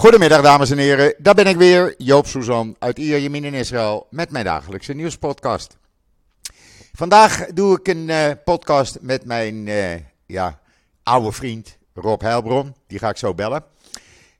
Goedemiddag 0.00 0.42
dames 0.42 0.70
en 0.70 0.78
heren, 0.78 1.14
daar 1.18 1.34
ben 1.34 1.46
ik 1.46 1.56
weer, 1.56 1.94
Joop 1.98 2.26
Suzan 2.26 2.76
uit 2.78 2.98
Ierjemien 2.98 3.44
in 3.44 3.54
Israël 3.54 4.06
met 4.10 4.30
mijn 4.30 4.44
dagelijkse 4.44 4.92
nieuwspodcast. 4.92 5.76
Vandaag 6.92 7.46
doe 7.46 7.78
ik 7.78 7.88
een 7.88 8.08
uh, 8.08 8.30
podcast 8.44 8.98
met 9.00 9.24
mijn 9.24 9.66
uh, 9.66 9.94
ja, 10.26 10.60
oude 11.02 11.32
vriend 11.32 11.78
Rob 11.94 12.20
Heilbron, 12.20 12.74
die 12.86 12.98
ga 12.98 13.08
ik 13.08 13.16
zo 13.16 13.34
bellen. 13.34 13.64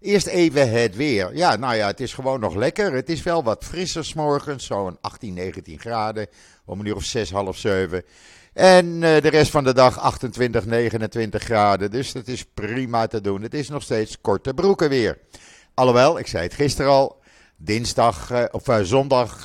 Eerst 0.00 0.26
even 0.26 0.70
het 0.70 0.96
weer. 0.96 1.36
Ja, 1.36 1.56
nou 1.56 1.74
ja, 1.74 1.86
het 1.86 2.00
is 2.00 2.14
gewoon 2.14 2.40
nog 2.40 2.54
lekker. 2.54 2.92
Het 2.92 3.08
is 3.08 3.22
wel 3.22 3.42
wat 3.42 3.64
frisser 3.64 4.12
morgens, 4.14 4.66
zo'n 4.66 4.98
18, 5.00 5.34
19 5.34 5.78
graden, 5.78 6.26
om 6.64 6.80
een 6.80 6.86
uur 6.86 6.96
of 6.96 7.04
6, 7.04 7.30
half 7.30 7.56
7. 7.56 8.04
En 8.52 8.86
uh, 8.86 9.00
de 9.00 9.28
rest 9.28 9.50
van 9.50 9.64
de 9.64 9.74
dag 9.74 9.98
28, 9.98 10.64
29 10.66 11.42
graden. 11.42 11.90
Dus 11.90 12.12
dat 12.12 12.28
is 12.28 12.44
prima 12.54 13.06
te 13.06 13.20
doen. 13.20 13.42
Het 13.42 13.54
is 13.54 13.68
nog 13.68 13.82
steeds 13.82 14.20
korte 14.20 14.54
broeken 14.54 14.88
weer. 14.88 15.18
Alhoewel, 15.74 16.18
ik 16.18 16.26
zei 16.26 16.42
het 16.42 16.54
gisteren 16.54 16.90
al, 16.90 17.20
dinsdag 17.56 18.32
uh, 18.32 18.44
of 18.50 18.68
uh, 18.68 18.78
zondag 18.80 19.40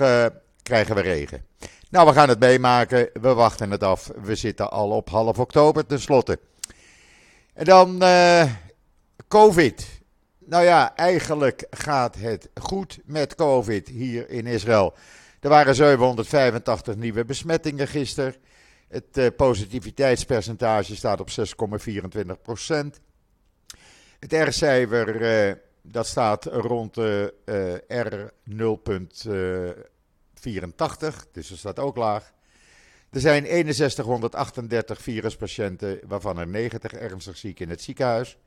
krijgen 0.64 0.96
we 0.96 1.02
regen. 1.02 1.46
Nou, 1.90 2.08
we 2.08 2.14
gaan 2.14 2.30
het 2.30 2.40
meemaken. 2.40 3.10
We 3.14 3.34
wachten 3.34 3.72
het 3.72 3.84
af. 3.84 4.12
We 4.22 4.36
zitten 4.36 4.72
al 4.72 4.90
op 4.90 5.10
half 5.10 5.40
oktober 5.40 5.86
tenslotte. 5.86 6.40
En 7.54 7.66
dan 7.66 8.04
COVID. 9.28 10.02
Nou 10.40 10.64
ja, 10.64 10.96
eigenlijk 10.96 11.66
gaat 11.70 12.16
het 12.16 12.50
goed 12.62 13.00
met 13.06 13.36
COVID 13.36 13.88
hier 13.88 14.30
in 14.30 14.48
Israël. 14.48 14.94
Er 15.40 15.50
waren 15.50 15.76
785 15.76 16.96
nieuwe 16.96 17.26
besmettingen 17.26 17.88
gisteren. 17.88 18.36
Het 18.96 19.18
uh, 19.18 19.28
positiviteitspercentage 19.38 20.96
staat 20.96 21.20
op 21.20 21.30
6,24 21.30 21.36
procent. 22.42 23.00
Het 24.20 24.34
R-cijfer 24.34 25.22
uh, 25.22 25.54
dat 25.82 26.08
staat 26.08 26.46
rond 26.46 26.94
de 26.94 27.34
uh, 27.46 27.74
R 28.02 28.32
0,84, 28.50 28.56
dus 31.32 31.48
dat 31.48 31.58
staat 31.58 31.80
ook 31.80 31.96
laag. 31.96 32.34
Er 33.10 33.20
zijn 33.20 33.74
6138 33.74 35.02
viruspatiënten, 35.02 36.00
waarvan 36.08 36.38
er 36.38 36.48
90 36.48 36.94
ernstig 36.94 37.38
ziek 37.38 37.60
in 37.60 37.70
het 37.70 37.82
ziekenhuis. 37.82 38.38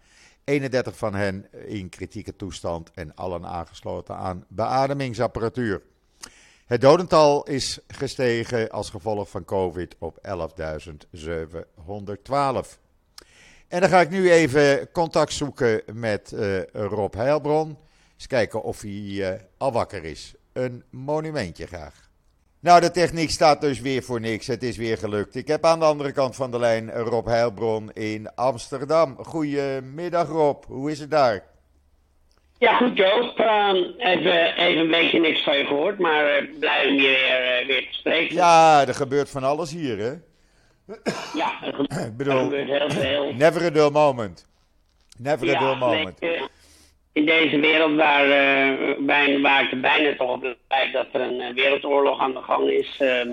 31 0.44 0.96
van 0.96 1.14
hen 1.14 1.46
in 1.66 1.88
kritieke 1.88 2.36
toestand 2.36 2.90
en 2.94 3.14
allen 3.14 3.46
aangesloten 3.46 4.16
aan 4.16 4.44
beademingsapparatuur. 4.48 5.82
Het 6.68 6.80
dodental 6.80 7.42
is 7.42 7.78
gestegen 7.86 8.70
als 8.70 8.90
gevolg 8.90 9.30
van 9.30 9.44
COVID 9.44 9.96
op 9.98 10.18
11.712. 10.18 10.24
En 13.68 13.80
dan 13.80 13.88
ga 13.88 14.00
ik 14.00 14.10
nu 14.10 14.30
even 14.30 14.90
contact 14.92 15.32
zoeken 15.32 15.82
met 15.92 16.32
uh, 16.34 16.62
Rob 16.72 17.14
Heilbron. 17.14 17.78
Eens 18.14 18.26
kijken 18.26 18.62
of 18.62 18.80
hij 18.80 18.90
uh, 18.90 19.28
al 19.56 19.72
wakker 19.72 20.04
is. 20.04 20.34
Een 20.52 20.84
monumentje 20.90 21.66
graag. 21.66 22.10
Nou, 22.60 22.80
de 22.80 22.90
techniek 22.90 23.30
staat 23.30 23.60
dus 23.60 23.80
weer 23.80 24.02
voor 24.02 24.20
niks. 24.20 24.46
Het 24.46 24.62
is 24.62 24.76
weer 24.76 24.98
gelukt. 24.98 25.34
Ik 25.34 25.46
heb 25.46 25.64
aan 25.64 25.78
de 25.78 25.84
andere 25.84 26.12
kant 26.12 26.36
van 26.36 26.50
de 26.50 26.58
lijn 26.58 26.90
Rob 26.90 27.26
Heilbron 27.26 27.92
in 27.92 28.34
Amsterdam. 28.34 29.16
Goedemiddag 29.24 30.28
Rob, 30.28 30.64
hoe 30.64 30.90
is 30.90 30.98
het 30.98 31.10
daar? 31.10 31.44
Ja, 32.58 32.76
goed 32.76 32.96
Joop. 32.96 33.40
Uh, 33.40 33.72
even, 33.98 34.56
even 34.56 34.80
een 34.80 34.90
beetje 34.90 35.20
niks 35.20 35.42
van 35.42 35.58
je 35.58 35.64
gehoord, 35.64 35.98
maar 35.98 36.42
uh, 36.42 36.58
blij 36.58 36.86
om 36.86 36.94
je 36.94 37.00
weer, 37.00 37.60
uh, 37.60 37.66
weer 37.66 37.88
te 37.90 37.98
spreken. 37.98 38.34
Ja, 38.34 38.86
er 38.86 38.94
gebeurt 38.94 39.30
van 39.30 39.44
alles 39.44 39.72
hier, 39.72 39.98
hè? 39.98 40.12
Ja, 41.34 41.62
er, 41.62 41.74
ge 41.74 42.04
Ik 42.06 42.16
bedoel, 42.16 42.34
er 42.34 42.42
gebeurt 42.42 42.68
heel 42.68 42.90
veel. 42.90 43.32
Never 43.34 43.64
a 43.64 43.70
dull 43.70 43.90
moment. 43.90 44.46
Never 45.18 45.46
ja, 45.46 45.56
a 45.56 45.58
dull 45.58 45.76
moment. 45.76 46.18
In 47.12 47.26
deze 47.26 47.60
wereld 47.60 47.96
waar, 47.96 48.26
bij, 48.98 49.40
waar 49.40 49.62
ik 49.64 49.72
er 49.72 49.80
bijna 49.80 50.16
toch 50.16 50.30
op 50.30 50.56
blijf 50.68 50.92
dat 50.92 51.06
er 51.12 51.20
een 51.20 51.54
wereldoorlog 51.54 52.20
aan 52.20 52.32
de 52.32 52.42
gang 52.42 52.70
is, 52.70 52.96
ehm, 52.98 53.30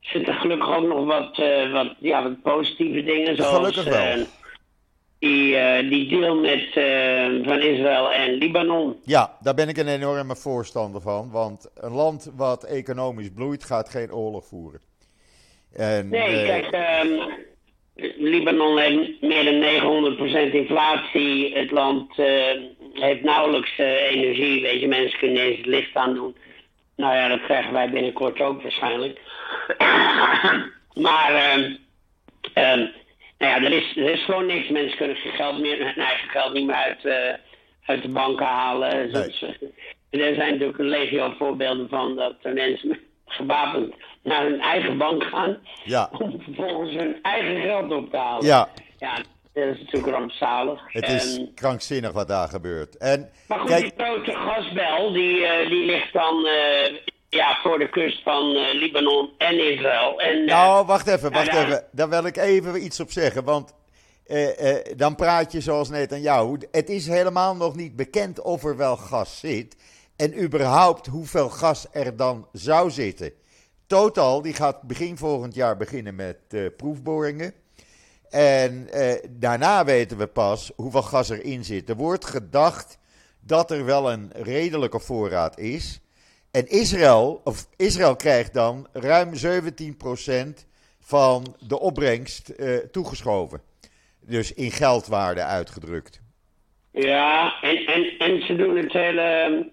zitten 0.00 0.34
gelukkig 0.34 0.76
ook 0.76 0.86
nog 0.86 1.04
wat, 1.06 1.36
wat, 1.72 1.94
ja, 1.98 2.22
wat 2.22 2.42
positieve 2.42 3.02
dingen. 3.02 3.36
Zoals, 3.36 3.56
gelukkig 3.56 3.84
wel 3.84 4.26
die, 5.20 5.54
uh, 5.54 5.90
die 5.90 6.08
deal 6.08 6.34
met, 6.34 6.76
uh, 6.76 7.44
van 7.44 7.60
Israël 7.60 8.12
en 8.12 8.32
Libanon. 8.32 8.96
Ja, 9.04 9.36
daar 9.40 9.54
ben 9.54 9.68
ik 9.68 9.76
een 9.76 9.88
enorme 9.88 10.36
voorstander 10.36 11.00
van. 11.00 11.30
Want 11.30 11.70
een 11.74 11.92
land 11.92 12.32
wat 12.36 12.64
economisch 12.64 13.30
bloeit, 13.34 13.64
gaat 13.64 13.88
geen 13.88 14.12
oorlog 14.12 14.46
voeren. 14.46 14.80
En, 15.72 16.08
nee, 16.08 16.42
uh, 16.42 16.46
kijk, 16.46 17.04
um, 17.04 17.20
Libanon 18.16 18.78
heeft 18.78 19.20
meer 19.20 19.44
dan 19.44 19.60
900% 20.50 20.54
inflatie. 20.54 21.54
Het 21.54 21.70
land 21.70 22.16
heeft 22.92 23.22
nauwelijks 23.22 23.78
energie. 23.78 24.62
Weet 24.62 24.80
je, 24.80 24.88
mensen 24.88 25.18
kunnen 25.18 25.42
eens 25.42 25.56
het 25.56 25.66
licht 25.66 25.96
aan 25.96 26.14
doen. 26.14 26.36
Nou 26.96 27.14
ja, 27.14 27.28
dat 27.28 27.42
krijgen 27.42 27.72
wij 27.72 27.90
binnenkort 27.90 28.40
ook 28.40 28.62
waarschijnlijk. 28.62 29.20
maar... 31.06 31.54
Um, 32.54 32.98
nou 33.40 33.52
ja, 33.52 33.68
er 33.68 33.72
is, 33.72 33.96
er 33.96 34.10
is 34.10 34.24
gewoon 34.24 34.46
niks. 34.46 34.68
Mensen 34.68 34.96
kunnen 34.96 35.16
geen 35.16 35.32
geld 35.32 35.60
meer, 35.60 35.78
hun 35.78 36.04
eigen 36.04 36.28
geld 36.28 36.52
niet 36.52 36.66
meer 36.66 36.74
uit, 36.74 37.04
uh, 37.04 37.34
uit 37.86 38.02
de 38.02 38.08
banken 38.08 38.46
halen. 38.46 39.10
Nee. 39.10 39.56
Er 40.10 40.34
zijn 40.34 40.50
natuurlijk 40.50 40.78
een 40.78 40.88
legio 40.88 41.34
voorbeelden 41.38 41.88
van 41.88 42.16
dat 42.16 42.34
mensen 42.42 42.98
gewapend 43.26 43.94
naar 44.22 44.42
hun 44.42 44.60
eigen 44.60 44.98
bank 44.98 45.22
gaan. 45.22 45.58
Ja. 45.84 46.10
Om 46.18 46.42
vervolgens 46.42 46.94
hun 46.94 47.18
eigen 47.22 47.60
geld 47.60 47.92
op 47.92 48.10
te 48.10 48.16
halen. 48.16 48.46
Ja. 48.46 48.68
Ja, 48.98 49.16
dat 49.52 49.64
is 49.64 49.78
natuurlijk 49.78 50.12
rampzalig. 50.12 50.82
Het 50.86 51.08
is 51.08 51.36
en, 51.36 51.54
krankzinnig 51.54 52.12
wat 52.12 52.28
daar 52.28 52.48
gebeurt. 52.48 52.96
En, 52.96 53.30
maar 53.48 53.58
goed, 53.58 53.68
kijk, 53.68 53.82
die 53.82 54.04
grote 54.06 54.32
gasbel, 54.32 55.12
die, 55.12 55.38
uh, 55.38 55.68
die 55.68 55.84
ligt 55.84 56.12
dan... 56.12 56.46
Uh, 56.46 56.98
ja, 57.30 57.58
voor 57.62 57.78
de 57.78 57.88
kust 57.88 58.22
van 58.22 58.56
uh, 58.56 58.72
Libanon 58.72 59.30
en 59.38 59.72
Israël. 59.72 60.20
En, 60.20 60.38
uh, 60.38 60.46
nou, 60.46 60.86
wacht 60.86 61.06
even, 61.06 61.32
wacht 61.32 61.52
daar... 61.52 61.66
even. 61.66 61.84
Daar 61.92 62.08
wil 62.08 62.24
ik 62.24 62.36
even 62.36 62.84
iets 62.84 63.00
op 63.00 63.10
zeggen. 63.10 63.44
Want 63.44 63.74
uh, 64.26 64.76
dan 64.96 65.14
praat 65.14 65.52
je 65.52 65.60
zoals 65.60 65.88
net 65.88 66.12
aan 66.12 66.20
jou. 66.20 66.58
Het 66.70 66.88
is 66.88 67.06
helemaal 67.06 67.56
nog 67.56 67.76
niet 67.76 67.96
bekend 67.96 68.40
of 68.40 68.64
er 68.64 68.76
wel 68.76 68.96
gas 68.96 69.38
zit. 69.38 69.76
En 70.16 70.42
überhaupt 70.42 71.06
hoeveel 71.06 71.48
gas 71.48 71.86
er 71.92 72.16
dan 72.16 72.48
zou 72.52 72.90
zitten. 72.90 73.32
Total, 73.86 74.42
die 74.42 74.54
gaat 74.54 74.82
begin 74.82 75.16
volgend 75.16 75.54
jaar 75.54 75.76
beginnen 75.76 76.14
met 76.14 76.36
proefboringen. 76.76 77.54
En 78.30 78.88
daarna 79.30 79.84
weten 79.84 80.16
we 80.16 80.26
pas 80.26 80.70
hoeveel 80.76 81.02
gas 81.02 81.28
erin 81.28 81.64
zit. 81.64 81.88
Er 81.88 81.96
wordt 81.96 82.24
gedacht 82.24 82.98
dat 83.40 83.70
er 83.70 83.84
wel 83.84 84.12
een 84.12 84.30
redelijke 84.34 85.00
voorraad 85.00 85.58
is. 85.58 86.00
En 86.50 86.68
Israël, 86.68 87.40
of 87.44 87.66
Israël 87.76 88.16
krijgt 88.16 88.54
dan 88.54 88.86
ruim 88.92 89.30
17% 89.34 90.66
van 91.00 91.56
de 91.58 91.80
opbrengst 91.80 92.52
uh, 92.56 92.76
toegeschoven. 92.76 93.60
Dus 94.20 94.54
in 94.54 94.70
geldwaarde 94.70 95.42
uitgedrukt. 95.42 96.20
Ja, 96.92 97.54
en, 97.60 97.86
en, 97.86 98.18
en 98.18 98.46
ze 98.46 98.56
doen 98.56 98.76
het 98.76 98.92
hele, 98.92 99.70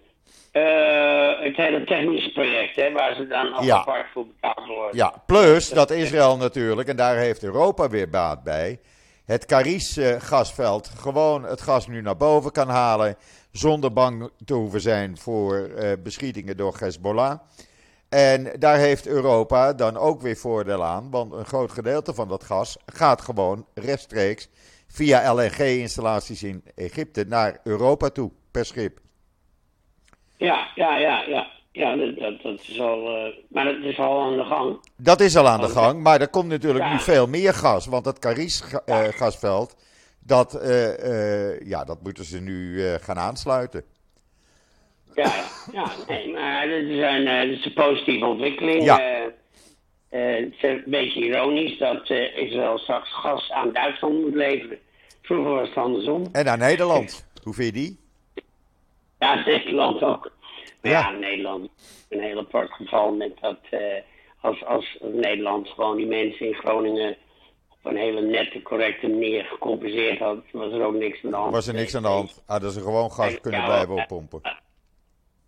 uh, 0.53 1.45
het 1.45 1.55
hele 1.55 1.83
technische 1.83 2.31
project, 2.31 2.75
hè, 2.75 2.91
waar 2.91 3.15
ze 3.15 3.27
dan 3.27 3.57
ook 3.57 3.63
ja. 3.63 3.75
apart 3.77 4.05
voor 4.13 4.27
betaald 4.27 4.67
worden. 4.67 4.95
Ja, 4.95 5.23
plus 5.25 5.69
dat 5.69 5.91
Israël 5.91 6.38
natuurlijk, 6.38 6.88
en 6.88 6.95
daar 6.95 7.17
heeft 7.17 7.44
Europa 7.44 7.89
weer 7.89 8.09
baat 8.09 8.44
bij, 8.44 8.79
het 9.27 9.45
Caris-gasveld 9.45 10.89
gewoon 10.97 11.43
het 11.43 11.61
gas 11.61 11.88
nu 11.88 12.01
naar 12.01 12.17
boven 12.17 12.51
kan 12.51 12.69
halen 12.69 13.15
zonder 13.51 13.93
bang 13.93 14.29
te 14.45 14.53
hoeven 14.53 14.81
zijn 14.81 15.17
voor 15.17 15.69
uh, 15.69 15.91
beschietingen 16.03 16.57
door 16.57 16.75
Hezbollah. 16.79 17.39
En 18.09 18.59
daar 18.59 18.77
heeft 18.77 19.07
Europa 19.07 19.73
dan 19.73 19.97
ook 19.97 20.21
weer 20.21 20.38
voordeel 20.38 20.83
aan, 20.83 21.11
want 21.11 21.33
een 21.33 21.45
groot 21.45 21.71
gedeelte 21.71 22.13
van 22.13 22.27
dat 22.27 22.43
gas 22.43 22.77
gaat 22.85 23.21
gewoon 23.21 23.65
rechtstreeks 23.73 24.49
via 24.88 25.33
LNG-installaties 25.33 26.44
in 26.44 26.63
Egypte 26.75 27.25
naar 27.27 27.59
Europa 27.63 28.09
toe, 28.09 28.31
per 28.51 28.65
schip. 28.65 29.00
Ja, 30.35 30.71
ja, 30.75 30.97
ja, 30.97 31.21
ja. 31.21 31.56
Ja, 31.77 31.95
dat, 31.95 32.41
dat 32.41 32.59
is 32.68 32.79
al, 32.79 33.27
uh, 33.27 33.33
maar 33.50 33.65
dat 33.65 33.83
is 33.83 34.00
al 34.00 34.21
aan 34.21 34.38
de 34.38 34.44
gang. 34.44 34.79
Dat 34.95 35.19
is 35.19 35.35
al 35.35 35.47
aan 35.47 35.62
de 35.62 35.69
gang, 35.69 36.01
maar 36.01 36.21
er 36.21 36.29
komt 36.29 36.47
natuurlijk 36.47 36.83
ja. 36.83 36.91
nu 36.91 37.00
veel 37.00 37.27
meer 37.27 37.53
gas, 37.53 37.85
want 37.85 38.06
het 38.06 38.19
Caris-gasveld 38.19 39.75
dat, 40.19 40.59
uh, 40.63 40.97
uh, 40.97 41.62
ja, 41.62 41.83
dat 41.83 42.01
moeten 42.03 42.24
ze 42.25 42.41
nu 42.41 42.81
gaan 43.00 43.18
aansluiten. 43.18 43.83
Ja, 45.15 45.31
ja 45.71 45.91
nee, 46.07 46.31
maar 46.31 46.68
dat 46.68 46.79
is 46.79 47.01
een, 47.01 47.25
dat 47.25 47.57
is 47.57 47.65
een 47.65 47.74
positieve 47.74 48.25
ontwikkeling. 48.25 48.83
Ja. 48.83 49.00
het 50.09 50.53
is 50.53 50.62
een 50.62 50.83
beetje 50.85 51.19
ironisch 51.19 51.77
dat 51.77 52.09
Israël 52.35 52.77
straks 52.77 53.13
gas 53.13 53.51
aan 53.51 53.74
Duitsland 53.74 54.21
moet 54.21 54.35
leveren. 54.35 54.77
Vroeger 55.21 55.51
was 55.51 55.68
het 55.68 55.77
andersom. 55.77 56.27
En 56.31 56.50
aan 56.50 56.59
Nederland. 56.59 57.27
Hoe 57.44 57.53
vind 57.53 57.75
je 57.75 57.81
die? 57.81 58.00
Ja, 59.19 59.44
Nederland 59.45 60.01
ook. 60.03 60.35
Ja, 60.89 61.00
ja 61.00 61.12
Nederland 61.12 61.69
een 62.10 62.22
heel 62.22 62.39
apart 62.39 62.72
geval 62.72 63.12
met 63.12 63.31
dat 63.42 63.60
als, 64.42 64.66
als 64.66 64.98
Nederland 65.01 65.68
gewoon 65.68 65.98
die 65.98 66.06
mensen 66.06 66.48
in 66.48 66.54
Groningen 66.54 67.18
op 67.69 67.92
een 67.92 67.98
hele 67.98 68.22
nette, 68.22 68.62
correcte 68.62 69.07
manier 69.07 69.44
gecompenseerd 69.44 70.19
had, 70.19 70.38
was 70.51 70.74
er 70.74 70.86
ook 70.86 70.95
niks 70.95 71.24
aan 71.24 71.30
de 71.30 71.36
hand. 71.36 71.51
Was 71.51 71.68
er 71.68 71.74
niks 71.74 71.95
aan 71.95 72.01
de 72.01 72.07
hand? 72.07 72.44
Hadden 72.45 72.72
ze 72.72 72.81
gewoon 72.81 73.12
gas 73.12 73.39
kunnen 73.39 73.63
blijven 73.63 73.95
oppompen? 73.95 74.42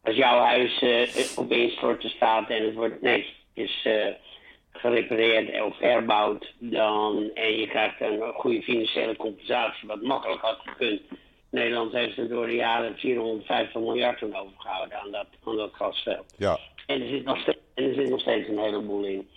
Als 0.04 0.16
jouw 0.16 0.40
huis 0.40 0.82
uh, 0.82 1.38
op 1.38 1.52
instorten 1.52 2.10
staat 2.10 2.50
en 2.50 2.66
het 2.66 2.76
wordt 2.76 3.02
netjes 3.02 3.86
uh, 3.86 4.06
gerepareerd 4.72 5.62
of 5.62 5.78
herbouwd, 5.80 6.54
dan, 6.60 7.32
en 7.34 7.58
je 7.58 7.68
krijgt 7.68 8.02
een 8.02 8.34
goede 8.34 8.62
financiële 8.62 9.16
compensatie, 9.16 9.88
wat 9.88 10.02
makkelijk 10.02 10.42
had 10.42 10.60
gekund. 10.64 11.02
Nederland 11.52 11.92
heeft 11.92 12.18
er 12.18 12.30
door 12.30 12.46
de 12.46 12.56
jaren 12.56 12.96
450 12.96 13.82
miljard 13.82 14.22
aan 14.24 14.36
overgehouden 14.36 15.00
aan 15.00 15.12
dat, 15.12 15.28
aan 15.46 15.58
dat 15.58 15.74
gasveld. 15.74 16.34
Ja. 16.38 16.60
En 16.86 17.02
er 17.02 17.08
zit 17.08 17.24
nog 17.26 17.38
steeds, 17.38 17.58
en 17.74 17.84
er 17.84 17.94
zit 17.94 18.10
nog 18.10 18.20
steeds 18.20 18.48
een 18.48 18.60
heleboel 18.60 19.04
in. 19.04 19.30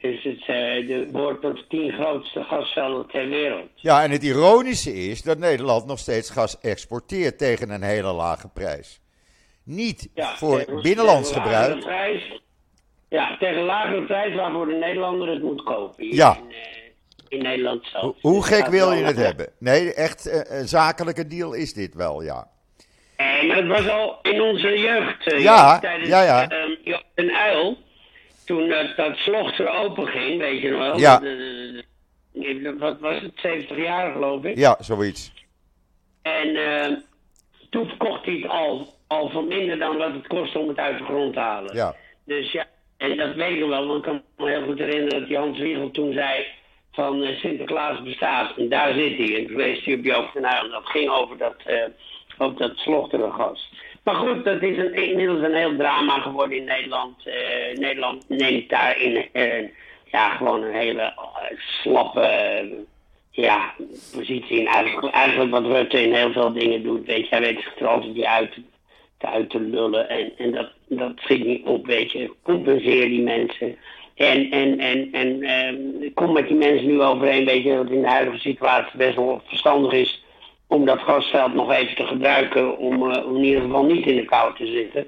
Dus 0.00 0.22
het 0.22 0.40
uh, 0.40 0.46
de, 0.46 1.08
behoort 1.12 1.40
tot 1.40 1.56
de 1.56 1.66
tien 1.68 1.92
grootste 1.92 2.42
gasvelden 2.42 3.06
ter 3.06 3.28
wereld. 3.28 3.68
Ja, 3.74 4.02
en 4.02 4.10
het 4.10 4.22
ironische 4.22 4.94
is 4.94 5.22
dat 5.22 5.38
Nederland 5.38 5.86
nog 5.86 5.98
steeds 5.98 6.30
gas 6.30 6.60
exporteert 6.60 7.38
tegen 7.38 7.70
een 7.70 7.82
hele 7.82 8.12
lage 8.12 8.48
prijs. 8.48 9.00
Niet 9.64 10.10
ja, 10.14 10.36
voor 10.36 10.80
binnenlands 10.82 11.32
gebruik. 11.32 11.80
Prijs, 11.80 12.40
ja, 13.08 13.36
tegen 13.38 13.58
een 13.58 13.64
lagere 13.64 14.02
prijs 14.02 14.34
waarvoor 14.34 14.66
de 14.66 14.74
Nederlander 14.74 15.28
het 15.28 15.42
moet 15.42 15.62
kopen. 15.62 16.14
Ja. 16.14 16.38
Uh, 16.48 16.79
in 17.30 17.42
Nederland 17.42 17.86
zelf. 17.86 18.02
Hoe, 18.20 18.32
hoe 18.32 18.44
gek 18.44 18.66
wil 18.66 18.92
je 18.92 19.04
het 19.04 19.16
hebben? 19.16 19.48
Nee, 19.58 19.94
echt 19.94 20.46
een 20.50 20.68
zakelijke 20.68 21.26
deal 21.26 21.52
is 21.52 21.72
dit 21.72 21.94
wel, 21.94 22.22
ja. 22.22 22.48
En 23.16 23.50
het 23.50 23.66
was 23.66 23.88
al 23.88 24.18
in 24.22 24.40
onze 24.40 24.78
jeugd. 24.78 25.42
ja, 25.42 25.78
tijdens, 25.78 26.08
ja, 26.08 26.22
ja. 26.22 26.48
Joop 26.84 27.04
en 27.14 27.30
Uil 27.30 27.76
toen 28.44 28.68
dat, 28.68 28.96
dat 28.96 29.16
slochter 29.16 29.68
open 29.68 30.06
ging, 30.06 30.38
weet 30.40 30.62
je 30.62 30.70
nog 30.70 30.78
wel. 30.78 30.98
Ja. 30.98 31.22
Wat 32.78 33.00
was 33.00 33.20
het, 33.22 33.32
70 33.34 33.76
jaar 33.76 34.12
geloof 34.12 34.44
ik. 34.44 34.56
Ja, 34.56 34.76
zoiets. 34.80 35.32
En 36.22 36.48
uh, 36.48 36.96
toen 37.70 37.86
verkocht 37.86 38.24
hij 38.24 38.34
het 38.34 38.50
al, 38.50 38.94
al 39.06 39.30
voor 39.30 39.44
minder 39.44 39.78
dan 39.78 39.96
wat 39.96 40.12
het 40.12 40.26
kostte 40.26 40.58
om 40.58 40.68
het 40.68 40.78
uit 40.78 40.98
de 40.98 41.04
grond 41.04 41.32
te 41.32 41.40
halen. 41.40 41.74
Ja. 41.74 41.94
Dus 42.24 42.52
ja, 42.52 42.66
en 42.96 43.16
dat 43.16 43.34
weet 43.34 43.60
ik 43.60 43.68
wel, 43.68 43.86
want 43.86 43.98
ik 43.98 44.02
kan 44.02 44.22
me 44.36 44.50
heel 44.50 44.64
goed 44.64 44.78
herinneren 44.78 45.20
dat 45.20 45.28
Jan 45.28 45.54
Zwiegel 45.54 45.90
toen 45.90 46.12
zei 46.12 46.46
van 46.92 47.22
uh, 47.22 47.38
Sinterklaas 47.38 48.02
bestaat. 48.02 48.56
En 48.56 48.68
daar 48.68 48.94
zit 48.94 49.16
hij. 49.16 49.36
En 49.36 49.46
toen 49.46 49.56
wees 49.56 49.84
hij 49.84 49.94
op 49.94 50.04
Joop. 50.04 50.30
Dat 50.70 50.86
ging 50.86 51.10
over 51.10 51.36
dat, 51.38 51.56
uh, 51.66 51.84
over 52.38 53.18
dat. 53.18 53.58
Maar 54.04 54.14
goed, 54.14 54.44
dat 54.44 54.62
is 54.62 54.76
een, 54.76 54.94
inmiddels 54.94 55.42
een 55.42 55.54
heel 55.54 55.76
drama 55.76 56.18
geworden 56.18 56.56
in 56.56 56.64
Nederland. 56.64 57.26
Uh, 57.26 57.34
Nederland 57.74 58.28
neemt 58.28 58.68
daarin 58.68 59.28
uh, 59.32 59.68
ja, 60.04 60.30
gewoon 60.30 60.62
een 60.62 60.74
hele 60.74 61.12
slappe 61.56 62.86
ja, 63.30 63.74
positie 64.12 64.60
in. 64.60 64.66
Eigenlijk, 64.66 65.50
wat 65.50 65.64
Rutte 65.66 66.02
in 66.02 66.14
heel 66.14 66.32
veel 66.32 66.52
dingen 66.52 66.82
doet. 66.82 67.06
Weet 67.06 67.28
je, 67.28 67.34
hij 67.34 67.40
weet 67.40 67.62
zich 67.62 67.78
er 67.78 67.86
altijd 67.86 68.14
die 68.14 68.28
uit, 68.28 68.52
te 69.18 69.26
uit 69.26 69.50
te 69.50 69.60
lullen. 69.60 70.08
En, 70.08 70.32
en 70.36 70.50
dat, 70.50 70.70
dat 70.88 71.12
schiet 71.16 71.44
niet 71.44 71.64
op, 71.64 71.86
weet 71.86 72.12
je. 72.12 72.32
Compenseer 72.42 73.08
die 73.08 73.22
mensen. 73.22 73.78
En, 74.20 74.50
en, 74.50 74.78
en, 74.78 75.12
en 75.12 75.50
um, 75.50 76.14
kom 76.14 76.32
met 76.32 76.48
die 76.48 76.56
mensen 76.56 76.86
nu 76.86 77.02
overeen, 77.02 77.44
weet 77.44 77.62
je, 77.62 77.74
dat 77.74 77.90
in 77.90 78.00
de 78.00 78.08
huidige 78.08 78.38
situatie 78.38 78.96
best 78.96 79.16
wel 79.16 79.42
verstandig 79.46 79.92
is 79.92 80.24
om 80.66 80.84
dat 80.84 80.98
gasveld 80.98 81.54
nog 81.54 81.72
even 81.72 81.96
te 81.96 82.06
gebruiken 82.06 82.78
om, 82.78 83.10
uh, 83.10 83.26
om 83.26 83.36
in 83.36 83.44
ieder 83.44 83.62
geval 83.62 83.84
niet 83.84 84.06
in 84.06 84.16
de 84.16 84.24
kou 84.24 84.56
te 84.56 84.66
zitten. 84.66 85.06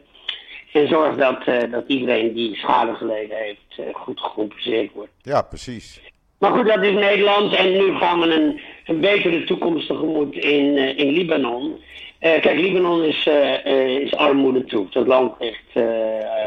En 0.73 0.89
zorg 0.89 1.17
dat, 1.17 1.47
uh, 1.47 1.71
dat 1.71 1.85
iedereen 1.87 2.33
die 2.33 2.57
schade 2.57 2.95
geleden 2.95 3.37
heeft 3.37 3.79
uh, 3.79 3.95
goed 3.95 4.21
gecompenseerd 4.21 4.93
wordt. 4.93 5.13
Ja, 5.23 5.43
precies. 5.43 6.01
Maar 6.39 6.53
goed, 6.53 6.67
dat 6.67 6.83
is 6.83 6.95
Nederland 6.95 7.55
en 7.55 7.73
nu 7.73 7.95
gaan 7.95 8.21
we 8.21 8.27
een, 8.27 8.61
een 8.87 9.01
betere 9.01 9.45
toekomst 9.45 9.87
tegemoet 9.87 10.35
in, 10.35 10.77
in 10.97 11.13
Libanon. 11.13 11.81
kijk, 12.21 12.55
Libanon 12.55 13.03
is, 13.03 13.27
is 14.03 14.15
armoedetroef. 14.15 14.91
Dat 14.91 15.07
land 15.07 15.33
ligt... 15.39 15.75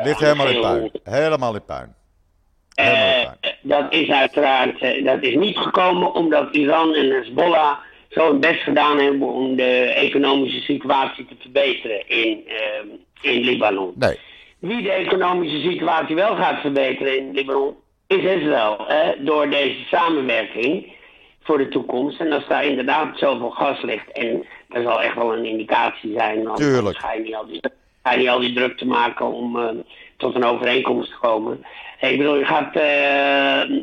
ligt 0.03 0.19
helemaal 0.19 0.47
in 0.47 0.61
puin. 0.61 0.91
Helemaal 1.03 1.55
in 1.55 1.65
puin. 1.65 1.95
In 2.75 2.83
puin. 2.83 3.55
dat 3.61 3.93
is 3.93 4.09
uiteraard 4.09 5.03
dat 5.03 5.23
is 5.23 5.35
niet 5.35 5.57
gekomen 5.57 6.13
omdat 6.13 6.55
Iran 6.55 6.95
en 6.95 7.09
Hezbollah 7.11 7.77
zo 8.09 8.31
het 8.31 8.39
best 8.39 8.61
gedaan 8.61 8.99
hebben 8.99 9.27
om 9.27 9.55
de 9.55 9.93
economische 9.95 10.61
situatie 10.61 11.25
te 11.25 11.35
verbeteren 11.39 12.07
in, 12.07 12.43
uh, 12.47 13.31
in 13.33 13.41
Libanon. 13.41 13.93
Nee. 13.95 14.19
Wie 14.59 14.81
de 14.81 14.91
economische 14.91 15.69
situatie 15.69 16.15
wel 16.15 16.35
gaat 16.35 16.61
verbeteren 16.61 17.17
in 17.17 17.31
Libanon 17.33 17.75
is 18.07 18.23
Israël. 18.23 18.85
Hè, 18.87 19.23
door 19.23 19.49
deze 19.49 19.83
samenwerking 19.91 20.93
voor 21.41 21.57
de 21.57 21.67
toekomst. 21.67 22.19
En 22.19 22.31
als 22.31 22.47
daar 22.47 22.65
inderdaad 22.65 23.17
zoveel 23.17 23.49
gas 23.49 23.81
ligt, 23.81 24.11
en 24.11 24.45
dat 24.69 24.83
zal 24.83 25.01
echt 25.01 25.15
wel 25.15 25.33
een 25.33 25.45
indicatie 25.45 26.13
zijn, 26.17 26.43
dan 26.43 26.55
Tuurlijk. 26.55 26.97
ga 26.97 27.13
je 27.13 27.21
niet 27.21 27.35
al 27.35 27.45
die, 27.45 27.61
ga 28.05 28.13
je 28.13 28.29
al 28.29 28.39
die 28.39 28.53
druk 28.53 28.77
te 28.77 28.85
maken 28.85 29.25
om 29.25 29.55
uh, 29.55 29.69
tot 30.17 30.35
een 30.35 30.43
overeenkomst 30.43 31.11
te 31.11 31.17
komen. 31.21 31.65
Ik 31.99 32.17
bedoel, 32.17 32.37
je 32.37 32.45
gaat, 32.45 32.75
uh, 32.75 32.81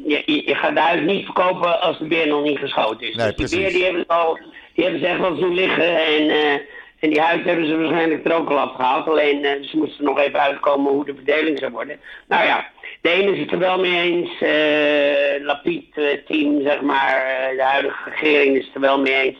je, 0.07 0.43
je, 0.47 0.55
gaat 0.55 0.75
de 0.75 0.81
huis 0.81 1.01
niet 1.01 1.25
verkopen 1.25 1.81
als 1.81 1.99
de 1.99 2.05
beer 2.05 2.27
nog 2.27 2.43
niet 2.43 2.59
geschoten 2.59 3.09
is. 3.09 3.15
Nee, 3.15 3.33
dus 3.33 3.51
die 3.51 3.61
beer 3.61 3.71
die 3.71 3.85
hebben, 3.85 4.07
al, 4.07 4.39
die 4.75 4.85
hebben 4.85 5.01
ze 5.01 5.07
echt 5.07 5.21
wel 5.21 5.37
zien 5.37 5.55
liggen. 5.55 6.05
En, 6.05 6.23
uh, 6.23 6.53
en 6.99 7.11
die 7.11 7.21
huid 7.21 7.45
hebben 7.45 7.67
ze 7.67 7.77
waarschijnlijk 7.77 8.25
er 8.25 8.35
ook 8.35 8.51
al 8.51 8.59
afgehaald. 8.59 9.09
Alleen 9.09 9.65
ze 9.65 9.77
moesten 9.77 10.05
nog 10.05 10.19
even 10.19 10.41
uitkomen 10.41 10.93
hoe 10.93 11.05
de 11.05 11.15
verdeling 11.15 11.59
zou 11.59 11.73
worden. 11.73 12.01
Nou 12.29 12.47
ja, 12.47 12.67
de 13.01 13.11
ene 13.11 13.33
is 13.33 13.39
het 13.39 13.53
er 13.53 13.59
wel 13.59 13.79
mee 13.79 14.01
eens. 14.01 14.31
Uh, 14.41 15.47
Lapid-team, 15.47 16.63
zeg 16.63 16.81
maar, 16.81 17.51
de 17.57 17.63
huidige 17.63 18.11
regering 18.11 18.57
is 18.57 18.65
het 18.67 18.75
er 18.75 18.81
wel 18.81 19.01
mee 19.01 19.15
eens. 19.15 19.37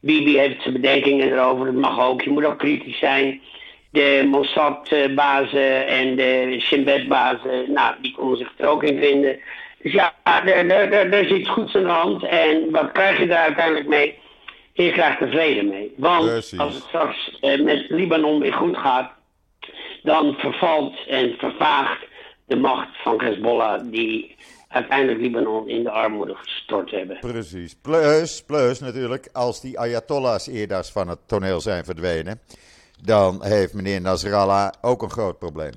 Bibi 0.00 0.38
heeft 0.38 0.62
zijn 0.62 0.74
bedenkingen 0.74 1.32
erover. 1.32 1.64
Dat 1.64 1.74
mag 1.74 2.08
ook. 2.08 2.22
Je 2.22 2.30
moet 2.30 2.44
ook 2.44 2.58
kritisch 2.58 2.98
zijn 2.98 3.40
de 3.92 4.26
Mossad-bazen 4.30 5.86
en 5.86 6.16
de 6.16 6.56
Shin 6.60 6.84
Bet-bazen, 6.84 7.72
nou, 7.72 7.94
die 8.00 8.14
konden 8.14 8.38
zich 8.38 8.52
er 8.56 8.66
ook 8.66 8.82
in 8.82 8.98
vinden. 8.98 9.40
Dus 9.82 9.92
ja, 9.92 10.14
er 10.24 11.12
is 11.12 11.30
iets 11.30 11.48
goeds 11.48 11.74
aan 11.74 11.82
de 11.82 11.88
hand. 11.88 12.24
En 12.24 12.70
wat 12.70 12.92
krijg 12.92 13.18
je 13.18 13.26
daar 13.26 13.44
uiteindelijk 13.44 13.88
mee? 13.88 14.18
Je 14.72 14.92
krijgt 14.92 15.20
er 15.20 15.28
vrede 15.28 15.62
mee. 15.62 15.94
Want 15.96 16.26
Precies. 16.26 16.58
als 16.58 16.74
het 16.74 16.82
straks 16.82 17.38
eh, 17.40 17.60
met 17.60 17.84
Libanon 17.88 18.40
weer 18.40 18.52
goed 18.52 18.76
gaat, 18.76 19.12
dan 20.02 20.34
vervalt 20.34 21.06
en 21.06 21.34
vervaagt 21.38 22.04
de 22.46 22.56
macht 22.56 22.88
van 23.02 23.20
Hezbollah, 23.20 23.80
die 23.84 24.36
uiteindelijk 24.68 25.20
Libanon 25.20 25.68
in 25.68 25.82
de 25.82 25.90
armoede 25.90 26.34
gestort 26.34 26.90
hebben. 26.90 27.18
Precies. 27.18 27.76
Plus, 27.82 28.42
plus 28.46 28.80
natuurlijk, 28.80 29.28
als 29.32 29.60
die 29.60 29.78
Ayatollahs 29.78 30.46
eerder 30.46 30.84
van 30.84 31.08
het 31.08 31.28
toneel 31.28 31.60
zijn 31.60 31.84
verdwenen 31.84 32.40
dan 33.02 33.44
heeft 33.44 33.72
meneer 33.72 34.00
Nasrallah 34.00 34.72
ook 34.80 35.02
een 35.02 35.10
groot 35.10 35.38
probleem. 35.38 35.72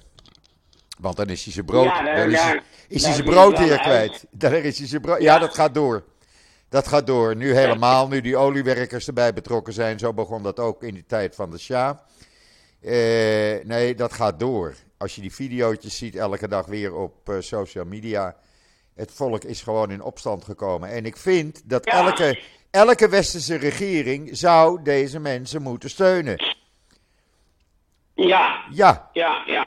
Want 1.00 1.16
dan 1.18 1.28
is 1.28 1.44
hij 1.44 1.54
zijn 1.54 1.66
brood, 1.66 1.86
Ja, 1.86 2.16
dan 2.16 2.32
is, 2.32 2.42
hij- 2.42 2.62
is 2.88 3.04
hij 3.04 3.14
zijn 3.14 3.26
brood 3.26 3.58
weer 3.60 3.80
kwijt. 3.80 4.26
Daar 4.32 4.54
is 4.54 4.78
hij 4.78 4.88
zijn 4.88 5.02
brood. 5.02 5.22
Ja. 5.22 5.34
Ja. 5.34 5.40
dat 5.40 5.54
gaat 5.54 5.74
door. 5.74 6.04
Dat 6.70 6.88
gaat 6.88 7.08
door. 7.08 7.36
Nu 7.36 7.56
helemaal, 7.56 8.08
nu 8.08 8.22
die 8.22 8.38
oliewerkers 8.38 9.08
erbij 9.08 9.34
betrokken 9.34 9.74
zijn. 9.74 10.00
Zo 10.00 10.14
begon 10.14 10.44
dat 10.44 10.60
ook 10.60 10.84
in 10.84 10.94
die 10.94 11.06
tijd 11.08 11.36
van 11.36 11.52
de 11.52 11.58
Shah. 11.58 11.98
Eh, 12.82 13.66
nee, 13.66 13.96
dat 13.96 14.14
gaat 14.14 14.40
door. 14.40 14.76
Als 14.98 15.16
je 15.16 15.22
die 15.22 15.34
video's 15.34 15.78
ziet 15.80 16.16
elke 16.16 16.48
dag 16.48 16.66
weer 16.66 16.94
op 16.96 17.30
eh, 17.30 17.36
social 17.40 17.86
media. 17.86 18.36
Het 18.96 19.12
volk 19.14 19.44
is 19.44 19.62
gewoon 19.62 19.92
in 19.92 20.02
opstand 20.02 20.44
gekomen. 20.44 20.90
En 20.90 21.06
ik 21.06 21.18
vind 21.18 21.62
dat 21.66 21.86
elke, 21.86 22.42
elke 22.72 23.10
westerse 23.10 23.56
regering 23.56 24.30
zou 24.38 24.82
deze 24.84 25.20
mensen 25.20 25.62
moeten 25.62 25.90
steunen. 25.90 26.56
Ja, 28.16 28.64
Ja, 28.72 29.10
ja, 29.14 29.44
ja. 29.46 29.66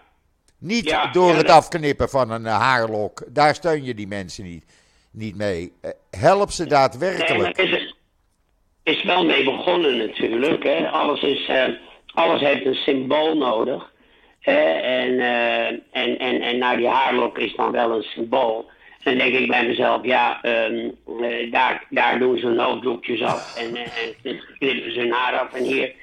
niet 0.58 0.84
Ja, 0.88 1.06
door 1.12 1.30
ja, 1.30 1.36
het 1.36 1.46
dat- 1.46 1.56
afknippen 1.56 2.08
van 2.08 2.30
een 2.30 2.46
eh, 2.46 2.58
haarlok. 2.60 3.22
Daar 3.28 3.54
steun 3.54 3.84
je 3.84 3.94
die 3.94 4.06
mensen 4.06 4.44
niet, 4.44 4.64
niet 5.12 5.36
mee. 5.36 5.72
Eh, 5.80 5.90
help 6.20 6.50
ze 6.50 6.60
Nee, 6.62 6.70
daadwerkelijk. 6.70 7.56
is 7.58 7.70
het 7.70 8.96
is 8.96 9.02
wel 9.04 9.24
mee 9.24 9.44
begonnen 9.44 9.96
natuurlijk. 9.96 10.62
Hè. 10.62 10.88
Alles, 10.90 11.20
is, 11.22 11.46
eh, 11.46 11.64
alles 12.06 12.40
heeft 12.40 12.66
een 12.66 12.74
symbool 12.74 13.36
nodig. 13.36 13.92
en, 14.40 15.20
eh, 15.20 15.66
en, 15.66 16.18
en, 16.18 16.40
en 16.42 16.58
nou, 16.58 16.76
die 16.76 16.88
haarlok 16.88 17.38
is 17.38 17.54
dan 17.56 17.70
wel 17.72 17.90
een 17.96 18.02
symbool. 18.02 18.70
En 19.02 19.18
dan 19.18 19.28
denk 19.28 19.34
ik 19.40 19.48
bij 19.48 19.66
mezelf, 19.66 20.04
ja, 20.04 20.42
ehm, 20.42 20.88
eh, 21.22 21.52
daar, 21.52 21.84
daar 21.90 22.18
doen 22.18 22.38
ze 22.38 22.46
hun 22.46 22.58
hoofddoekjes 22.58 23.22
af 23.22 23.56
en, 23.56 23.76
en 23.76 24.40
knippen 24.58 24.92
ze 24.92 25.00
hun 25.00 25.12
haar 25.12 25.38
af. 25.38 25.52
En 25.54 25.64
hier, 25.64 25.94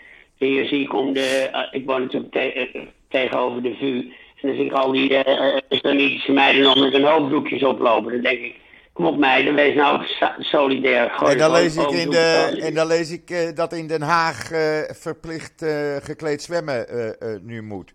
hier 0.45 0.65
zie 0.67 0.81
ik 0.81 0.93
om 0.93 1.13
de, 1.13 1.49
eh, 1.51 1.61
ik 1.71 1.85
woon 1.85 2.01
natuurlijk 2.01 2.31
te- 2.33 2.53
eh, 2.53 2.81
tegenover 3.09 3.61
de 3.63 3.75
VU. 3.79 3.97
En 4.41 4.47
dan 4.47 4.55
zie 4.55 4.65
ik 4.65 4.71
al 4.71 4.91
die 4.91 5.15
eh, 5.23 5.57
islamitische 5.69 6.31
meiden 6.31 6.61
nog 6.61 6.79
met 6.79 6.91
hun 6.93 7.03
hoofddoekjes 7.03 7.63
oplopen. 7.63 8.11
Dan 8.11 8.21
denk 8.21 8.39
ik, 8.39 8.55
kom 8.93 9.05
op 9.05 9.17
meiden, 9.17 9.55
wees 9.55 9.75
nou 9.75 10.05
solidair. 10.39 11.09
Gooi 11.09 11.31
En 11.31 11.37
dan 11.37 11.51
lees 11.51 11.75
ik, 11.77 11.89
in 11.89 12.09
de, 12.09 12.57
en 12.61 12.73
dan 12.73 12.87
lees 12.87 13.11
ik 13.11 13.55
dat 13.55 13.73
in 13.73 13.87
Den 13.87 14.01
Haag 14.01 14.51
eh, 14.51 14.79
verplicht 14.95 15.65
gekleed 16.03 16.41
zwemmen 16.41 16.85
nu 17.41 17.61
moet. 17.61 17.93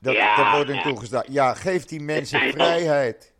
Dat, 0.00 0.14
Ja, 0.14 0.36
dat 0.36 0.54
wordt 0.54 0.74
ja. 0.74 0.82
toegestaan. 0.82 1.24
Ja, 1.28 1.54
geef 1.54 1.84
die 1.84 2.00
mensen 2.00 2.40
vrijheid. 2.40 3.32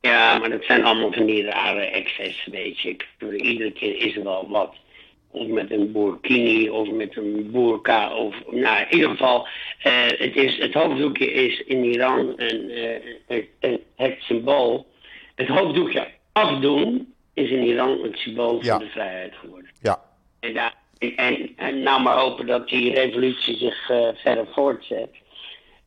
Ja, 0.00 0.38
maar 0.38 0.50
dat 0.50 0.64
zijn 0.64 0.84
allemaal 0.84 1.12
van 1.12 1.26
die 1.26 1.44
rare 1.44 1.80
excessen, 1.80 2.52
weet 2.52 2.80
je. 2.80 2.96
Iedere 3.36 3.72
keer 3.72 3.96
is 3.96 4.16
er 4.16 4.24
wel 4.24 4.48
wat. 4.48 4.74
Of 5.30 5.46
met 5.46 5.70
een 5.70 5.92
burkini, 5.92 6.70
of 6.70 6.90
met 6.90 7.16
een 7.16 7.50
burka, 7.50 8.14
of... 8.14 8.34
Nou, 8.50 8.80
in 8.80 8.94
ieder 8.94 9.10
geval, 9.10 9.46
uh, 9.86 10.06
het, 10.06 10.36
is, 10.36 10.58
het 10.58 10.74
hoofddoekje 10.74 11.32
is 11.32 11.60
in 11.60 11.84
Iran 11.84 12.32
een, 12.36 12.70
uh, 13.28 13.44
een, 13.60 13.80
het 13.96 14.16
symbool... 14.18 14.86
Het 15.34 15.48
hoofddoekje 15.48 16.06
afdoen 16.32 17.14
is 17.34 17.50
in 17.50 17.62
Iran 17.62 17.98
het 18.02 18.16
symbool 18.16 18.62
van 18.62 18.78
de 18.78 18.88
vrijheid 18.88 19.34
geworden. 19.34 19.70
Ja, 19.82 20.02
En, 20.40 20.54
daar, 20.54 20.74
en, 20.98 21.52
en 21.56 21.82
nou 21.82 22.02
maar 22.02 22.16
hopen 22.16 22.46
dat 22.46 22.68
die 22.68 22.94
revolutie 22.94 23.56
zich 23.56 23.90
eh, 23.90 24.08
verder 24.14 24.46
voortzet. 24.52 25.10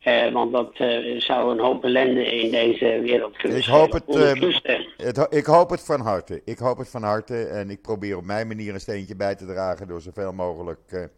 Eh, 0.02 0.32
want 0.32 0.52
dat 0.52 0.72
eh, 0.74 1.20
zou 1.20 1.52
een 1.52 1.60
hoop 1.60 1.84
ellende 1.84 2.26
in 2.26 2.52
deze 2.52 3.00
wereld 3.02 3.38
kunnen 3.38 3.58
Ik 3.58 3.66
hoop 3.66 3.92
het, 3.92 4.16
eh, 4.16 4.84
het, 4.98 5.28
ik 5.30 5.46
hoop 5.46 5.70
het 5.70 5.82
van 5.84 6.00
harte. 6.00 6.42
Ik 6.46 6.58
hoop 6.58 6.78
het 6.78 6.90
van 6.90 7.04
harte 7.04 7.46
en 7.46 7.70
ik 7.70 7.82
probeer 7.82 8.18
op 8.18 8.26
mijn 8.26 8.48
manier 8.48 8.74
een 8.74 8.80
steentje 8.80 9.16
bij 9.16 9.36
te 9.36 9.46
dragen 9.46 9.88
door 9.88 10.02
zoveel 10.02 10.34
mogelijk 10.34 11.10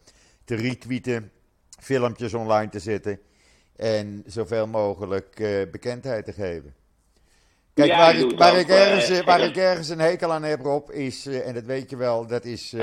te 0.45 0.55
retweeten, 0.55 1.31
filmpjes 1.79 2.33
online 2.33 2.69
te 2.69 2.79
zetten 2.79 3.19
en 3.75 4.23
zoveel 4.25 4.67
mogelijk 4.67 5.35
bekendheid 5.71 6.25
te 6.25 6.33
geven. 6.33 6.73
Kijk, 7.73 7.89
Ja, 7.89 7.97
waar, 7.97 8.15
ik 8.15 8.37
waar, 8.37 8.69
ergens, 8.69 9.23
waar 9.23 9.41
ik 9.41 9.55
ergens 9.55 9.89
een 9.89 9.99
hekel 9.99 10.31
aan 10.31 10.43
heb, 10.43 10.61
Rob, 10.61 10.89
is, 10.89 11.25
en 11.25 11.53
dat 11.53 11.65
weet 11.65 11.89
je 11.89 11.97
wel, 11.97 12.27
dat 12.27 12.45
is 12.45 12.75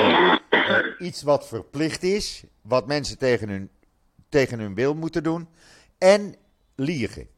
iets 0.99 1.23
wat 1.23 1.49
verplicht 1.49 2.03
is, 2.03 2.45
wat 2.63 2.87
mensen 2.87 3.19
tegen 3.19 3.49
hun, 3.49 3.71
tegen 4.29 4.59
hun 4.59 4.75
wil 4.75 4.95
moeten 4.95 5.23
doen, 5.23 5.49
en 6.01 6.35
liegen. 6.77 7.29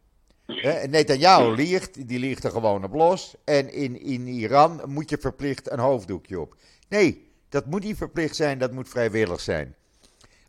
Netanyahu 0.89 1.55
liegt, 1.55 2.09
die 2.09 2.19
liegt 2.19 2.45
er 2.45 2.51
gewoon 2.51 2.85
op 2.85 2.95
los. 2.95 3.35
En 3.45 3.73
in, 3.73 4.01
in 4.01 4.27
Iran 4.27 4.81
moet 4.87 5.11
je 5.11 5.19
verplicht 5.21 5.71
een 5.71 5.79
hoofddoekje 5.79 6.41
op. 6.41 6.55
Nee, 6.89 7.29
dat 7.49 7.67
moet 7.67 7.85
niet 7.85 7.97
verplicht 7.97 8.37
zijn, 8.37 8.59
dat 8.59 8.73
moet 8.73 8.89
vrijwillig 8.89 9.41
zijn. 9.41 9.75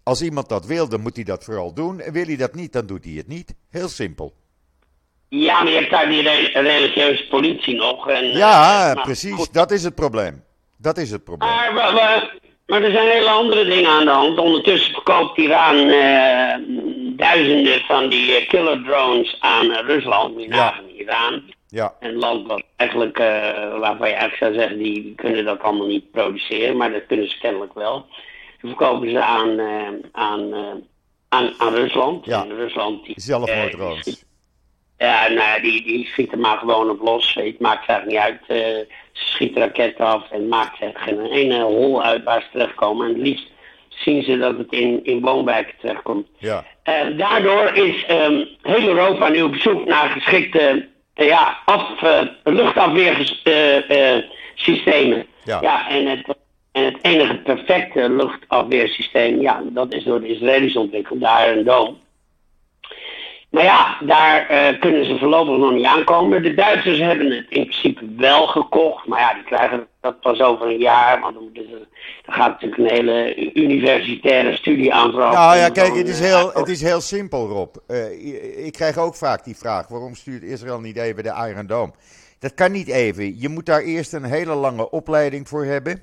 Als 0.04 0.22
iemand 0.22 0.50
dat 0.50 0.66
wil, 0.66 0.90
dan 0.90 1.02
moet 1.02 1.16
hij 1.16 1.24
dat 1.26 1.44
vooral 1.44 1.74
doen. 1.74 2.00
En 2.00 2.14
wil 2.14 2.26
hij 2.26 2.36
dat 2.36 2.54
niet, 2.56 2.74
dan 2.74 2.86
doet 2.86 3.04
hij 3.04 3.14
het 3.14 3.28
niet. 3.28 3.54
Heel 3.70 3.88
simpel. 3.90 4.34
Ja, 5.30 5.64
maar 5.64 5.72
je 5.72 5.78
hebt 5.78 5.92
daar 5.92 6.10
die 6.10 6.22
re- 6.22 6.62
religieuze 6.62 7.28
politie 7.28 7.76
nog. 7.76 8.10
En, 8.10 8.26
Ja, 8.26 8.94
eh, 8.96 9.04
precies. 9.04 9.34
goed. 9.34 9.54
Dat 9.54 9.72
is 9.72 9.84
het 9.84 9.96
probleem. 9.96 10.44
Dat 10.78 10.98
is 10.98 11.12
het 11.12 11.24
probleem. 11.24 11.50
Maar, 11.50 11.74
maar, 12.68 12.82
er 12.84 12.92
zijn 12.92 13.08
hele 13.08 13.30
andere 13.30 13.66
dingen 13.66 13.90
aan 13.90 14.06
de 14.06 14.12
hand. 14.12 14.38
Ondertussen 14.38 14.94
verkoopt 14.94 15.38
Iran 15.38 15.78
eh, 15.90 16.56
duizenden 17.18 17.80
van 17.82 18.10
die 18.10 18.36
eh, 18.36 18.48
killer 18.48 18.84
drones 18.86 19.36
aan 19.40 19.72
eh, 19.72 19.86
Rusland. 19.86 20.34
Moet 20.34 20.44
je 20.44 20.50
Ja. 20.50 20.80
Iran. 20.98 21.44
Ja, 21.68 21.94
Een 22.00 22.16
land 22.16 22.48
wat 22.48 22.64
eigenlijk, 22.76 23.18
waarvan 23.80 24.08
je 24.08 24.14
eigenlijk 24.14 24.36
zou 24.38 24.54
zeggen, 24.54 24.78
die 24.78 25.14
kunnen 25.16 25.46
dat 25.46 25.62
allemaal 25.62 25.88
niet 25.88 26.12
produceren, 26.12 26.78
maar 26.78 26.92
dat 26.92 27.06
kunnen 27.08 27.30
ze 27.30 27.38
kennelijk 27.40 27.74
wel. 27.74 28.06
Die 28.62 28.70
verkopen 28.76 29.10
ze 29.10 29.22
aan, 29.22 29.60
eh, 29.60 29.88
aan, 30.12 30.54
aan, 31.30 31.54
aan 31.58 31.74
Rusland. 31.74 32.26
Ja. 32.26 32.44
En 32.44 32.56
Rusland 32.56 33.06
die, 33.06 33.16
die 34.04 34.04
schiet- 34.04 34.26
ja, 34.98 35.28
nou, 35.30 35.62
die, 35.62 35.84
die 35.84 36.06
schiet 36.08 36.32
er 36.32 36.40
maar 36.40 36.58
gewoon 36.58 36.90
op 36.90 37.02
los. 37.02 37.34
Het 37.34 37.60
maakt 37.60 37.88
eigenlijk 37.90 38.10
niet 38.10 38.20
uit. 38.20 38.40
eh, 38.48 38.58
ze 39.12 39.28
schieten 39.28 39.62
raketten 39.62 40.06
af 40.06 40.32
en 40.32 40.48
maakt 40.48 40.82
er 40.82 40.92
geen 40.96 41.26
ene 41.26 41.62
hol 41.62 42.04
uit 42.04 42.24
waar 42.24 42.42
ze 42.42 42.48
terechtkomen. 42.52 43.08
En 43.08 43.14
het 43.14 43.22
liefst 43.22 43.52
zien 43.90 44.24
ze 44.24 44.38
dat 44.38 44.58
het 44.58 44.72
in, 44.72 45.00
in 45.04 45.22
woonwijken 45.22 45.74
terechtkomt. 45.82 46.28
Ja, 46.38 46.66
Eh, 46.84 46.94
daardoor 47.18 47.72
is 47.74 48.06
ehm, 48.06 48.46
heel 48.62 48.88
Europa 48.88 49.28
nu 49.30 49.42
op 49.42 49.56
zoek 49.56 49.86
naar 49.86 50.10
geschikte 50.10 50.88
eh, 51.14 51.28
ja, 51.28 51.58
af, 51.66 52.02
luchtafweersystemen. 52.44 55.26
Ja. 55.44 55.90
en, 55.90 56.08
het, 56.08 56.36
en 56.72 56.84
het 56.86 56.98
enige 57.02 57.36
perfecte 57.36 58.10
luchtafweersysteem, 58.10 59.42
ja, 59.42 59.62
dat 59.66 59.94
is 59.94 60.04
door 60.04 60.22
de 60.22 60.28
Israëli's 60.28 60.76
ontwikkeld, 60.76 61.22
daar 61.22 61.52
een 61.58 61.64
Dome. 61.64 61.94
Maar 63.54 63.64
ja, 63.64 63.98
daar 64.02 64.48
eh, 64.48 64.80
kunnen 64.80 65.06
ze 65.06 65.18
voorlopig 65.18 65.58
nog 65.58 65.74
niet 65.74 65.86
aankomen. 65.86 66.44
De 66.44 66.54
Duitsers 66.54 67.00
hebben 67.00 67.32
het 67.32 67.46
in 67.50 67.66
principe 67.66 68.06
wel 68.18 68.48
gekocht. 68.48 69.08
Maar 69.08 69.20
ja, 69.20 69.34
die 69.34 69.44
krijgen 69.44 69.88
dat 70.02 70.22
pas 70.22 70.40
over 70.40 70.68
een 70.68 70.78
jaar. 70.78 71.20
Want 71.20 71.34
dan, 71.36 71.50
ze, 71.54 71.88
dan 72.26 72.36
gaat 72.36 72.62
natuurlijk 72.62 72.82
een 72.82 72.96
hele 72.96 73.52
universitaire 73.54 74.56
studie 74.56 74.94
aan 74.94 75.12
vooraf. 75.12 75.34
Nou 75.34 75.58
ja, 75.58 75.70
kijk, 75.70 75.96
het 75.96 76.08
is 76.08 76.20
eh, 76.20 76.26
heel, 76.26 76.52
het 76.54 76.68
is 76.68 76.82
heel 76.82 77.02
simpel, 77.02 77.48
Rob. 77.48 77.76
Eh, 77.88 78.66
ik 78.66 78.74
krijg 78.74 78.98
ook 78.98 79.16
vaak 79.16 79.44
die 79.44 79.58
vraag: 79.58 79.88
waarom 79.88 80.16
stuurt 80.16 80.44
Israël 80.44 80.80
niet 80.80 80.98
even 80.98 81.24
de 81.24 81.48
Iron 81.50 81.68
Dome? 81.68 81.92
Dat 82.40 82.54
kan 82.54 82.72
niet 82.72 82.88
even. 82.88 83.40
Je 83.40 83.50
moet 83.50 83.66
daar 83.66 83.82
eerst 83.82 84.14
een 84.14 84.24
hele 84.24 84.56
lange 84.56 84.90
opleiding 84.90 85.48
voor 85.48 85.66
hebben. 85.66 86.02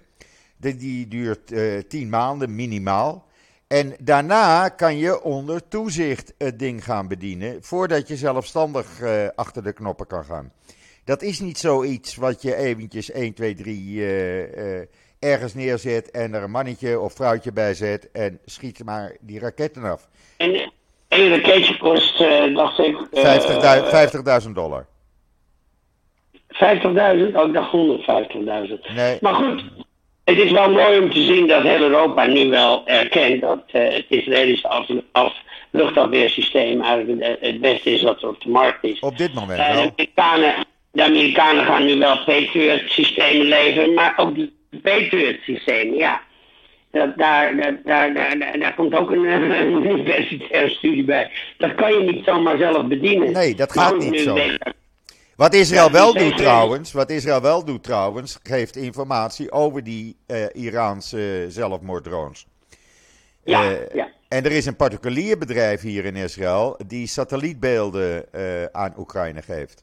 Die, 0.57 0.76
die 0.76 1.09
duurt 1.09 1.52
eh, 1.52 1.78
tien 1.88 2.09
maanden 2.09 2.54
minimaal. 2.54 3.28
En 3.70 3.94
daarna 4.00 4.68
kan 4.68 4.98
je 4.98 5.22
onder 5.22 5.68
toezicht 5.68 6.34
het 6.38 6.58
ding 6.58 6.84
gaan 6.84 7.08
bedienen. 7.08 7.62
voordat 7.62 8.08
je 8.08 8.16
zelfstandig 8.16 9.00
eh, 9.00 9.26
achter 9.34 9.62
de 9.62 9.72
knoppen 9.72 10.06
kan 10.06 10.24
gaan. 10.24 10.52
Dat 11.04 11.22
is 11.22 11.40
niet 11.40 11.58
zoiets 11.58 12.16
wat 12.16 12.42
je 12.42 12.56
eventjes 12.56 13.10
1, 13.10 13.34
2, 13.34 13.54
3 13.54 14.00
eh, 14.00 14.78
eh, 14.80 14.86
ergens 15.18 15.54
neerzet. 15.54 16.10
en 16.10 16.34
er 16.34 16.42
een 16.42 16.50
mannetje 16.50 17.00
of 17.00 17.12
vrouwtje 17.12 17.52
bij 17.52 17.74
zet. 17.74 18.10
en 18.12 18.38
schiet 18.44 18.84
maar 18.84 19.16
die 19.20 19.38
raketten 19.40 19.84
af. 19.84 20.08
En 20.36 20.72
één 21.08 21.28
raketje 21.28 21.78
kost, 21.78 22.20
eh, 22.20 22.54
dacht 22.54 22.78
ik... 22.78 22.96
eh, 23.10 24.42
50.000 24.42 24.44
50.000 24.46 24.50
dollar. 24.54 24.86
50.000? 26.48 27.36
Oh, 27.36 27.46
ik 27.46 27.52
dacht 27.52 27.72
150.000. 27.72 28.94
Nee. 28.94 29.18
Maar 29.20 29.34
goed, 29.34 29.64
het 30.30 30.38
is 30.38 30.50
wel 30.50 30.70
mooi 30.70 30.99
om 30.99 31.10
te 31.10 31.22
zien 31.22 31.46
dat 31.46 31.62
heel 31.62 31.80
Europa 31.80 32.26
nu 32.26 32.49
wel 32.49 32.87
erkent 32.87 33.40
dat 33.40 33.62
eh, 33.66 33.92
het 33.92 34.04
Israëlische 34.08 34.68
af, 34.68 34.87
af, 35.12 35.34
luchtafweersysteem 35.70 36.80
eigenlijk 36.82 37.25
het, 37.25 37.38
het 37.40 37.60
beste 37.60 37.90
is 37.90 38.02
wat 38.02 38.22
er 38.22 38.28
op 38.28 38.40
de 38.40 38.49
markt 38.49 38.84
is. 38.84 39.00
Op 39.00 39.18
dit 39.18 39.34
moment 39.34 39.58
Eh, 39.58 39.66
de, 39.66 39.72
wel. 39.72 39.82
Amerikanen, 39.82 40.54
de 40.92 41.04
Amerikanen 41.04 41.64
gaan 41.64 41.84
nu 41.84 41.99
wel 41.99 42.16
Patriot-systemen 42.25 43.46
leveren, 43.46 43.94
maar 43.94 44.14
ook 44.16 44.34
die 44.34 44.52
Patriot-systemen, 44.82 45.96
ja. 45.96 46.20
Dat, 46.90 47.16
daar, 47.16 47.56
daar, 47.56 47.80
daar, 47.84 48.14
daar, 48.14 48.58
daar, 48.58 48.75
komt 48.75 48.94
ook 48.94 49.10
een, 49.12 49.25
universitaire 49.72 50.70
studie 50.70 51.04
bij. 51.04 51.30
Dat 51.58 51.75
kan 51.75 51.92
je 51.92 52.12
niet 52.12 52.25
zomaar 52.25 52.58
zelf 52.58 52.87
bedienen. 52.87 53.32
Nee, 53.32 53.54
dat 53.54 53.72
gaat 53.72 53.99
niet 53.99 54.20
zo. 54.20 54.38
Wat 55.37 55.54
Israël 55.54 55.90
wel 55.90 56.14
doet 56.14 56.37
trouwens, 56.37 56.92
wat 56.92 57.10
Israël 57.10 57.40
wel 57.40 57.64
doet 57.64 57.82
trouwens, 57.82 58.38
geeft 58.42 58.76
informatie 58.76 59.52
over 59.52 59.84
die 59.84 60.16
eh, 60.26 60.44
Iraanse 60.52 61.46
zelfmoorddrones. 61.49 62.46
Ja, 63.44 63.62
Eh, 63.62 63.94
ja. 63.94 64.08
En 64.28 64.44
er 64.44 64.52
is 64.52 64.66
een 64.66 64.76
particulier 64.76 65.38
bedrijf 65.38 65.80
hier 65.80 66.04
in 66.04 66.16
Israël 66.16 66.76
die 66.87 67.06
satellietbeelden 67.06 68.32
eh, 68.32 68.64
aan 68.72 68.94
Oekraïne 68.99 69.42
geeft. 69.42 69.82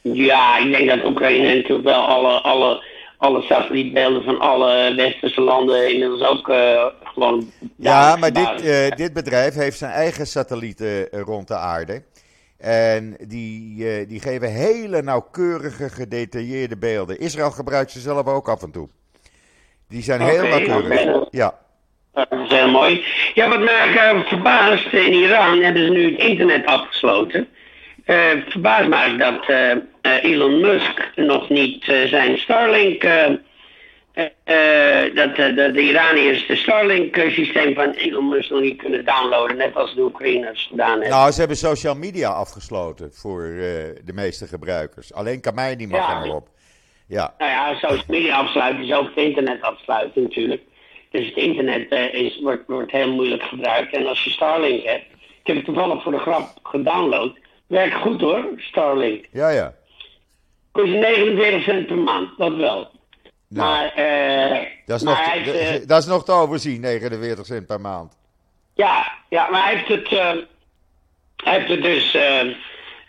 Ja, 0.00 0.58
ik 0.58 0.72
denk 0.72 0.88
dat 0.88 1.04
Oekraïne 1.04 1.54
natuurlijk 1.54 1.88
wel 1.88 2.06
alle, 2.06 2.40
alle, 2.40 2.84
alle 3.18 3.42
satellietbeelden 3.42 4.22
van 4.22 4.38
alle 4.40 4.94
westerse 4.96 5.40
landen 5.40 5.92
inmiddels 5.92 6.22
ook 6.22 6.48
eh, 6.48 6.86
gewoon. 7.04 7.50
Ja, 7.76 8.16
maar 8.16 8.32
dit, 8.32 8.62
eh, 8.62 8.96
dit 8.96 9.12
bedrijf 9.12 9.54
heeft 9.54 9.78
zijn 9.78 9.92
eigen 9.92 10.26
satellieten 10.26 11.10
eh, 11.10 11.20
rond 11.20 11.48
de 11.48 11.56
aarde. 11.56 12.02
En 12.58 13.16
die, 13.26 13.88
eh, 13.88 14.08
die 14.08 14.20
geven 14.20 14.52
hele 14.52 15.02
nauwkeurige, 15.02 15.88
gedetailleerde 15.88 16.76
beelden. 16.76 17.18
Israël 17.18 17.50
gebruikt 17.50 17.90
ze 17.90 18.00
zelf 18.00 18.26
ook 18.26 18.48
af 18.48 18.62
en 18.62 18.70
toe. 18.70 18.88
Die 19.88 20.02
zijn 20.02 20.20
heel 20.20 20.42
nauwkeurig. 20.42 21.26
Ja. 21.30 21.58
Dat 22.12 22.26
is 22.30 22.50
heel 22.50 22.70
mooi. 22.70 23.04
Ja, 23.34 23.48
wat 23.48 23.60
mij 23.60 23.96
eh, 23.96 24.20
verbaast, 24.26 24.92
in 24.92 25.12
Iran 25.12 25.62
hebben 25.62 25.84
ze 25.84 25.90
nu 25.90 26.10
het 26.10 26.20
internet 26.20 26.66
afgesloten. 26.66 27.48
Eh 28.04 28.30
verbaast 28.48 28.88
mij 28.88 29.16
dat 29.16 29.48
Elon 30.22 30.60
Musk 30.60 31.10
nog 31.14 31.48
niet 31.48 31.84
zijn 31.84 32.38
Starlink. 32.38 33.04
Eh, 34.18 35.04
eh, 35.04 35.14
dat, 35.14 35.30
eh, 35.36 35.56
dat 35.56 35.74
de 35.74 35.80
Iraniërs 35.80 36.46
de 36.46 36.56
Starlink-systeem 36.56 37.74
van 37.74 37.90
Elon 37.90 38.28
Musk 38.28 38.50
nog 38.50 38.60
niet 38.60 38.76
kunnen 38.76 39.04
downloaden, 39.04 39.56
net 39.56 39.74
als 39.76 39.94
de 39.94 40.00
Oekraïners 40.02 40.66
gedaan 40.70 40.90
hebben. 40.90 41.08
Nou, 41.08 41.30
ze 41.30 41.38
hebben 41.38 41.56
social 41.56 41.94
media 41.94 42.30
afgesloten 42.30 43.10
voor 43.12 43.42
de 44.04 44.12
meeste 44.14 44.46
gebruikers. 44.46 45.12
Alleen 45.14 45.40
Kamei 45.40 45.86
mag 45.86 46.24
Ja. 46.24 46.34
op. 46.34 46.48
Ja, 47.08 47.34
Nou 47.38 47.50
ja, 47.50 47.74
social 47.74 48.04
media 48.08 48.36
afsluiten 48.36 48.84
is 48.84 48.92
ook 48.92 49.06
het 49.06 49.24
internet 49.24 49.62
afsluiten 49.62 50.22
natuurlijk. 50.22 50.62
Dus 51.10 51.26
het 51.26 51.36
internet 51.36 51.92
is, 52.12 52.40
wordt, 52.42 52.62
wordt 52.66 52.92
heel 52.92 53.12
moeilijk 53.12 53.42
gebruikt. 53.42 53.94
En 53.94 54.06
als 54.06 54.24
je 54.24 54.30
Starlink 54.30 54.84
hebt, 54.84 55.04
ik 55.40 55.46
heb 55.46 55.56
het 55.56 55.64
toevallig 55.64 56.02
voor 56.02 56.12
de 56.12 56.18
grap 56.18 56.48
gedownload. 56.62 57.38
Werkt 57.66 57.94
goed 57.94 58.20
hoor, 58.20 58.44
Starlink. 58.56 59.24
ja, 59.32 59.48
ja. 59.48 59.74
Kost 60.72 60.86
je 60.88 60.98
49 60.98 61.62
cent 61.62 61.86
per 61.86 61.96
maand, 61.98 62.28
dat 62.38 62.56
wel. 62.56 62.90
Nou, 63.48 63.68
maar, 63.68 63.92
eh, 63.94 64.66
dat, 64.86 64.96
is 64.96 65.02
maar 65.02 65.14
nog, 65.14 65.26
hij 65.26 65.38
heeft, 65.38 65.80
eh, 65.82 65.88
dat 65.88 65.98
is 65.98 66.06
nog 66.06 66.24
te 66.24 66.32
overzien, 66.32 66.80
49 66.80 67.46
cent 67.46 67.66
per 67.66 67.80
maand. 67.80 68.16
ja, 68.74 69.12
ja, 69.28 69.50
maar 69.50 69.64
hij 69.64 69.74
heeft 69.74 69.88
het, 69.88 70.12
eh, 70.18 70.36
hij 71.36 71.58
heeft 71.58 71.68
het 71.68 71.82
dus 71.82 72.16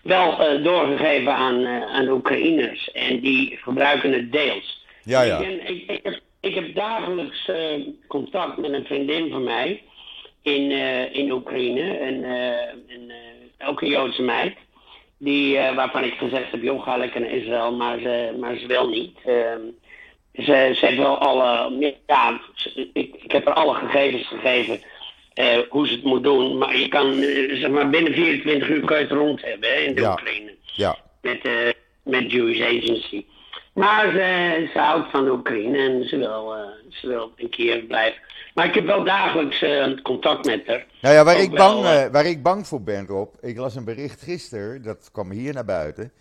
wel 0.03 0.37
doorgegeven 0.63 1.33
aan, 1.33 1.67
aan 1.67 2.05
de 2.05 2.11
Oekraïners. 2.11 2.91
En 2.91 3.19
die 3.19 3.57
gebruiken 3.61 4.11
het 4.11 4.31
deels. 4.31 4.85
Ja, 5.03 5.21
ja. 5.21 5.39
Ik, 5.39 5.61
ik, 5.67 5.89
ik, 5.89 5.99
heb, 6.03 6.19
ik 6.39 6.55
heb 6.55 6.75
dagelijks 6.75 7.51
contact 8.07 8.57
met 8.57 8.73
een 8.73 8.85
vriendin 8.85 9.29
van 9.29 9.43
mij 9.43 9.83
in, 10.41 10.71
in 11.13 11.31
Oekraïne. 11.31 11.97
En, 11.97 12.23
en 12.87 13.11
ook 13.67 13.81
een 13.81 13.89
Joodse 13.89 14.21
meid. 14.21 14.57
Die, 15.17 15.57
waarvan 15.75 16.03
ik 16.03 16.13
gezegd 16.13 16.51
heb, 16.51 16.61
joh, 16.61 16.83
ga 16.83 16.97
lekker 16.97 17.21
naar 17.21 17.29
Israël, 17.29 17.75
maar 17.75 17.99
ze, 17.99 18.37
maar 18.39 18.57
ze 18.57 18.67
wil 18.67 18.89
niet. 18.89 19.17
Ze, 20.33 20.71
ze 20.75 20.85
heeft 20.85 20.97
wel 20.97 21.17
alle, 21.17 21.79
ja, 22.07 22.39
ik, 22.93 23.15
ik 23.15 23.31
heb 23.31 23.47
er 23.47 23.53
alle 23.53 23.73
gegevens 23.73 24.27
gegeven 24.27 24.81
eh, 25.33 25.57
hoe 25.69 25.87
ze 25.87 25.93
het 25.93 26.03
moet 26.03 26.23
doen. 26.23 26.57
Maar 26.57 26.77
je 26.77 26.87
kan, 26.87 27.21
eh, 27.21 27.59
zeg 27.59 27.69
maar, 27.69 27.89
binnen 27.89 28.13
24 28.13 28.69
uur 28.69 28.85
kan 28.85 28.97
je 28.97 29.03
het 29.03 29.11
rond 29.11 29.41
hebben 29.41 29.69
hè, 29.69 29.75
in 29.75 29.95
de 29.95 30.09
Oekraïne. 30.09 30.55
Ja. 30.61 30.97
Met, 31.21 31.45
uh, 31.45 31.53
met 32.03 32.31
Jewish 32.31 32.61
Agency. 32.61 33.25
Maar 33.73 34.11
ze, 34.11 34.69
ze 34.73 34.79
houdt 34.79 35.11
van 35.11 35.23
de 35.23 35.31
Oekraïne 35.31 35.77
en 35.77 36.07
ze 36.07 36.17
wil, 36.17 36.55
ze 36.89 37.07
wil 37.07 37.31
een 37.35 37.49
keer 37.49 37.79
blijven. 37.79 38.21
Maar 38.53 38.65
ik 38.65 38.73
heb 38.73 38.85
wel 38.85 39.03
dagelijks 39.03 39.65
contact 40.01 40.45
met 40.45 40.67
haar. 40.67 40.85
Nou 41.01 41.15
ja, 41.15 41.23
waar 41.23 41.39
ik, 41.39 41.51
bang, 41.51 41.81
waar 42.11 42.25
ik 42.25 42.43
bang 42.43 42.67
voor 42.67 42.81
ben, 42.81 43.05
Rob. 43.07 43.33
Ik 43.41 43.57
las 43.57 43.75
een 43.75 43.85
bericht 43.85 44.21
gisteren, 44.21 44.81
dat 44.81 45.09
kwam 45.11 45.31
hier 45.31 45.53
naar 45.53 45.65
buiten 45.65 46.11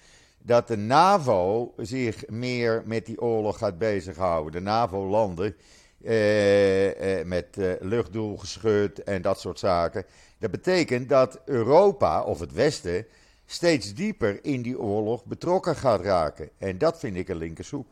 dat 0.43 0.69
de 0.69 0.77
NAVO 0.77 1.73
zich 1.77 2.29
meer 2.29 2.83
met 2.87 3.07
die 3.07 3.21
oorlog 3.21 3.59
gaat 3.59 3.79
bezighouden. 3.79 4.53
De 4.53 4.61
NAVO-landen 4.61 5.57
eh, 6.05 7.19
eh, 7.21 7.27
met 7.27 7.59
eh, 7.59 7.71
luchtdoelgeschut 7.81 9.03
en 9.03 9.23
dat 9.23 9.41
soort 9.41 9.59
zaken. 9.59 10.05
Dat 10.41 10.51
betekent 10.51 11.09
dat 11.09 11.43
Europa 11.47 12.23
of 12.23 12.41
het 12.41 12.53
Westen 12.53 13.07
steeds 13.47 13.95
dieper 13.95 14.39
in 14.43 14.63
die 14.63 14.79
oorlog 14.79 15.25
betrokken 15.25 15.77
gaat 15.77 16.01
raken. 16.01 16.51
En 16.59 16.79
dat 16.79 16.99
vind 16.99 17.17
ik 17.17 17.29
een 17.29 17.37
linkersoep. 17.37 17.87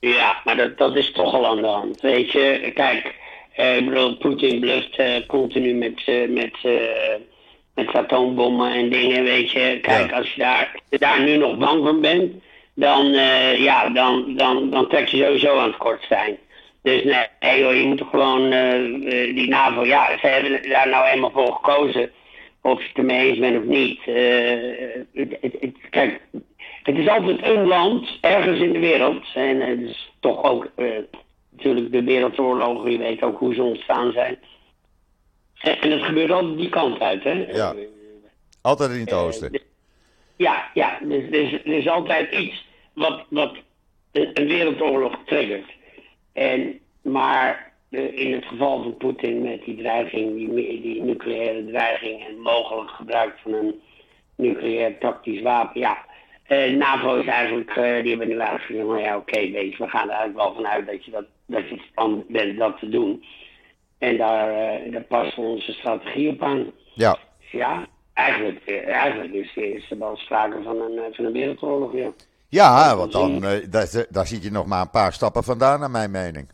Ja, 0.00 0.40
maar 0.44 0.56
dat, 0.56 0.78
dat 0.78 0.96
is 0.96 1.12
toch 1.12 1.34
al 1.34 1.46
aan 1.46 1.62
de 1.62 1.66
hand. 1.66 2.00
Weet 2.00 2.32
je, 2.32 2.70
kijk, 2.74 3.14
eh, 3.58 4.18
Poetin 4.18 4.60
bluft 4.60 4.96
eh, 4.98 5.26
continu 5.26 5.74
met, 5.74 6.02
uh, 6.06 6.28
met 6.28 6.56
met 7.78 7.94
atoombommen 7.94 8.72
en 8.72 8.88
dingen, 8.88 9.24
weet 9.24 9.50
je. 9.50 9.78
Kijk, 9.82 10.12
als 10.12 10.34
je 10.34 10.40
daar, 10.40 10.80
daar 10.88 11.22
nu 11.22 11.36
nog 11.36 11.56
bang 11.56 11.84
van 11.84 12.00
bent, 12.00 12.32
dan, 12.74 13.06
uh, 13.06 13.58
ja, 13.58 13.88
dan, 13.88 14.34
dan, 14.36 14.70
dan 14.70 14.88
trek 14.88 15.08
je 15.08 15.24
sowieso 15.24 15.58
aan 15.58 15.68
het 15.68 15.76
kort 15.76 16.04
zijn. 16.08 16.36
Dus 16.82 17.04
nee, 17.04 17.60
joh, 17.60 17.74
je 17.74 17.86
moet 17.86 18.02
gewoon 18.10 18.52
uh, 18.52 19.34
die 19.34 19.48
NAVO, 19.48 19.84
ja, 19.84 20.18
ze 20.20 20.26
hebben 20.26 20.68
daar 20.68 20.88
nou 20.88 21.06
eenmaal 21.06 21.30
voor 21.30 21.52
gekozen. 21.52 22.10
Of 22.62 22.80
je 22.80 22.88
het 22.88 22.96
ermee 22.96 23.28
eens 23.28 23.38
bent 23.38 23.56
of 23.56 23.64
niet. 23.64 23.98
Uh, 24.06 24.16
het, 25.14 25.36
het, 25.40 25.74
kijk, 25.90 26.20
het 26.82 26.98
is 26.98 27.08
altijd 27.08 27.42
een 27.42 27.66
land, 27.66 28.18
ergens 28.20 28.60
in 28.60 28.72
de 28.72 28.78
wereld. 28.78 29.24
En 29.34 29.60
het 29.60 29.80
is 29.80 30.12
toch 30.20 30.42
ook 30.42 30.70
natuurlijk 31.50 31.92
de 31.92 32.02
wereldoorlogen, 32.02 32.90
je 32.90 32.98
weet 32.98 33.22
ook 33.22 33.38
hoe 33.38 33.54
ze 33.54 33.62
ontstaan 33.62 34.12
zijn. 34.12 34.38
En 35.76 35.90
het 35.90 36.02
gebeurt 36.02 36.30
altijd 36.30 36.56
die 36.56 36.68
kant 36.68 37.00
uit, 37.00 37.22
hè? 37.22 37.32
Ja. 37.32 37.74
Altijd 38.62 38.90
in 38.90 39.00
het 39.00 39.10
eh, 39.10 39.22
oosten. 39.22 39.52
Dus- 39.52 39.62
ja, 40.36 40.70
ja. 40.74 40.98
Dus 41.02 41.24
er 41.24 41.34
is, 41.34 41.52
er 41.52 41.72
is 41.72 41.88
altijd 41.88 42.32
iets 42.34 42.66
wat, 42.92 43.24
wat 43.28 43.56
een 44.12 44.48
wereldoorlog 44.48 45.18
triggert. 45.26 45.70
En, 46.32 46.80
maar 47.02 47.72
in 47.90 48.32
het 48.32 48.44
geval 48.44 48.82
van 48.82 48.96
Poetin 48.96 49.42
met 49.42 49.64
die 49.64 49.76
dreiging, 49.76 50.36
die, 50.36 50.80
die 50.80 51.02
nucleaire 51.02 51.66
dreiging 51.66 52.26
en 52.26 52.38
mogelijk 52.38 52.90
gebruik 52.90 53.38
van 53.42 53.52
een 53.52 53.80
nucleair 54.36 54.98
tactisch 54.98 55.42
wapen, 55.42 55.80
ja. 55.80 56.06
Uh, 56.48 56.76
NAVO 56.76 57.16
is 57.16 57.26
eigenlijk, 57.26 57.70
uh, 57.70 57.76
die 57.76 58.08
hebben 58.08 58.28
nu 58.28 58.38
eigenlijk 58.38 58.64
gezegd, 58.64 58.86
nou 58.86 59.00
ja, 59.00 59.16
oké, 59.16 59.36
okay, 59.36 59.74
we 59.78 59.88
gaan 59.88 60.08
er 60.08 60.16
eigenlijk 60.16 60.36
wel 60.36 60.54
vanuit 60.54 60.86
dat 60.86 61.04
je, 61.04 61.10
dat, 61.10 61.24
dat 61.46 61.68
je 61.68 61.74
het 61.74 61.94
plan 61.94 62.24
bent 62.28 62.58
dat 62.58 62.78
te 62.78 62.88
doen. 62.88 63.24
En 63.98 64.16
daar, 64.16 64.50
uh, 64.86 64.92
daar 64.92 65.02
passen 65.02 65.42
we 65.42 65.48
onze 65.48 65.72
strategie 65.72 66.30
op 66.30 66.42
aan. 66.42 66.70
Ja. 66.94 67.18
Ja, 67.50 67.86
eigenlijk, 68.12 68.60
eh, 68.64 68.88
eigenlijk 68.88 69.32
is, 69.32 69.54
is 69.54 69.90
er 69.90 69.98
wel 69.98 70.16
sprake 70.16 70.62
van 70.62 70.80
een, 70.80 70.98
eh, 70.98 71.16
van 71.16 71.24
een 71.24 71.32
wereldoorlog, 71.32 71.92
ja. 71.92 72.10
Ja, 72.48 72.96
want 72.96 73.12
dan, 73.12 73.40
daar, 73.70 74.06
daar 74.08 74.26
zit 74.26 74.42
je 74.42 74.50
nog 74.50 74.66
maar 74.66 74.80
een 74.80 74.90
paar 74.90 75.12
stappen 75.12 75.44
vandaan, 75.44 75.80
naar 75.80 75.90
mijn 75.90 76.10
mening. 76.10 76.48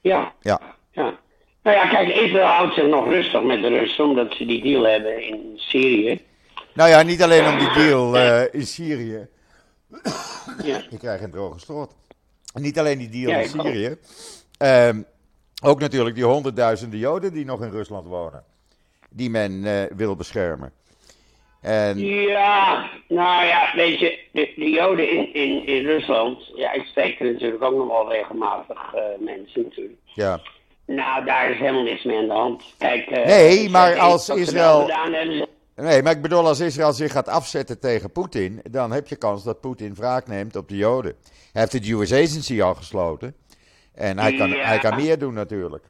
Ja. 0.00 0.32
Ja. 0.40 0.60
ja. 0.90 1.18
Nou 1.62 1.76
ja, 1.76 1.88
kijk, 1.88 2.08
Israël 2.08 2.46
houdt 2.46 2.74
zich 2.74 2.86
nog 2.86 3.06
rustig 3.06 3.42
met 3.42 3.62
de 3.62 3.68
Russen, 3.68 4.04
omdat 4.04 4.34
ze 4.34 4.46
die 4.46 4.62
deal 4.62 4.82
hebben 4.82 5.26
in 5.26 5.52
Syrië. 5.56 6.24
Nou 6.74 6.90
ja, 6.90 7.02
niet 7.02 7.22
alleen 7.22 7.46
om 7.46 7.58
die 7.58 7.72
deal 7.72 8.16
in 8.50 8.66
Syrië. 8.66 9.28
Ja. 10.62 10.80
Ik 10.90 10.98
krijg 10.98 11.20
een 11.20 11.30
droge 11.30 11.58
strot. 11.58 11.94
Niet 12.54 12.78
alleen 12.78 12.98
die 12.98 13.08
deal 13.08 13.40
in 13.40 13.48
Syrië. 13.48 13.96
Um, 14.58 15.06
ook 15.64 15.80
natuurlijk 15.80 16.14
die 16.14 16.24
honderdduizenden 16.24 16.98
Joden 16.98 17.32
die 17.32 17.44
nog 17.44 17.62
in 17.62 17.70
Rusland 17.70 18.06
wonen. 18.06 18.44
Die 19.10 19.30
men 19.30 19.52
uh, 19.52 19.82
wil 19.96 20.16
beschermen. 20.16 20.72
En... 21.60 21.98
Ja, 21.98 22.90
nou 23.08 23.44
ja, 23.44 23.72
weet 23.74 23.98
je, 23.98 24.18
de, 24.32 24.52
de 24.56 24.70
Joden 24.70 25.10
in, 25.10 25.34
in, 25.34 25.66
in 25.66 25.84
Rusland, 25.84 26.50
ja, 26.54 26.72
ik 26.72 26.84
spreek 26.84 27.20
er 27.20 27.32
natuurlijk 27.32 27.62
ook 27.62 27.76
nog 27.76 27.88
wel 27.88 28.12
regelmatig 28.12 28.94
uh, 28.94 29.00
mensen 29.18 29.62
natuurlijk. 29.62 29.98
Ja. 30.04 30.40
Nou, 30.86 31.24
daar 31.24 31.50
is 31.50 31.58
helemaal 31.58 31.82
niks 31.82 32.04
mee 32.04 32.18
aan 32.18 32.26
de 32.26 32.32
hand. 32.32 32.74
Kijk, 32.78 33.10
uh, 33.10 33.24
nee, 33.24 33.70
maar 33.70 33.98
als 33.98 34.28
Israël. 34.28 34.90
Nee, 35.76 36.02
maar 36.02 36.12
ik 36.12 36.22
bedoel, 36.22 36.46
als 36.46 36.60
Israël 36.60 36.92
zich 36.92 37.12
gaat 37.12 37.28
afzetten 37.28 37.80
tegen 37.80 38.12
Poetin, 38.12 38.60
dan 38.70 38.92
heb 38.92 39.08
je 39.08 39.16
kans 39.16 39.44
dat 39.44 39.60
Poetin 39.60 39.94
wraak 39.94 40.26
neemt 40.26 40.56
op 40.56 40.68
de 40.68 40.76
Joden. 40.76 41.16
Hij 41.52 41.60
heeft 41.60 41.72
de 41.72 41.78
Jewish 41.78 42.12
Agency 42.12 42.62
al 42.62 42.74
gesloten. 42.74 43.34
En 43.94 44.18
hij 44.18 44.32
kan, 44.32 44.50
hij 44.50 44.78
kan 44.78 44.96
meer 44.96 45.18
doen 45.18 45.34
natuurlijk. 45.34 45.84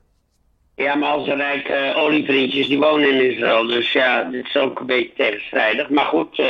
Ja, 0.77 0.95
maar 0.95 1.11
als 1.11 1.29
rijke 1.29 1.93
uh, 1.95 1.99
olievriendjes 1.99 2.69
die 2.69 2.79
wonen 2.79 3.09
in 3.09 3.31
Israël. 3.31 3.67
Dus 3.67 3.93
ja, 3.93 4.25
dit 4.25 4.47
is 4.47 4.57
ook 4.57 4.81
een 4.81 4.87
beetje 4.87 5.13
tegenstrijdig. 5.17 5.89
Maar 5.89 6.05
goed, 6.05 6.39
uh, 6.39 6.47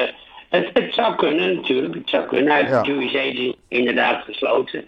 het, 0.48 0.70
het, 0.72 0.94
zou 0.94 1.14
kunnen 1.14 1.54
natuurlijk. 1.54 1.94
Het 1.94 2.08
zou 2.08 2.26
kunnen. 2.26 2.52
Hij 2.52 2.60
heeft 2.60 2.72
ja. 2.72 2.82
de 2.82 2.88
Jewish 2.88 3.14
Agency 3.14 3.54
inderdaad 3.68 4.24
gesloten. 4.24 4.84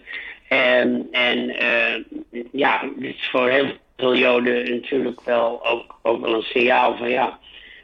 En, 0.47 1.07
en 1.11 1.37
uh, 1.37 2.43
ja, 2.51 2.83
dit 2.97 3.15
is 3.15 3.29
voor 3.31 3.49
heel 3.49 3.67
veel 3.97 4.15
Joden 4.15 4.71
natuurlijk 4.71 5.21
wel 5.21 5.65
ook, 5.65 5.95
ook 6.01 6.21
wel 6.21 6.33
een 6.33 6.41
signaal 6.41 6.97
van 6.97 7.09
ja, 7.09 7.39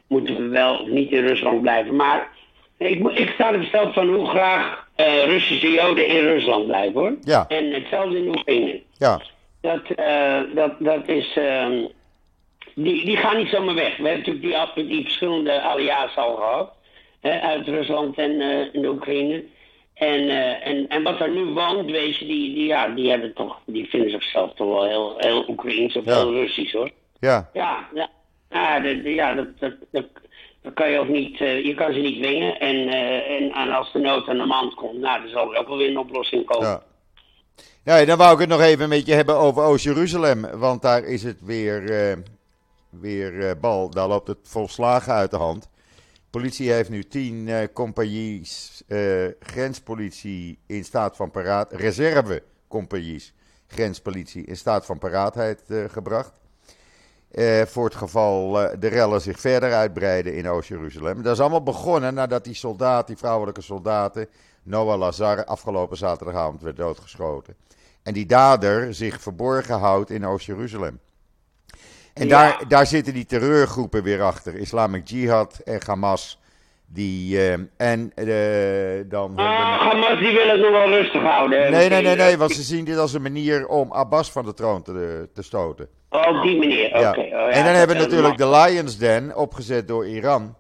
moeten 0.08 0.36
we 0.36 0.48
wel 0.48 0.78
of 0.78 0.88
niet 0.88 1.12
in 1.12 1.28
Rusland 1.28 1.62
blijven. 1.62 1.96
Maar 1.96 2.28
ik, 2.78 3.08
ik 3.08 3.30
sta 3.30 3.54
er 3.54 3.60
besteld 3.60 3.94
van 3.94 4.08
hoe 4.08 4.28
graag 4.28 4.88
uh, 4.98 5.26
Russische 5.26 5.72
Joden 5.72 6.08
in 6.08 6.20
Rusland 6.20 6.66
blijven 6.66 7.00
hoor. 7.00 7.16
Ja. 7.22 7.46
En 7.48 7.72
hetzelfde 7.72 8.18
in 8.18 8.28
Oekraïne. 8.28 8.82
Ja. 8.98 9.22
Dat, 9.62 9.82
uh, 10.00 10.56
dat, 10.56 10.72
dat 10.80 11.08
is. 11.08 11.36
Uh, 11.38 11.68
die, 12.76 13.06
die 13.06 13.18
gaan 13.18 13.38
niet 13.38 13.50
zomaar 13.50 13.76
weg. 13.76 13.98
We 13.98 14.08
hebben 14.08 14.34
natuurlijk 14.36 14.76
die, 14.76 14.88
die 14.88 15.04
verschillende 15.04 15.62
allia's 15.62 16.16
al 16.16 16.36
gehad. 16.36 16.72
Hè, 17.22 17.40
uit 17.40 17.68
Rusland 17.68 18.18
en, 18.18 18.32
uh, 18.32 18.76
en 18.76 18.86
Oekraïne. 18.86 19.44
En, 19.94 20.30
en, 20.62 20.88
en 20.88 21.04
wat 21.04 21.20
er 21.20 21.30
nu 21.30 21.46
woont, 21.46 21.92
weet 21.92 22.18
je, 22.18 22.26
die, 22.26 22.54
die, 22.54 22.66
ja, 22.66 22.88
die, 22.88 23.10
hebben 23.10 23.34
toch, 23.34 23.60
die 23.66 23.90
vinden 23.90 24.10
zichzelf 24.10 24.54
toch 24.54 24.68
wel 24.68 24.84
heel, 24.84 25.16
heel 25.18 25.50
Oekraïens 25.50 25.96
of 25.96 26.06
ja. 26.06 26.16
heel 26.16 26.34
Russisch 26.34 26.74
hoor. 26.74 26.90
Ja. 27.20 27.50
Ja, 27.54 27.88
ja. 27.94 28.10
Ja, 28.50 28.80
de, 28.80 29.02
de, 29.02 29.14
ja 29.14 29.34
dat, 29.34 29.48
dat, 29.60 29.74
dat, 29.92 30.06
dan 30.64 30.74
kan 30.74 30.92
je 30.92 31.00
ook 31.00 31.08
niet, 31.08 31.40
uh, 31.40 31.66
je 31.66 31.74
kan 31.74 31.94
ze 31.94 32.00
niet 32.00 32.24
dwingen. 32.24 32.60
En, 32.60 32.76
uh, 32.76 33.32
en, 33.32 33.52
en, 33.52 33.70
als 33.70 33.92
de 33.92 34.00
nood 34.00 34.28
aan 34.28 34.38
de 34.38 34.46
man 34.46 34.74
komt, 34.76 35.00
nou, 35.00 35.22
dan 35.22 35.30
zal 35.30 35.54
er 35.54 35.60
ook 35.60 35.68
wel 35.68 35.78
weer 35.78 35.90
een 35.90 35.98
oplossing 35.98 36.46
komen. 36.46 36.68
Ja. 36.68 36.84
Ja, 37.84 38.06
dan 38.06 38.18
wou 38.18 38.34
ik 38.34 38.40
het 38.40 38.50
nog 38.50 38.62
even 38.62 38.90
met 38.90 39.06
je 39.06 39.14
hebben 39.14 39.38
over 39.38 39.64
Oost-Jeruzalem. 39.64 40.60
Want 40.60 40.82
daar 40.82 41.04
is 41.04 41.24
het 41.24 41.42
weer, 41.42 41.82
uh, 41.82 42.24
weer 42.90 43.60
bal. 43.60 43.90
Daar 43.90 44.08
loopt 44.08 44.28
het 44.28 44.38
volslagen 44.44 45.14
uit 45.14 45.32
de 45.32 45.38
hand. 45.38 45.70
Politie 46.30 46.72
heeft 46.72 46.90
nu 46.90 47.04
tien 47.04 47.70
compagnies 47.74 48.84
grenspolitie 49.40 50.60
in 50.68 50.84
staat 50.84 51.16
van 51.16 51.32
paraat. 51.32 51.74
Reservecompagnies 51.74 53.34
grenspolitie 53.68 54.46
in 54.46 54.58
staat 54.58 54.86
van 54.86 54.98
paraatheid 54.98 55.64
gebracht. 55.88 56.43
Uh, 57.34 57.62
voor 57.62 57.86
het 57.86 57.96
geval 57.96 58.64
uh, 58.64 58.70
de 58.80 58.88
rellen 58.88 59.22
zich 59.22 59.40
verder 59.40 59.74
uitbreiden 59.74 60.36
in 60.36 60.48
Oost-Jeruzalem. 60.48 61.22
Dat 61.22 61.34
is 61.34 61.40
allemaal 61.40 61.64
begonnen 61.64 62.14
nadat 62.14 62.44
die 62.44 62.54
soldaat, 62.54 63.08
die 63.08 63.18
vrouwelijke 63.18 63.62
soldaten, 63.62 64.28
Noah 64.64 64.98
Lazar, 64.98 65.46
afgelopen 65.46 65.98
zaterdagavond 65.98 66.62
werd 66.62 66.78
doodgeschoten. 66.78 67.56
En 68.04 68.14
die 68.14 68.26
dader 68.26 68.94
zich 68.94 69.22
verborgen 69.22 69.80
houdt 69.80 70.10
in 70.10 70.26
Oost-Jeruzalem. 70.26 71.00
En 72.14 72.28
ja. 72.28 72.30
daar, 72.30 72.68
daar 72.68 72.86
zitten 72.86 73.14
die 73.14 73.26
terreurgroepen 73.26 74.04
weer 74.04 74.22
achter. 74.22 74.56
Islamic 74.56 75.08
Jihad 75.08 75.60
en 75.66 75.82
Hamas. 75.86 76.42
Die, 76.86 77.36
uh, 77.36 77.54
en 77.78 78.12
dan. 79.10 79.36
Ah, 79.36 79.80
Hamas 79.80 80.20
die 80.20 80.34
willen 80.34 80.52
het 80.52 80.62
nog 80.62 80.72
wel 80.72 80.90
rustig 80.90 81.22
houden. 81.22 81.72
Nee, 81.72 81.90
nee, 81.90 82.02
nee, 82.02 82.16
nee, 82.16 82.38
want 82.38 82.52
ze 82.52 82.62
zien 82.62 82.86
dit 82.86 82.98
als 82.98 83.14
een 83.14 83.22
manier 83.22 83.68
om 83.68 83.92
Abbas 83.92 84.32
van 84.32 84.46
de 84.46 84.54
troon 84.54 84.82
te, 84.82 85.30
te 85.34 85.42
stoten. 85.42 85.90
Oh, 86.14 86.38
op 86.38 86.44
die 86.44 86.58
manier, 86.58 86.88
oké. 86.88 87.00
Ja. 87.00 87.10
Okay. 87.10 87.26
Oh, 87.26 87.32
ja, 87.32 87.50
en 87.50 87.66
dan 87.66 87.74
hebben 87.74 87.96
we 87.96 88.02
natuurlijk 88.02 88.38
de 88.38 88.50
Lions 88.50 88.98
Den, 88.98 89.36
opgezet 89.36 89.88
door 89.88 90.08
Iran. 90.08 90.56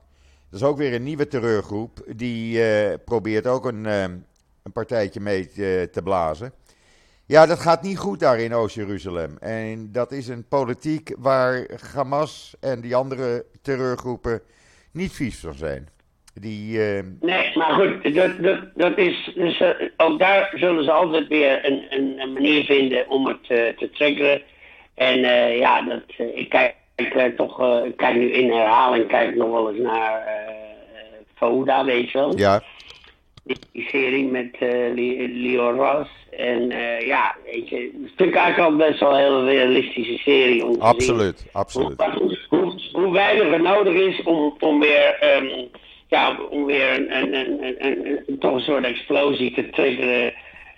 Dat 0.49 0.61
is 0.61 0.67
ook 0.67 0.77
weer 0.77 0.93
een 0.93 1.03
nieuwe 1.03 1.27
terreurgroep. 1.27 2.03
Die 2.15 2.61
probeert 3.05 3.47
ook 3.47 3.65
een, 3.65 3.85
een 3.85 4.71
partijtje 4.73 5.19
mee 5.19 5.47
te, 5.47 5.89
te 5.91 6.01
blazen. 6.01 6.53
Ja, 7.25 7.45
dat 7.45 7.59
gaat 7.59 7.81
niet 7.81 7.97
goed 7.97 8.19
daar 8.19 8.39
in 8.39 8.53
Oost-Jeruzalem. 8.53 9.37
En 9.39 9.89
dat 9.91 10.11
is 10.11 10.27
een 10.27 10.47
politiek 10.47 11.13
waar 11.17 11.65
Hamas 11.93 12.55
en 12.59 12.81
die 12.81 12.95
andere 12.95 13.45
terreurgroepen 13.61 14.41
niet 14.91 15.11
vies 15.11 15.39
van 15.39 15.53
zijn. 15.53 15.89
Die, 16.33 16.77
uh... 16.77 17.03
Nee, 17.19 17.57
maar 17.57 17.73
goed, 17.73 18.15
dat, 18.15 18.41
dat, 18.41 18.59
dat 18.75 18.97
is, 18.97 19.31
dus, 19.35 19.63
ook 19.97 20.19
daar 20.19 20.51
zullen 20.55 20.83
ze 20.83 20.91
altijd 20.91 21.27
weer 21.27 21.65
een, 21.65 21.85
een, 21.89 22.19
een 22.19 22.33
manier 22.33 22.63
vinden 22.63 23.09
om 23.09 23.27
het 23.27 23.43
te 23.47 23.89
triggeren. 23.93 24.41
En 24.95 25.19
ja, 25.57 25.81
dat, 25.81 26.27
ik 26.35 26.49
kijk 26.49 27.35
toch, 27.35 27.83
ik 27.85 27.97
kijk 27.97 28.15
nu 28.15 28.31
in 28.31 28.51
herhaling, 28.51 29.07
kijk 29.07 29.35
nog 29.35 29.51
wel 29.51 29.69
eens 29.69 29.79
naar 29.79 30.27
Fouda, 31.35 31.85
weet 31.85 32.11
je 32.11 32.17
wel. 32.17 32.37
Ja. 32.37 32.61
Die, 33.43 33.57
serie 33.87 34.25
met 34.25 34.55
Leo 34.59 35.71
Ross. 35.71 36.09
En 36.37 36.69
ja, 37.05 37.35
weet 37.45 37.69
je, 37.69 37.75
het 37.75 38.11
vind 38.15 38.29
ik 38.29 38.35
eigenlijk 38.35 38.71
al 38.71 38.87
best 38.87 38.99
wel 38.99 39.11
een 39.11 39.23
hele 39.23 39.45
realistische 39.45 40.17
serie. 40.17 40.65
Om 40.65 40.81
absoluut, 40.81 41.39
zien. 41.39 41.49
absoluut. 41.51 42.03
Hoe, 42.03 42.37
hoe, 42.49 42.81
hoe, 42.91 43.11
weinig 43.11 43.53
er 43.53 43.61
nodig 43.61 43.93
is 43.93 44.23
om, 44.23 44.55
om 44.59 44.79
weer... 44.79 45.37
Um, 45.41 45.69
ja, 46.13 46.37
om 46.49 46.65
weer 46.65 46.93
een, 46.93 47.17
een, 47.17 47.33
een, 47.33 48.21
een, 48.27 48.39
toch 48.39 48.53
een 48.53 48.59
soort 48.59 48.85
explosie 48.85 49.53
te 49.53 49.69
triggeren. 49.69 50.33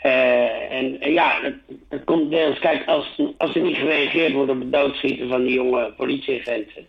Uh, 0.05 0.71
en 0.71 1.13
ja, 1.13 1.39
het, 1.41 1.55
het, 1.89 2.03
komt 2.03 2.31
deels, 2.31 2.59
kijk, 2.59 2.87
als, 2.87 3.21
als 3.37 3.55
er 3.55 3.61
niet 3.61 3.77
gereageerd 3.77 4.33
wordt 4.33 4.51
op 4.51 4.59
het 4.59 4.71
doodschieten 4.71 5.29
van 5.29 5.43
die 5.43 5.53
jonge 5.53 5.93
politieagenten. 5.97 6.87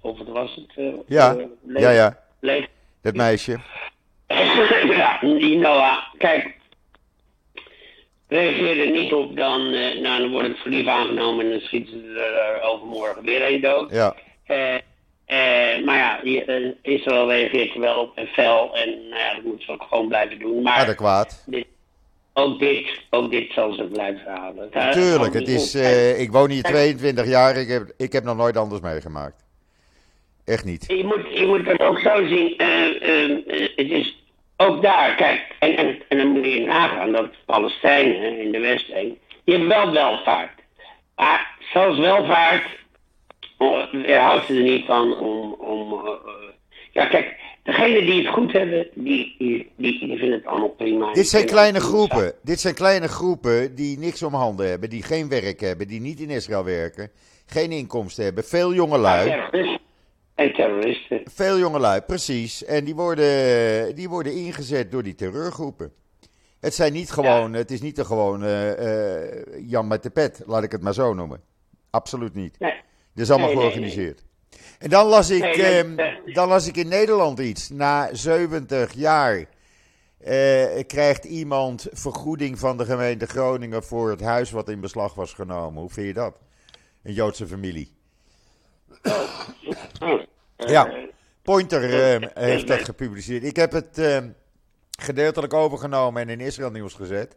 Of 0.00 0.18
wat 0.18 0.28
was 0.28 0.54
het? 0.54 0.84
Uh, 0.86 0.94
ja, 1.06 1.36
uh, 1.66 1.80
ja, 1.80 1.90
ja. 1.90 2.18
Dat 3.02 3.14
meisje. 3.14 3.58
ja, 4.96 5.18
die 5.20 5.58
Noah, 5.58 5.98
kijk. 6.18 6.54
Reageer 8.28 8.80
er 8.80 8.90
niet 8.90 9.12
op, 9.12 9.36
dan, 9.36 9.70
nou, 9.70 10.20
dan 10.20 10.30
wordt 10.30 10.48
het 10.48 10.58
verliefd 10.58 10.88
aangenomen 10.88 11.44
en 11.44 11.50
dan 11.50 11.60
schieten 11.60 12.00
ze 12.00 12.20
er 12.20 12.62
overmorgen 12.62 13.22
weer 13.22 13.52
een 13.52 13.60
dood. 13.60 13.90
Ja. 13.90 14.14
Uh, 14.46 15.84
maar 15.84 15.96
ja, 15.96 16.20
Israël 16.82 17.28
reageert 17.28 17.74
er 17.74 17.80
wel 17.80 18.00
op 18.00 18.16
en 18.16 18.26
fel. 18.26 18.76
En 18.76 19.08
nou 19.08 19.20
ja, 19.20 19.34
dat 19.34 19.42
moeten 19.42 19.64
ze 19.64 19.72
ook 19.72 19.82
gewoon 19.82 20.08
blijven 20.08 20.38
doen. 20.38 20.62
Maar 20.62 20.78
Adequaat. 20.78 21.44
Dit, 21.46 21.66
ook, 22.38 22.58
dit, 22.58 23.00
ook 23.10 23.30
dit 23.30 23.52
zal 23.52 23.72
ze 23.72 23.84
blijven 23.84 24.32
houden. 24.34 24.92
Tuurlijk, 24.92 25.34
het 25.34 25.48
is, 25.48 25.74
uh, 25.74 26.20
ik 26.20 26.32
woon 26.32 26.50
hier 26.50 26.62
22 26.62 27.26
jaar. 27.26 27.56
Ik 27.56 27.68
heb, 27.68 27.92
ik 27.96 28.12
heb 28.12 28.24
nog 28.24 28.36
nooit 28.36 28.56
anders 28.56 28.80
meegemaakt. 28.80 29.44
Echt 30.44 30.64
niet. 30.64 30.84
Je 30.88 31.04
moet, 31.04 31.38
je 31.38 31.46
moet 31.46 31.66
het 31.66 31.80
ook 31.80 31.98
zo 31.98 32.26
zien. 32.26 32.54
het 33.76 33.90
is 33.90 34.22
ook 34.56 34.82
daar, 34.82 35.14
kijk. 35.14 35.40
En, 35.58 35.76
en, 35.76 36.02
en 36.08 36.18
dan 36.18 36.28
moet 36.28 36.44
je 36.44 36.60
nagaan 36.60 37.12
dat 37.12 37.30
Palestijnen 37.46 38.38
in 38.38 38.52
de 38.52 38.58
Westbank. 38.58 39.16
Je 39.44 39.52
hebt 39.52 39.66
wel 39.66 39.92
welvaart. 39.92 40.60
Maar 41.16 41.56
zelfs 41.72 41.98
welvaart 41.98 42.66
houdt 44.06 44.46
ze 44.46 44.54
er 44.54 44.62
niet 44.62 44.86
van 44.86 45.18
om. 45.18 45.52
om 45.52 46.00
ja, 46.92 47.06
kijk, 47.06 47.34
degenen 47.66 48.06
die 48.06 48.24
het 48.24 48.34
goed 48.34 48.52
hebben, 48.52 48.88
die, 48.94 49.34
die, 49.38 49.70
die, 49.76 49.98
vinden 49.98 50.32
het 50.32 50.46
allemaal 50.46 50.68
prima. 50.68 51.12
Dit 51.12 51.28
zijn 51.28 51.46
kleine 51.46 51.80
groepen. 51.80 52.32
Dit 52.42 52.60
zijn 52.60 52.74
kleine 52.74 53.08
groepen 53.08 53.74
die 53.74 53.98
niks 53.98 54.22
om 54.22 54.34
handen 54.34 54.68
hebben, 54.68 54.90
die 54.90 55.02
geen 55.02 55.28
werk 55.28 55.60
hebben, 55.60 55.88
die 55.88 56.00
niet 56.00 56.20
in 56.20 56.30
Israël 56.30 56.64
werken, 56.64 57.10
geen 57.46 57.72
inkomsten 57.72 58.24
hebben. 58.24 58.44
Veel 58.44 58.74
jongelui. 58.74 59.28
Ja, 59.28 59.78
en 60.34 60.52
terroristen. 60.52 61.20
Veel 61.24 61.58
jongelui, 61.58 62.00
precies. 62.00 62.64
En 62.64 62.84
die 62.84 62.94
worden, 62.94 63.94
die 63.94 64.08
worden 64.08 64.32
ingezet 64.32 64.90
door 64.90 65.02
die 65.02 65.14
terreurgroepen. 65.14 65.92
Het 66.60 66.74
zijn 66.74 66.92
niet 66.92 67.10
gewoon, 67.10 67.52
ja. 67.52 67.58
het 67.58 67.70
is 67.70 67.80
niet 67.80 67.96
de 67.96 68.04
gewone 68.04 68.76
uh, 69.54 69.68
Jan 69.70 69.86
met 69.86 70.02
de 70.02 70.10
pet, 70.10 70.42
laat 70.46 70.62
ik 70.62 70.72
het 70.72 70.82
maar 70.82 70.94
zo 70.94 71.14
noemen. 71.14 71.40
Absoluut 71.90 72.34
niet. 72.34 72.58
Nee. 72.58 72.74
Dat 73.14 73.24
is 73.24 73.30
allemaal 73.30 73.48
Nee, 73.48 73.56
nee, 73.56 73.64
georganiseerd. 73.64 74.24
En 74.78 74.90
dan 74.90 75.06
las, 75.06 75.30
ik, 75.30 75.40
Nee, 75.42 75.52
ehm, 75.62 76.32
dan 76.34 76.48
las 76.48 76.66
ik 76.66 76.76
in 76.76 76.88
Nederland 76.88 77.38
iets. 77.38 77.68
Na 77.70 78.08
70 78.14 78.92
jaar 78.92 79.44
eh, 80.18 80.86
krijgt 80.86 81.24
iemand 81.24 81.86
vergoeding 81.92 82.58
van 82.58 82.76
de 82.76 82.84
gemeente 82.84 83.26
Groningen 83.26 83.84
voor 83.84 84.10
het 84.10 84.20
huis 84.20 84.50
wat 84.50 84.68
in 84.68 84.80
beslag 84.80 85.14
was 85.14 85.32
genomen. 85.32 85.80
Hoe 85.80 85.90
vind 85.90 86.06
je 86.06 86.12
dat? 86.12 86.38
Een 87.02 87.12
Joodse 87.12 87.46
familie. 87.46 87.94
Ja, 90.56 90.92
Pointer 91.42 92.12
eh, 92.14 92.20
dat- 92.20 92.30
heeft 92.34 92.66
dat 92.66 92.84
gepubliceerd. 92.84 93.44
Ik 93.44 93.56
heb 93.56 93.72
het 93.72 93.98
eh, 93.98 94.18
gedeeltelijk 95.00 95.54
overgenomen 95.54 96.22
en 96.22 96.28
in 96.28 96.40
Israël 96.40 96.70
nieuws 96.70 96.94
gezet. 96.94 97.36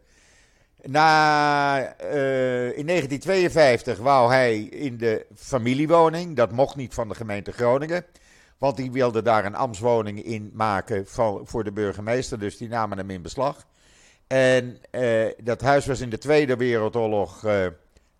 Na, 0.82 1.96
eh, 1.96 2.78
in 2.78 2.84
1952 2.84 3.98
wou 3.98 4.32
hij 4.32 4.60
in 4.60 4.96
de 4.96 5.26
familiewoning. 5.34 6.36
Dat 6.36 6.52
mocht 6.52 6.76
niet 6.76 6.94
van 6.94 7.08
de 7.08 7.14
gemeente 7.14 7.52
Groningen. 7.52 8.04
Want 8.58 8.76
die 8.76 8.92
wilde 8.92 9.22
daar 9.22 9.44
een 9.44 9.54
ambtswoning 9.54 10.24
in 10.24 10.50
maken 10.54 11.06
voor 11.44 11.64
de 11.64 11.72
burgemeester. 11.72 12.38
Dus 12.38 12.56
die 12.56 12.68
namen 12.68 12.98
hem 12.98 13.10
in 13.10 13.22
beslag. 13.22 13.66
En 14.26 14.78
eh, 14.90 15.26
dat 15.42 15.60
huis 15.60 15.86
was 15.86 16.00
in 16.00 16.10
de 16.10 16.18
Tweede 16.18 16.56
Wereldoorlog 16.56 17.44
eh, 17.44 17.66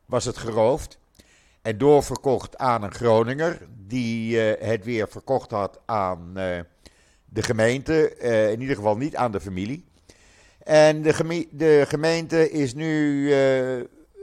was 0.06 0.24
het 0.24 0.36
geroofd. 0.36 0.98
En 1.62 1.78
doorverkocht 1.78 2.58
aan 2.58 2.82
een 2.82 2.94
Groninger. 2.94 3.58
Die 3.86 4.38
het 4.38 4.84
weer 4.84 5.08
verkocht 5.08 5.50
had 5.50 5.80
aan 5.86 6.34
de 7.24 7.42
gemeente. 7.42 8.16
in 8.52 8.60
ieder 8.60 8.76
geval 8.76 8.96
niet 8.96 9.16
aan 9.16 9.32
de 9.32 9.40
familie. 9.40 9.89
En 10.64 11.02
de, 11.02 11.12
geme- 11.12 11.46
de 11.50 11.84
gemeente 11.88 12.50
is 12.50 12.74
nu, 12.74 13.26
eh, 13.32 13.80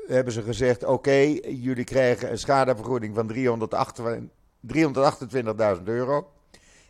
hebben 0.08 0.34
ze 0.34 0.42
gezegd, 0.42 0.84
oké, 0.84 1.16
jullie 1.48 1.84
krijgen 1.84 2.32
een 2.32 2.38
schadevergoeding 2.38 3.16
van 3.16 3.28
328 3.28 4.30
328.000 5.78 5.84
euro. 5.88 6.32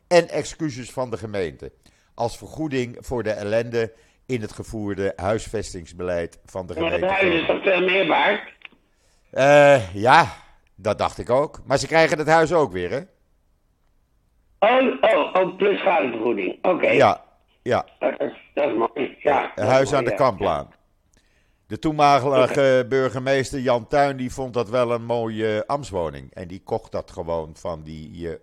En 0.07 0.29
excuses 0.29 0.91
van 0.91 1.10
de 1.10 1.17
gemeente. 1.17 1.71
Als 2.13 2.38
vergoeding 2.38 2.97
voor 2.99 3.23
de 3.23 3.31
ellende 3.31 3.93
in 4.25 4.41
het 4.41 4.51
gevoerde 4.51 5.13
huisvestingsbeleid 5.15 6.39
van 6.45 6.65
de 6.67 6.73
Maar 6.73 6.83
het 6.83 6.93
gemeente. 6.93 7.15
huis 7.15 7.41
is 7.41 7.47
toch 7.47 7.63
veel 7.63 7.81
meer 7.81 8.07
waard? 8.07 8.51
Eh, 9.29 9.93
ja, 9.95 10.33
dat 10.75 10.97
dacht 10.97 11.17
ik 11.17 11.29
ook. 11.29 11.60
Maar 11.65 11.77
ze 11.77 11.88
krijgen 11.88 12.17
het 12.17 12.27
huis 12.27 12.53
ook 12.53 12.71
weer, 12.71 12.91
hè? 12.91 12.99
Oh, 14.60 15.01
oh, 15.01 15.33
oh 15.33 15.57
plus 15.57 15.79
schadevergoeding. 15.79 16.57
Oké. 16.65 16.89
Ja, 16.89 17.23
ja. 17.67 17.86
Dat, 17.99 18.21
is, 18.21 18.34
dat 18.53 18.69
is 18.69 18.75
mooi. 18.77 19.17
Ja, 19.19 19.51
huis 19.56 19.91
mooi, 19.91 19.95
aan 19.97 20.10
de. 20.10 20.13
Kamplaan. 20.15 20.75
De 21.67 21.80
toenmalige 21.80 22.86
burgemeester 22.89 23.60
Jan 23.60 23.88
Tuin 23.88 24.17
die 24.17 24.32
vond 24.34 24.53
dat 24.53 24.69
wel 24.69 24.91
een 24.91 25.06
mooie 25.06 25.63
ambtswoning. 25.67 26.34
En 26.34 26.47
die 26.47 26.62
kocht 26.63 26.91
dat 26.91 27.12
gewoon 27.12 27.56
van 27.56 27.84
die 27.84 28.30
eh, 28.30 28.36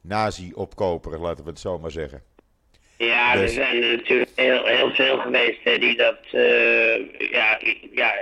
nazi-opkoper, 0.00 1.20
laten 1.20 1.44
we 1.44 1.50
het 1.50 1.60
zo 1.60 1.78
maar 1.78 1.90
zeggen. 1.90 2.22
Ja, 2.96 3.32
er 3.34 3.40
Dus- 3.40 3.54
zijn 3.54 3.82
er 3.82 3.96
natuurlijk 3.96 4.30
heel, 4.34 4.64
heel 4.64 4.90
veel 4.90 5.18
geweest 5.18 5.58
hè, 5.64 5.78
die 5.78 5.96
dat. 5.96 6.18
eh, 6.32 7.30
ja, 7.30 7.58
ja 7.94 8.14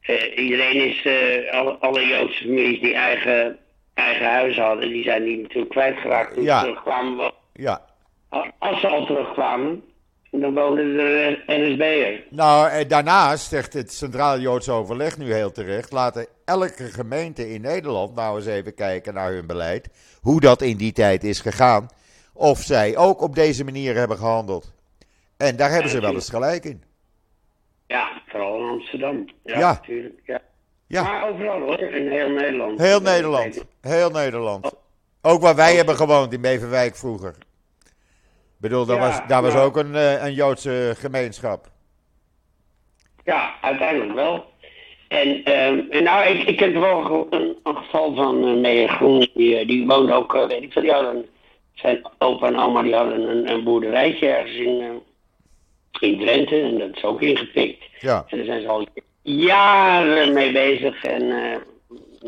eh, 0.00 0.38
iedereen 0.44 0.88
is. 0.90 1.02
eh, 1.04 1.52
alle, 1.52 1.72
alle 1.72 2.06
Joodse 2.06 2.42
families 2.42 2.80
die 2.80 2.94
eigen, 2.94 3.58
eigen 3.94 4.26
huis 4.30 4.56
hadden, 4.58 4.88
die 4.88 5.02
zijn 5.02 5.24
die 5.24 5.40
natuurlijk 5.40 5.70
kwijtgeraakt 5.70 6.34
toen 6.34 6.44
Ja. 6.44 6.60
terugkwamen. 6.60 7.32
Ja. 7.52 7.90
Als 8.58 8.80
ze 8.80 8.88
al 8.88 9.06
terugkwamen, 9.06 9.82
dan 10.30 10.54
woonden 10.54 10.98
er 10.98 11.42
eh, 11.46 11.58
NSB'er. 11.58 12.24
Nou, 12.30 12.68
eh, 12.68 12.88
daarnaast 12.88 13.48
zegt 13.48 13.72
het 13.72 13.92
Centraal 13.92 14.38
Joods 14.38 14.68
Overleg 14.68 15.18
nu 15.18 15.32
heel 15.32 15.52
terecht. 15.52 15.92
Laten 15.92 16.26
elke 16.44 16.84
gemeente 16.84 17.50
in 17.50 17.60
Nederland 17.60 18.14
nou 18.14 18.36
eens 18.36 18.46
even 18.46 18.74
kijken 18.74 19.14
naar 19.14 19.32
hun 19.32 19.46
beleid. 19.46 19.88
Hoe 20.20 20.40
dat 20.40 20.62
in 20.62 20.76
die 20.76 20.92
tijd 20.92 21.24
is 21.24 21.40
gegaan. 21.40 21.88
Of 22.32 22.58
zij 22.58 22.96
ook 22.96 23.20
op 23.20 23.34
deze 23.34 23.64
manier 23.64 23.96
hebben 23.96 24.16
gehandeld. 24.16 24.72
En 25.36 25.56
daar 25.56 25.70
hebben 25.70 25.90
ze 25.90 26.00
wel 26.00 26.14
eens 26.14 26.30
gelijk 26.30 26.64
in. 26.64 26.82
Ja, 27.86 28.22
vooral 28.26 28.58
in 28.58 28.68
Amsterdam. 28.68 29.28
Ja, 29.44 29.58
Ja. 29.58 29.70
natuurlijk. 29.72 30.20
Ja. 30.24 30.40
Ja. 30.86 31.02
Maar 31.02 31.28
overal 31.28 31.60
hoor, 31.60 31.78
in 31.78 32.10
heel 32.10 32.28
Nederland. 32.30 32.78
Heel 32.80 33.00
Nederland. 33.00 33.64
Heel 33.80 34.10
Nederland. 34.10 34.72
Ook 35.22 35.40
waar 35.40 35.54
wij 35.56 35.76
hebben 35.76 35.96
gewoond 35.96 36.32
in 36.32 36.40
Beverwijk 36.40 36.96
vroeger. 36.96 37.34
Ik 38.62 38.68
bedoel, 38.68 38.86
daar 38.86 38.96
Ja, 38.96 39.08
was, 39.08 39.20
daar 39.28 39.42
was 39.42 39.54
ook 39.54 39.76
een, 39.76 39.94
eh, 39.94 40.24
een 40.24 40.34
Joodse 40.34 40.94
gemeenschap. 40.98 41.70
Ja, 43.24 43.54
uiteindelijk 43.60 44.14
wel. 44.14 44.44
En, 45.08 45.44
en 45.44 46.02
nou, 46.02 46.26
ik, 46.26 46.48
ik 46.48 46.56
ken 46.56 46.80
wel 46.80 47.26
een, 47.30 47.56
een, 47.62 47.76
geval 47.76 48.14
van 48.14 48.48
uh, 48.48 48.60
Meijer 48.60 48.88
Groen. 48.88 49.28
Die, 49.34 49.56
eh, 49.56 49.66
die 49.66 49.86
woonde 49.86 50.12
ook, 50.12 50.34
eh, 50.34 50.46
weet 50.46 50.62
ik 50.62 50.72
veel, 50.72 50.82
die 50.82 50.92
hadden, 50.92 51.26
zijn 51.74 52.00
opa 52.18 52.46
en 52.46 52.58
oma 52.58 52.82
die 52.82 52.94
hadden 52.94 53.30
een, 53.30 53.50
een 53.50 53.64
boerderijtje 53.64 54.28
ergens 54.28 54.56
in, 54.56 54.80
eh, 54.80 56.10
in 56.10 56.18
Drenthe. 56.18 56.60
En 56.60 56.78
dat 56.78 56.96
is 56.96 57.04
ook 57.04 57.20
ingepikt. 57.20 57.84
Ja. 58.00 58.24
En 58.28 58.36
daar 58.36 58.46
zijn 58.46 58.62
ze 58.62 58.68
al 58.68 58.86
jaren 59.22 60.32
mee 60.32 60.52
bezig 60.52 61.04
en 61.04 61.30
eh, 61.30 61.58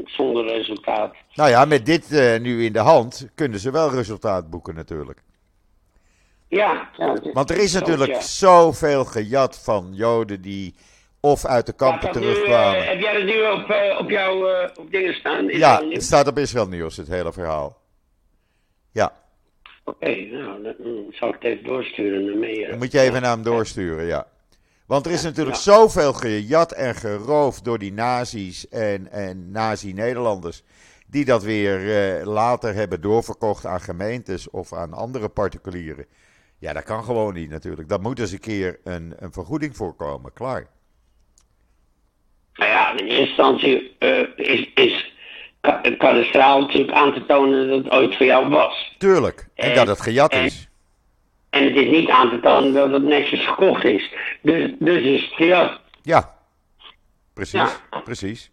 zonder 0.05 0.47
resultaat. 0.47 1.14
Nou 1.35 1.51
ja, 1.51 1.64
met 1.64 1.87
dit 1.87 2.12
eh, 2.12 2.40
nu 2.40 2.64
in 2.64 2.73
de 2.73 2.79
hand 2.79 3.29
kunnen 3.35 3.61
ze 3.61 3.70
wel 3.70 3.90
resultaat 3.90 4.51
boeken 4.51 4.75
natuurlijk. 4.75 5.23
Ja, 6.54 6.88
ja 6.96 7.16
Want 7.32 7.50
er 7.50 7.58
is 7.58 7.72
natuurlijk 7.72 8.22
zoveel 8.22 9.04
gejat 9.04 9.58
van 9.58 9.88
Joden 9.92 10.40
die 10.40 10.74
of 11.20 11.44
uit 11.44 11.66
de 11.66 11.72
kampen 11.72 12.12
terugkwamen. 12.12 12.80
Nu, 12.80 12.86
heb 12.86 13.00
jij 13.00 13.14
het 13.14 13.24
nu 13.24 13.42
op, 13.50 13.98
op 14.00 14.10
jouw 14.10 14.68
op 14.74 14.90
dingen 14.90 15.14
staan? 15.14 15.46
ja, 15.46 15.82
het 15.88 16.02
staat 16.02 16.26
op 16.26 16.38
Israël 16.38 16.68
Nieuws, 16.68 16.96
het 16.96 17.08
hele 17.08 17.32
verhaal. 17.32 17.82
Ja. 18.92 19.12
Oké, 19.84 20.16
nou, 20.16 20.62
dan 20.62 21.06
zal 21.10 21.28
ik 21.28 21.34
het 21.34 21.44
even 21.44 21.64
doorsturen 21.64 22.24
naar 22.24 22.36
mij. 22.36 22.66
Dan 22.68 22.78
moet 22.78 22.92
je 22.92 23.00
even 23.00 23.22
naar 23.22 23.30
hem 23.30 23.42
doorsturen, 23.42 24.06
ja. 24.06 24.26
Want 24.86 25.06
er 25.06 25.12
is 25.12 25.22
natuurlijk 25.22 25.56
zoveel 25.56 26.12
gejat 26.12 26.72
en 26.72 26.94
geroofd 26.94 27.64
door 27.64 27.78
die 27.78 27.92
nazi's 27.92 28.68
en, 28.68 29.10
en 29.10 29.50
nazi-Nederlanders. 29.50 30.62
Die 31.06 31.24
dat 31.24 31.42
weer 31.42 31.80
uh, 31.80 32.26
later 32.26 32.74
hebben 32.74 33.00
doorverkocht 33.00 33.66
aan 33.66 33.80
gemeentes 33.80 34.50
of 34.50 34.72
aan 34.72 34.92
andere 34.92 35.28
particulieren. 35.28 36.06
Ja, 36.58 36.72
dat 36.72 36.84
kan 36.84 37.04
gewoon 37.04 37.34
niet 37.34 37.50
natuurlijk. 37.50 37.88
Daar 37.88 38.00
moet 38.00 38.18
eens 38.18 38.32
een 38.32 38.40
keer 38.40 38.80
een, 38.84 39.14
een 39.16 39.32
vergoeding 39.32 39.76
voor 39.76 39.94
komen, 39.94 40.32
klaar. 40.32 40.66
Nou 42.54 42.70
ja, 42.70 42.90
in 42.90 43.06
eerste 43.06 43.26
instantie 43.26 43.96
uh, 43.98 44.28
is, 44.36 44.70
is 44.74 45.12
kadastraal 45.98 46.60
natuurlijk 46.60 46.92
aan 46.92 47.12
te 47.12 47.26
tonen 47.26 47.68
dat 47.68 47.84
het 47.84 47.92
ooit 47.92 48.16
voor 48.16 48.26
jou 48.26 48.48
was. 48.48 48.94
Tuurlijk, 48.98 49.48
en, 49.54 49.74
dat 49.74 49.86
het 49.86 50.00
gejat 50.00 50.34
is. 50.34 50.68
En 51.50 51.64
het 51.64 51.76
is 51.76 51.90
niet 51.90 52.10
aan 52.10 52.30
te 52.30 52.40
tonen 52.40 52.72
dat 52.72 52.90
het 52.90 53.02
netjes 53.02 53.46
gekocht 53.46 53.84
is. 53.84 54.12
Dus, 54.42 54.70
dus 54.78 55.02
is 55.02 55.22
het 55.22 55.32
gejat. 55.32 55.80
Ja, 56.02 56.34
precies, 57.34 57.80
precies. 58.04 58.50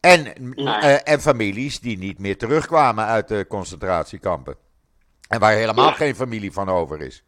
En, 0.00 0.52
uh, 0.56 1.08
en 1.08 1.20
families 1.20 1.80
die 1.80 1.98
niet 1.98 2.18
meer 2.18 2.38
terugkwamen 2.38 3.04
uit 3.04 3.28
de 3.28 3.46
concentratiekampen. 3.48 4.56
En 5.32 5.40
waar 5.40 5.52
helemaal 5.52 5.92
geen 5.92 6.14
familie 6.14 6.52
van 6.52 6.68
over 6.68 7.00
is. 7.00 7.22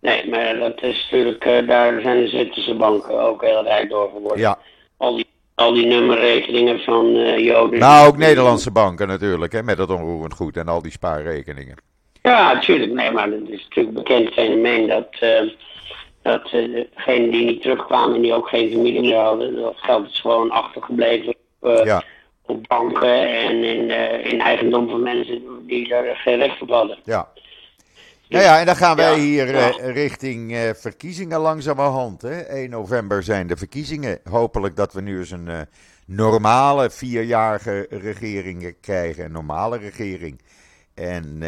Nee, 0.00 0.28
maar 0.28 0.58
dat 0.58 0.82
is 0.82 1.08
natuurlijk, 1.10 1.44
uh, 1.44 1.68
daar 1.68 2.00
zijn 2.00 2.20
de 2.20 2.28
Zwitserse 2.28 2.74
banken 2.74 3.20
ook 3.20 3.42
heel 3.42 3.62
rijk 3.62 3.90
door 3.90 4.08
geworden. 4.08 4.38
Ja. 4.38 4.58
Al 4.96 5.16
die 5.16 5.26
al 5.54 5.72
die 5.72 5.86
nummerrekeningen 5.86 6.80
van 6.80 7.06
uh, 7.16 7.38
Joden. 7.38 7.78
Nou, 7.78 8.08
ook 8.08 8.16
Nederlandse 8.16 8.70
banken 8.70 9.08
natuurlijk, 9.08 9.52
hè, 9.52 9.62
met 9.62 9.76
dat 9.76 9.90
onroerend 9.90 10.34
goed 10.34 10.56
en 10.56 10.68
al 10.68 10.82
die 10.82 10.90
spaarrekeningen. 10.90 11.76
Ja, 12.22 12.52
natuurlijk. 12.52 12.92
Nee, 12.92 13.10
maar 13.10 13.30
het 13.30 13.48
is 13.48 13.62
natuurlijk 13.68 13.96
een 13.96 14.02
bekend 14.04 14.32
fenomeen 14.32 14.86
dat, 14.88 15.08
uh, 15.20 15.50
dat 16.22 16.50
degenen 16.50 17.30
die 17.30 17.44
niet 17.44 17.62
terugkwamen 17.62 18.14
en 18.14 18.22
die 18.22 18.34
ook 18.34 18.48
geen 18.48 18.70
familie 18.70 19.00
meer 19.00 19.16
hadden, 19.16 19.56
dat 19.56 19.76
geld 19.76 20.10
is 20.10 20.20
gewoon 20.20 20.50
achtergebleven 20.50 21.34
ja. 21.60 22.02
Op 22.48 22.66
banken 22.68 23.28
en 23.28 23.64
in, 23.64 23.90
in 24.24 24.40
eigendom 24.40 24.88
van 24.88 25.02
mensen 25.02 25.66
die 25.66 25.88
daar 25.88 26.16
geen 26.16 26.38
recht 26.38 26.62
op 26.62 26.68
hadden. 26.68 26.98
Ja. 27.04 27.28
Nou 28.28 28.44
ja, 28.44 28.60
en 28.60 28.66
dan 28.66 28.76
gaan 28.76 28.96
wij 28.96 29.18
hier 29.18 29.48
uh, 29.54 29.68
richting 29.78 30.52
uh, 30.52 30.70
verkiezingen 30.74 31.40
langzamerhand. 31.40 32.22
Hè? 32.22 32.40
1 32.40 32.70
november 32.70 33.22
zijn 33.22 33.46
de 33.46 33.56
verkiezingen. 33.56 34.20
Hopelijk 34.30 34.76
dat 34.76 34.92
we 34.92 35.00
nu 35.00 35.18
eens 35.18 35.30
een 35.30 35.46
uh, 35.46 35.60
normale 36.06 36.90
vierjarige 36.90 37.86
regering 37.90 38.76
krijgen. 38.80 39.24
Een 39.24 39.32
normale 39.32 39.78
regering. 39.78 40.40
En 40.94 41.38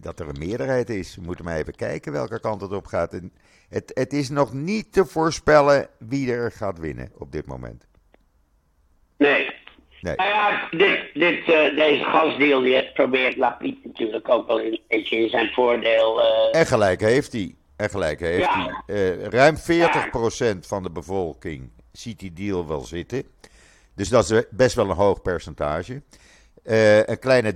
dat 0.00 0.20
er 0.20 0.28
een 0.28 0.38
meerderheid 0.38 0.90
is. 0.90 1.16
We 1.16 1.22
moeten 1.22 1.44
maar 1.44 1.56
even 1.56 1.74
kijken 1.74 2.12
welke 2.12 2.40
kant 2.40 2.60
het 2.60 2.72
op 2.72 2.86
gaat. 2.86 3.12
En 3.12 3.32
het, 3.68 3.90
het 3.94 4.12
is 4.12 4.28
nog 4.28 4.52
niet 4.52 4.92
te 4.92 5.04
voorspellen 5.04 5.88
wie 5.98 6.32
er 6.32 6.52
gaat 6.52 6.78
winnen 6.78 7.12
op 7.14 7.32
dit 7.32 7.46
moment. 7.46 7.86
Nee, 9.16 9.50
Nee. 10.00 10.16
Nou 10.16 10.28
ja, 10.28 10.68
dit, 10.70 11.00
dit, 11.14 11.38
uh, 11.38 11.76
deze 11.76 12.04
gasdeal 12.04 12.60
die 12.60 12.92
probeert 12.92 13.36
Lapiet 13.36 13.84
natuurlijk 13.84 14.28
ook 14.28 14.46
wel 14.46 14.60
een 14.60 14.80
beetje 14.88 15.16
in 15.16 15.28
zijn 15.28 15.50
voordeel. 15.52 16.20
Uh... 16.20 16.60
En 16.60 16.66
gelijk 16.66 17.00
heeft 17.00 17.32
hij. 17.32 17.54
En 17.76 17.90
gelijk 17.90 18.20
heeft 18.20 18.48
hij. 18.48 18.82
Uh, 18.86 19.24
ruim 19.24 19.56
40% 19.56 19.60
ja. 19.66 20.56
van 20.60 20.82
de 20.82 20.90
bevolking 20.90 21.70
ziet 21.92 22.18
die 22.18 22.32
deal 22.32 22.66
wel 22.66 22.80
zitten. 22.80 23.22
Dus 23.94 24.08
dat 24.08 24.30
is 24.30 24.42
best 24.50 24.74
wel 24.74 24.90
een 24.90 24.96
hoog 24.96 25.22
percentage. 25.22 26.02
een 26.62 27.18
kleine 27.18 27.52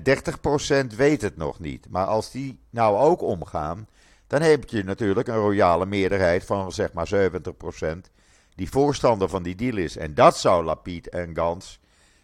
30% 0.93 0.97
weet 0.97 1.23
het 1.23 1.37
nog 1.37 1.61
niet. 1.61 1.87
Maar 1.91 2.07
als 2.07 2.31
die 2.31 2.59
nou 2.71 2.97
ook 2.97 3.23
omgaan, 3.23 3.89
dan 4.27 4.43
heb 4.43 4.69
je 4.69 4.85
natuurlijk 4.85 5.29
een 5.29 5.35
royale 5.35 5.87
meerderheid 5.87 6.45
van 6.45 6.73
zeg 6.73 6.93
maar 6.93 7.09
70% 7.15 8.13
die 8.55 8.71
voorstander 8.71 9.29
van 9.29 9.43
die 9.43 9.55
deal 9.55 9.77
is. 9.77 9.97
En 9.97 10.15
dat 10.15 10.39
zou 10.39 10.65
Lapiet 10.65 11.09
en 11.09 11.31
Gans 11.35 11.81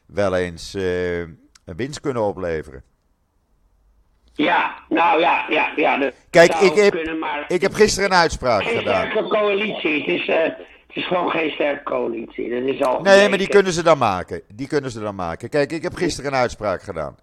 wel 0.09 0.37
eens 0.37 0.75
uh, 0.75 1.19
een 1.19 1.77
winst 1.77 2.01
kunnen 2.01 2.23
opleveren. 2.23 2.83
Ja, 4.33 4.75
nou 4.89 5.21
ja, 5.21 5.47
ja, 5.49 5.73
ja. 5.77 6.13
Kijk, 6.31 6.55
ik 6.55 6.75
heb, 6.75 6.95
ik 7.49 7.61
heb 7.61 7.75
gisteren 7.75 8.11
een 8.11 8.17
uitspraak 8.17 8.63
geen 8.63 8.79
gedaan. 8.79 9.03
Geen 9.03 9.11
sterke 9.11 9.29
coalitie. 9.29 9.99
Het 10.01 10.21
is, 10.21 10.29
uh, 10.29 10.43
het 10.43 10.97
is 10.97 11.07
gewoon 11.07 11.31
geen 11.31 11.51
sterke 11.51 11.83
coalitie. 11.83 12.51
Dat 12.51 12.75
is 12.75 12.83
al 12.83 13.01
nee, 13.01 13.29
maar 13.29 13.39
die 13.39 13.49
kunnen 13.49 13.73
ze 13.73 13.83
dan 13.83 13.99
maken. 13.99 14.43
Die 14.55 14.67
kunnen 14.67 14.91
ze 14.91 15.01
dan 15.01 15.15
maken. 15.15 15.49
Kijk, 15.49 15.73
ik 15.73 15.83
heb 15.83 15.95
gisteren 15.95 16.33
een 16.33 16.39
uitspraak 16.39 16.83
gedaan. 16.83 17.17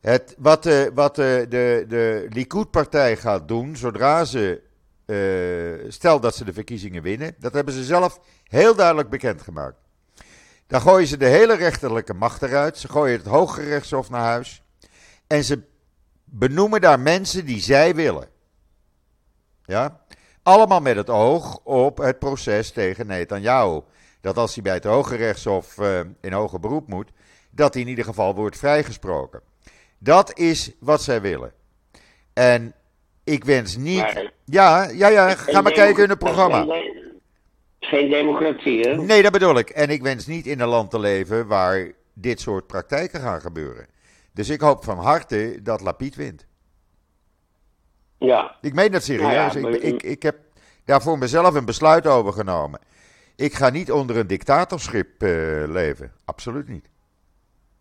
Het, 0.00 0.34
wat 0.38 0.66
uh, 0.66 0.86
wat 0.94 1.18
uh, 1.18 1.24
de, 1.24 1.84
de 1.88 2.26
Likud-partij 2.28 3.16
gaat 3.16 3.48
doen, 3.48 3.76
zodra 3.76 4.24
ze. 4.24 4.60
stel 5.88 6.20
dat 6.20 6.34
ze 6.34 6.44
de 6.44 6.52
verkiezingen 6.52 7.02
winnen, 7.02 7.34
dat 7.38 7.52
hebben 7.52 7.74
ze 7.74 7.84
zelf 7.84 8.20
heel 8.44 8.74
duidelijk 8.74 9.10
bekendgemaakt. 9.10 9.85
Dan 10.66 10.80
gooien 10.80 11.06
ze 11.06 11.16
de 11.16 11.26
hele 11.26 11.56
rechterlijke 11.56 12.14
macht 12.14 12.42
eruit. 12.42 12.78
Ze 12.78 12.88
gooien 12.88 13.18
het 13.18 13.26
Hoge 13.26 13.62
Rechtshof 13.62 14.10
naar 14.10 14.24
huis. 14.24 14.62
En 15.26 15.44
ze 15.44 15.62
benoemen 16.24 16.80
daar 16.80 17.00
mensen 17.00 17.46
die 17.46 17.60
zij 17.60 17.94
willen. 17.94 18.28
Ja? 19.62 20.00
Allemaal 20.42 20.80
met 20.80 20.96
het 20.96 21.10
oog 21.10 21.58
op 21.64 21.98
het 21.98 22.18
proces 22.18 22.72
tegen 22.72 23.06
Netanyahu. 23.06 23.80
Dat 24.20 24.36
als 24.36 24.54
hij 24.54 24.62
bij 24.62 24.74
het 24.74 24.84
Hoge 24.84 25.16
Rechtshof 25.16 25.78
uh, 25.78 26.00
in 26.20 26.32
hoger 26.32 26.60
beroep 26.60 26.88
moet, 26.88 27.10
dat 27.50 27.74
hij 27.74 27.82
in 27.82 27.88
ieder 27.88 28.04
geval 28.04 28.34
wordt 28.34 28.58
vrijgesproken. 28.58 29.40
Dat 29.98 30.38
is 30.38 30.72
wat 30.80 31.02
zij 31.02 31.20
willen. 31.20 31.52
En 32.32 32.74
ik 33.24 33.44
wens 33.44 33.76
niet. 33.76 34.30
Ja, 34.44 34.88
ja, 34.88 35.08
ja, 35.08 35.34
ga 35.34 35.60
maar 35.60 35.72
kijken 35.72 36.02
in 36.02 36.10
het 36.10 36.18
programma 36.18 36.66
geen 37.88 38.10
democratie, 38.10 38.80
hè? 38.80 38.96
Nee, 38.96 39.22
dat 39.22 39.32
bedoel 39.32 39.58
ik. 39.58 39.70
En 39.70 39.90
ik 39.90 40.02
wens 40.02 40.26
niet 40.26 40.46
in 40.46 40.60
een 40.60 40.68
land 40.68 40.90
te 40.90 40.98
leven 40.98 41.46
waar 41.46 41.92
dit 42.14 42.40
soort 42.40 42.66
praktijken 42.66 43.20
gaan 43.20 43.40
gebeuren. 43.40 43.86
Dus 44.34 44.48
ik 44.48 44.60
hoop 44.60 44.84
van 44.84 44.98
harte 44.98 45.58
dat 45.62 45.80
Lapid 45.80 46.14
wint. 46.14 46.46
Ja. 48.18 48.56
Ik 48.60 48.74
meen 48.74 48.90
dat 48.90 49.02
serieus. 49.02 49.54
Nou 49.54 49.74
ik, 49.74 49.82
ik, 49.82 50.02
ik 50.02 50.22
heb 50.22 50.36
daar 50.84 51.02
voor 51.02 51.18
mezelf 51.18 51.54
een 51.54 51.64
besluit 51.64 52.06
over 52.06 52.32
genomen. 52.32 52.80
Ik 53.36 53.54
ga 53.54 53.70
niet 53.70 53.92
onder 53.92 54.16
een 54.16 54.26
dictatorschip 54.26 55.22
uh, 55.22 55.64
leven. 55.68 56.12
Absoluut 56.24 56.68
niet. 56.68 56.88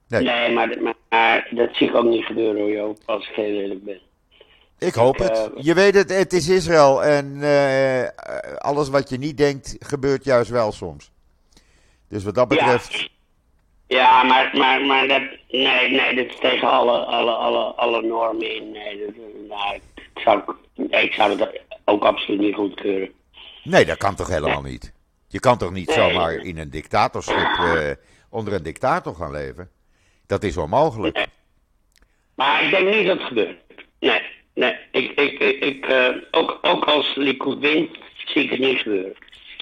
Nee, 0.08 0.24
nee 0.24 0.54
maar, 0.54 0.78
maar, 1.10 1.48
dat 1.52 1.76
zie 1.76 1.88
ik 1.88 1.96
ook 1.96 2.06
niet 2.06 2.26
gebeuren 2.26 2.62
hoor, 2.62 2.72
Joop, 2.72 2.98
als 3.06 3.30
ik 3.30 3.36
heel 3.36 3.62
eerlijk 3.62 3.84
ben. 3.84 4.00
Ik 4.80 4.94
hoop 4.94 5.18
het. 5.18 5.32
Eh, 5.32 5.64
je 5.64 5.74
weet 5.74 5.96
het, 5.96 6.10
het 6.10 6.34
is 6.34 6.50
Israël 6.50 7.04
en 7.04 7.36
uh, 7.36 8.08
alles 8.58 8.90
wat 8.90 9.10
je 9.10 9.18
niet 9.18 9.38
denkt 9.38 9.76
gebeurt 9.80 10.24
juist 10.24 10.50
wel 10.50 10.72
soms. 10.72 11.12
Dus 12.10 12.24
wat 12.24 12.36
dat 12.36 12.48
betreft. 12.48 12.92
Ja, 12.92 13.08
ja 13.88 14.24
maar, 14.24 14.52
maar, 14.54 14.86
maar 14.86 15.08
dat, 15.08 15.22
nee, 15.50 15.90
nee, 15.92 16.16
dat 16.16 16.26
is 16.26 16.40
tegen 16.40 16.70
alle, 16.70 16.98
alle, 16.98 17.32
alle, 17.32 17.64
alle 17.64 18.02
normen 18.02 18.56
in. 18.56 18.72
Nee, 18.72 19.06
dat, 19.06 19.16
nou, 19.48 19.76
ik, 19.76 20.22
zou, 20.22 20.42
ik 20.90 21.14
zou 21.14 21.38
dat 21.38 21.50
ook 21.86 22.04
absoluut 22.04 22.40
niet 22.40 22.56
goedkeuren. 22.56 23.12
Nee, 23.64 23.86
dat 23.86 23.98
kan 23.98 24.16
toch 24.16 24.28
helemaal 24.28 24.62
niet? 24.62 24.94
Je 25.28 25.40
kan 25.40 25.58
toch 25.58 25.72
niet 25.72 25.92
zomaar 25.92 26.34
in 26.34 26.58
een 26.58 26.70
dictatorschip 26.70 27.58
uh, 27.60 27.92
onder 28.30 28.54
een 28.54 28.64
dictator 28.64 29.16
gaan 29.16 29.32
leven? 29.32 29.70
Dat 30.28 30.44
is 30.44 30.58
onmogelijk. 30.58 31.16
Nee. 31.16 31.26
Maar 32.36 32.64
ik 32.64 32.70
denk 32.70 32.96
niet 32.96 33.08
dat 33.08 33.18
het 33.18 33.28
gebeurt. 33.28 33.58
Nee. 34.00 34.22
Nee, 34.56 34.76
ik, 34.92 35.12
ik, 35.12 35.40
ik, 35.64 35.90
uh, 35.90 36.08
ook, 36.32 36.60
ook 36.62 36.86
als 36.86 37.16
Likud 37.16 37.60
wint, 37.60 37.98
zie 38.26 38.44
ik 38.44 38.50
het 38.50 38.60
niet 38.60 38.78
gebeuren. 38.78 39.16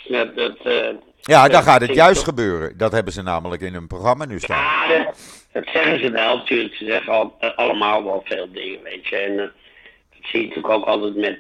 Dat, 0.08 0.36
dat, 0.36 0.58
uh, 0.64 0.90
ja, 1.22 1.48
dan 1.48 1.64
gaat 1.64 1.82
het 1.82 1.94
juist 1.94 2.24
gebeuren. 2.24 2.78
Dat 2.78 2.92
hebben 2.92 3.14
ze 3.14 3.22
namelijk 3.22 3.62
in 3.62 3.74
hun 3.74 3.88
programma 3.88 4.26
nu 4.26 4.40
staan. 4.40 4.58
Ja, 4.58 4.88
dat, 4.88 5.16
dat 5.52 5.64
zeggen 5.74 6.00
ze 6.00 6.12
wel 6.12 6.38
natuurlijk. 6.38 6.76
Ze 6.76 6.86
zeggen 6.86 7.14
al, 7.14 7.36
uh, 7.42 7.58
allemaal 7.58 8.04
wel 8.04 8.22
veel 8.26 8.48
dingen, 8.52 8.84
weet 8.84 9.08
je. 9.08 9.16
En 9.16 9.36
dat 9.38 9.52
zie 10.22 10.42
je 10.42 10.48
natuurlijk 10.48 10.74
ook 10.74 10.86
altijd 10.86 11.16
met 11.16 11.40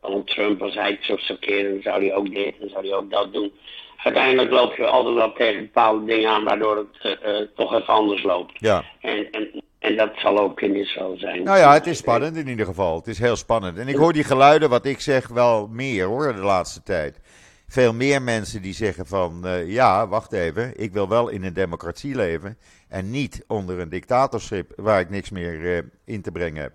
Donald 0.00 0.26
Trump. 0.26 0.62
Als 0.62 0.74
hij 0.74 0.90
het 0.90 1.04
zo 1.04 1.16
zou 1.16 1.38
dan 1.62 1.82
zou 1.82 2.06
hij 2.06 2.14
ook 2.14 2.34
dit 2.34 2.54
en 2.60 2.70
zou 2.70 2.86
hij 2.86 2.96
ook 2.96 3.10
dat 3.10 3.32
doen. 3.32 3.52
Uiteindelijk 3.96 4.50
loop 4.50 4.76
je 4.76 4.86
altijd 4.86 5.14
wel 5.14 5.32
tegen 5.32 5.60
bepaalde 5.60 6.04
dingen 6.04 6.30
aan, 6.30 6.44
waardoor 6.44 6.86
het 7.02 7.56
toch 7.56 7.74
even 7.74 7.94
anders 7.94 8.22
loopt. 8.22 8.52
Ja. 8.58 8.84
En, 9.00 9.30
en 9.30 9.62
en 9.82 9.96
dat 9.96 10.12
zal 10.16 10.38
ook 10.38 10.60
in 10.60 10.76
Israël 10.76 11.16
zijn. 11.18 11.42
Nou 11.42 11.58
ja, 11.58 11.72
het 11.72 11.86
is 11.86 11.98
spannend 11.98 12.36
in 12.36 12.48
ieder 12.48 12.66
geval. 12.66 12.96
Het 12.96 13.06
is 13.06 13.18
heel 13.18 13.36
spannend. 13.36 13.78
En 13.78 13.88
ik 13.88 13.96
hoor 13.96 14.12
die 14.12 14.24
geluiden, 14.24 14.68
wat 14.68 14.86
ik 14.86 15.00
zeg, 15.00 15.28
wel 15.28 15.68
meer 15.70 16.06
hoor, 16.06 16.34
de 16.34 16.40
laatste 16.40 16.82
tijd. 16.82 17.20
Veel 17.68 17.92
meer 17.92 18.22
mensen 18.22 18.62
die 18.62 18.74
zeggen 18.74 19.06
van, 19.06 19.46
uh, 19.46 19.70
ja, 19.70 20.08
wacht 20.08 20.32
even, 20.32 20.80
ik 20.80 20.92
wil 20.92 21.08
wel 21.08 21.28
in 21.28 21.44
een 21.44 21.52
democratie 21.52 22.14
leven. 22.14 22.58
En 22.88 23.10
niet 23.10 23.44
onder 23.46 23.78
een 23.78 23.88
dictatorschip 23.88 24.72
waar 24.76 25.00
ik 25.00 25.10
niks 25.10 25.30
meer 25.30 25.54
uh, 25.54 25.78
in 26.04 26.22
te 26.22 26.32
brengen 26.32 26.62
heb. 26.62 26.72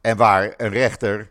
En 0.00 0.16
waar 0.16 0.54
een 0.56 0.70
rechter 0.70 1.30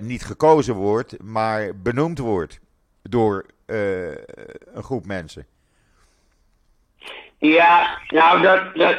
niet 0.00 0.24
gekozen 0.24 0.74
wordt, 0.74 1.22
maar 1.22 1.76
benoemd 1.76 2.18
wordt 2.18 2.60
door 3.02 3.46
een 3.66 4.82
groep 4.82 5.06
mensen. 5.06 5.46
Ja, 7.38 7.98
nou, 8.08 8.42
dat, 8.42 8.74
dat, 8.74 8.96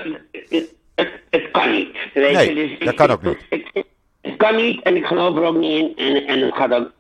het, 0.95 1.10
het 1.29 1.51
kan 1.51 1.71
niet. 1.71 1.97
Weet 2.13 2.34
nee, 2.34 2.56
je? 2.56 2.67
Dus 2.67 2.88
dat 2.88 2.95
kan 2.95 3.10
ook 3.10 3.23
niet. 3.23 3.38
Het, 3.49 3.86
het, 4.21 4.38
kan 4.38 4.56
niet 4.56 4.82
en 4.82 4.95
ik 4.95 5.06
geloof 5.06 5.38
er 5.38 5.43
ook 5.43 5.58
niet 5.58 5.97
in. 5.97 6.15
En, 6.15 6.27
en 6.27 6.39
het 6.39 6.56
gaat 6.56 6.73
ook 6.73 6.91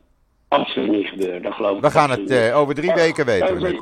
absoluut 0.47 0.91
niet 0.91 1.07
gebeuren. 1.07 1.41
Dat 1.41 1.53
geloof 1.53 1.79
We 1.79 1.91
gaan 1.91 2.09
het 2.09 2.31
uh, 2.31 2.57
over 2.57 2.75
drie 2.75 2.93
weken 2.93 3.25
weten. 3.25 3.47
Zo 3.47 3.65
zit, 3.65 3.81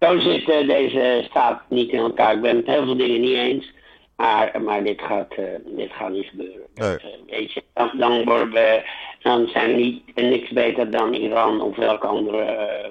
zo 0.00 0.18
zit 0.18 0.48
uh, 0.48 0.68
deze 0.68 1.24
staat 1.30 1.62
niet 1.68 1.90
in 1.90 1.98
elkaar. 1.98 2.34
Ik 2.34 2.40
ben 2.40 2.56
het 2.56 2.66
heel 2.66 2.84
veel 2.84 2.96
dingen 2.96 3.20
niet 3.20 3.36
eens. 3.36 3.72
Maar, 4.16 4.62
maar 4.62 4.84
dit, 4.84 5.02
gaat, 5.02 5.38
uh, 5.38 5.44
dit 5.76 5.92
gaat 5.92 6.10
niet 6.10 6.26
gebeuren. 6.26 6.66
Nee. 6.74 6.98
weet 7.26 7.52
je, 7.52 7.62
dan, 7.72 7.90
dan, 7.98 8.24
worden 8.24 8.50
we, 8.50 8.82
dan 9.22 9.48
zijn 9.48 9.70
we 9.70 9.76
niet 9.76 10.02
niks 10.14 10.50
beter 10.50 10.90
dan 10.90 11.14
Iran 11.14 11.60
of 11.60 11.76
welk 11.76 12.04
andere 12.04 12.90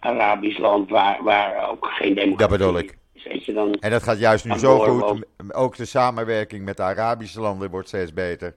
Arabisch 0.00 0.58
land 0.58 0.90
waar, 0.90 1.18
waar 1.22 1.70
ook 1.70 1.86
geen 1.86 2.14
democratie 2.14 2.48
Dat 2.48 2.58
bedoel 2.58 2.78
ik. 2.78 2.96
Weet 3.28 3.44
je, 3.44 3.52
dan, 3.52 3.74
en 3.74 3.90
dat 3.90 4.02
gaat 4.02 4.18
juist 4.18 4.44
nu 4.44 4.58
zo 4.58 4.78
goed. 4.78 5.24
Ook 5.52 5.76
de 5.76 5.84
samenwerking 5.84 6.64
met 6.64 6.76
de 6.76 6.82
Arabische 6.82 7.40
landen 7.40 7.70
wordt 7.70 7.88
steeds 7.88 8.12
beter. 8.12 8.54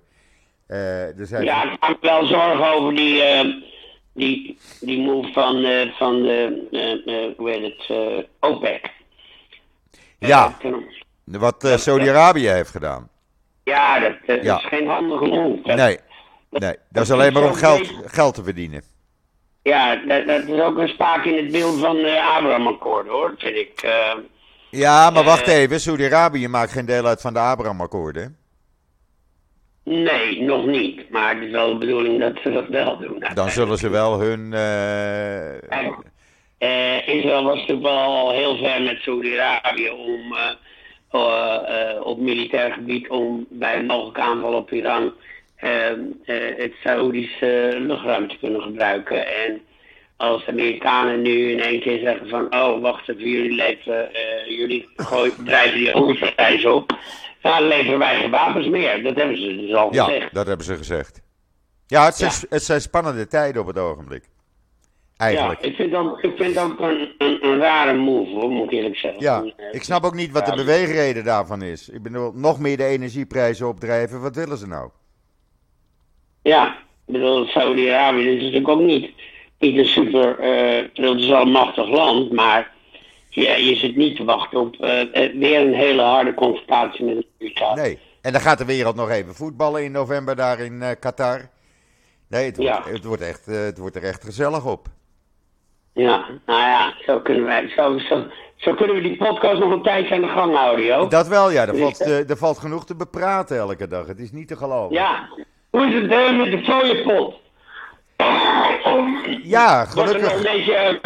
Uh, 0.68 1.20
er 1.20 1.26
zijn... 1.26 1.44
Ja, 1.44 1.74
ik 1.74 1.80
maak 1.80 2.02
wel 2.02 2.26
zorgen 2.26 2.74
over 2.74 2.96
die, 2.96 3.16
uh, 3.16 3.54
die, 4.14 4.58
die 4.80 5.02
move 5.02 5.32
van, 5.34 5.58
uh, 5.58 5.92
van 5.98 6.22
de, 6.22 7.34
hoe 7.38 7.50
heet 7.50 7.74
het, 7.88 8.28
OPEC. 8.40 8.92
Ja, 10.20 10.58
wat 11.24 11.74
Saudi-Arabië 11.76 12.48
heeft 12.48 12.72
gedaan. 12.72 13.10
Ja, 13.64 14.00
dat, 14.00 14.14
dat 14.26 14.44
ja. 14.44 14.58
is 14.58 14.66
geen 14.66 14.88
handige 14.88 15.26
move. 15.26 15.74
nee, 15.74 15.98
nee, 16.50 16.76
dat 16.90 17.04
is 17.04 17.12
alleen 17.12 17.34
maar 17.34 17.44
om 17.44 17.54
geld, 17.54 17.94
geld 18.06 18.36
te 18.36 18.44
verdienen. 18.44 18.84
Ja, 19.64 19.96
dat, 19.96 20.28
dat, 20.28 20.48
is 20.48 20.62
ook 20.62 20.78
een 20.78 20.88
spaak 20.88 21.26
in 21.26 21.36
het 21.36 21.52
beeld 21.52 21.80
van 21.80 21.96
de 21.96 22.22
Abraham-akkoord, 22.22 23.08
hoor, 23.08 23.34
vind 23.38 23.56
ik. 23.56 23.84
Ja, 24.70 25.10
maar 25.10 25.24
wacht 25.24 25.48
even, 25.48 25.80
Saudi-Arabië 25.80 26.48
maakt 26.48 26.72
geen 26.72 26.86
deel 26.86 27.06
uit 27.06 27.22
van 27.22 27.34
de 27.34 27.40
Abraham-akkoorden. 27.40 28.38
Nee, 29.84 30.42
nog 30.42 30.66
niet. 30.66 31.10
Maar 31.10 31.36
het 31.36 31.44
is 31.44 31.52
wel 31.52 31.72
de 31.72 31.78
bedoeling 31.78 32.20
dat 32.20 32.34
ze 32.44 32.52
dat 32.52 32.68
wel 32.68 32.98
doen. 32.98 33.24
Dan 33.34 33.50
zullen 33.50 33.78
ze 33.78 33.90
wel 33.90 34.20
hun. 34.20 34.52
Uh... 34.52 35.54
Uh, 36.60 37.08
Israël 37.08 37.44
was 37.44 37.56
natuurlijk 37.56 37.88
wel 37.88 38.32
heel 38.32 38.58
ver 38.58 38.82
met 38.82 38.98
Saudi-Arabië 39.02 39.90
om 39.90 40.36
uh, 41.12 42.02
op 42.04 42.20
militair 42.20 42.72
gebied 42.72 43.10
om 43.10 43.46
bij 43.50 43.78
een 43.78 43.86
mogelijke 43.86 44.22
aanval 44.22 44.54
op 44.54 44.72
Iran 44.72 45.14
het 46.24 46.74
Saoedische 46.84 47.76
luchtruim 47.80 48.28
te 48.28 48.38
kunnen 48.40 48.62
gebruiken. 48.62 49.28
En 49.28 49.62
als 50.20 50.46
de 50.46 50.52
Amerikanen 50.52 51.22
nu 51.22 51.52
in 51.52 51.60
één 51.60 51.82
keer 51.82 52.00
zeggen 52.00 52.30
van 52.30 52.56
oh 52.56 52.82
wacht 52.82 53.10
even, 53.10 53.30
jullie 53.30 53.52
leven, 53.52 54.10
jullie 54.48 54.90
gooien, 54.96 55.46
drijven 55.46 55.78
die 55.78 55.94
olieprijs 55.94 56.66
op. 56.66 56.98
Nou, 57.42 57.64
leveren 57.64 58.00
wij 58.00 58.20
geen 58.20 58.32
wapens 58.32 58.68
meer. 58.68 59.04
Dat 59.04 59.16
hebben 59.16 59.38
ze 59.38 59.56
dus 59.56 59.74
al 59.74 59.88
gezegd. 59.88 60.22
Ja, 60.22 60.30
dat 60.32 60.48
hebben 60.48 60.66
ze 60.66 60.76
gezegd. 60.76 61.22
Ja, 61.88 62.06
het 62.06 62.16
zijn, 62.16 62.32
het 62.50 62.64
zijn 62.64 62.82
spannende 62.82 63.28
tijden 63.28 63.62
op 63.62 63.68
het 63.68 63.78
ogenblik. 63.78 64.24
Eigenlijk. 65.18 65.62
Ja, 65.62 65.68
ik 65.68 65.76
vind 65.76 65.92
dat, 65.92 66.24
ik 66.24 66.34
vind 66.38 66.56
dat 66.56 66.80
een, 66.80 67.14
een, 67.18 67.46
een 67.46 67.60
rare 67.60 67.94
move, 67.94 68.32
hoor, 68.32 68.50
moet 68.50 68.66
ik 68.66 68.72
eerlijk 68.72 68.96
zeggen. 68.96 69.22
Ja, 69.22 69.44
ik 69.72 69.84
snap 69.84 70.04
ook 70.04 70.16
niet 70.16 70.32
wat 70.32 70.46
de 70.46 70.56
beweegreden 70.56 71.24
daarvan 71.24 71.62
is. 71.62 71.90
Ik 71.90 72.04
bedoel, 72.04 72.32
nog 72.36 72.60
meer 72.60 72.78
de 72.78 72.84
energieprijzen 72.86 73.68
opdrijven, 73.68 74.22
wat 74.22 74.36
willen 74.36 74.58
ze 74.58 74.68
nou? 74.68 74.90
Ja, 76.42 76.68
ik 77.06 77.14
bedoel, 77.14 77.46
Saudi-Arabië 77.46 78.30
is 78.30 78.42
natuurlijk 78.42 78.70
ook 78.70 78.82
niet, 78.82 79.12
niet 79.60 79.78
een 79.78 79.86
super, 79.86 80.40
uh, 80.40 80.88
het 80.94 81.20
is 81.20 81.28
wel 81.28 81.42
een 81.42 81.52
machtig 81.52 81.88
land, 81.88 82.32
maar 82.32 82.72
ja, 83.30 83.56
je 83.56 83.76
zit 83.76 83.96
niet 83.96 84.16
te 84.16 84.24
wachten 84.24 84.60
op 84.60 84.76
uh, 84.76 84.90
weer 85.34 85.60
een 85.60 85.74
hele 85.74 86.02
harde 86.02 86.34
confrontatie 86.34 87.06
met 87.06 87.16
de 87.16 87.46
USA. 87.46 87.74
Nee, 87.74 88.00
en 88.22 88.32
dan 88.32 88.42
gaat 88.42 88.58
de 88.58 88.66
wereld 88.66 88.96
nog 88.96 89.10
even 89.10 89.36
voetballen 89.36 89.84
in 89.84 89.92
november 89.92 90.36
daar 90.36 90.60
in 90.60 90.74
uh, 90.74 90.90
Qatar. 91.00 91.50
Nee, 92.30 92.46
het 92.46 92.58
wordt, 92.58 92.86
het, 92.86 93.04
wordt 93.04 93.22
echt, 93.22 93.48
uh, 93.48 93.64
het 93.64 93.78
wordt 93.78 93.96
er 93.96 94.04
echt 94.04 94.24
gezellig 94.24 94.66
op. 94.66 94.88
Ja, 95.94 96.26
nou 96.46 96.62
ja, 96.62 96.94
zo 97.06 97.20
kunnen, 97.20 97.46
wij, 97.46 97.70
zo, 97.76 97.98
zo, 97.98 98.26
zo 98.56 98.74
kunnen 98.74 98.96
we 98.96 99.02
die 99.02 99.18
podcast 99.18 99.60
nog 99.60 99.72
een 99.72 99.84
tijdje 99.84 100.16
aan 100.16 100.22
de 100.22 100.28
gang 100.28 100.56
houden, 100.56 100.86
joh. 100.86 101.10
Dat 101.10 101.28
wel, 101.28 101.52
ja. 101.52 101.62
Er, 101.62 101.72
dus, 101.72 101.82
valt, 101.82 102.00
er 102.00 102.38
valt 102.38 102.58
genoeg 102.58 102.86
te 102.86 102.96
bepraten 102.96 103.58
elke 103.58 103.88
dag. 103.88 104.08
Het 104.08 104.20
is 104.20 104.32
niet 104.32 104.48
te 104.48 104.58
geloven. 104.58 104.96
Ja. 104.96 105.30
Hoe 105.70 105.88
is 105.88 105.94
het 105.94 106.38
met 106.38 106.52
de 106.52 106.64
fooiepot? 106.64 107.36
Ja, 109.44 109.86
gelukkig. 109.86 109.94
Wordt 109.96 110.14
er 110.14 110.22
nog 110.22 110.34
een 110.34 110.42
beetje, 110.42 111.00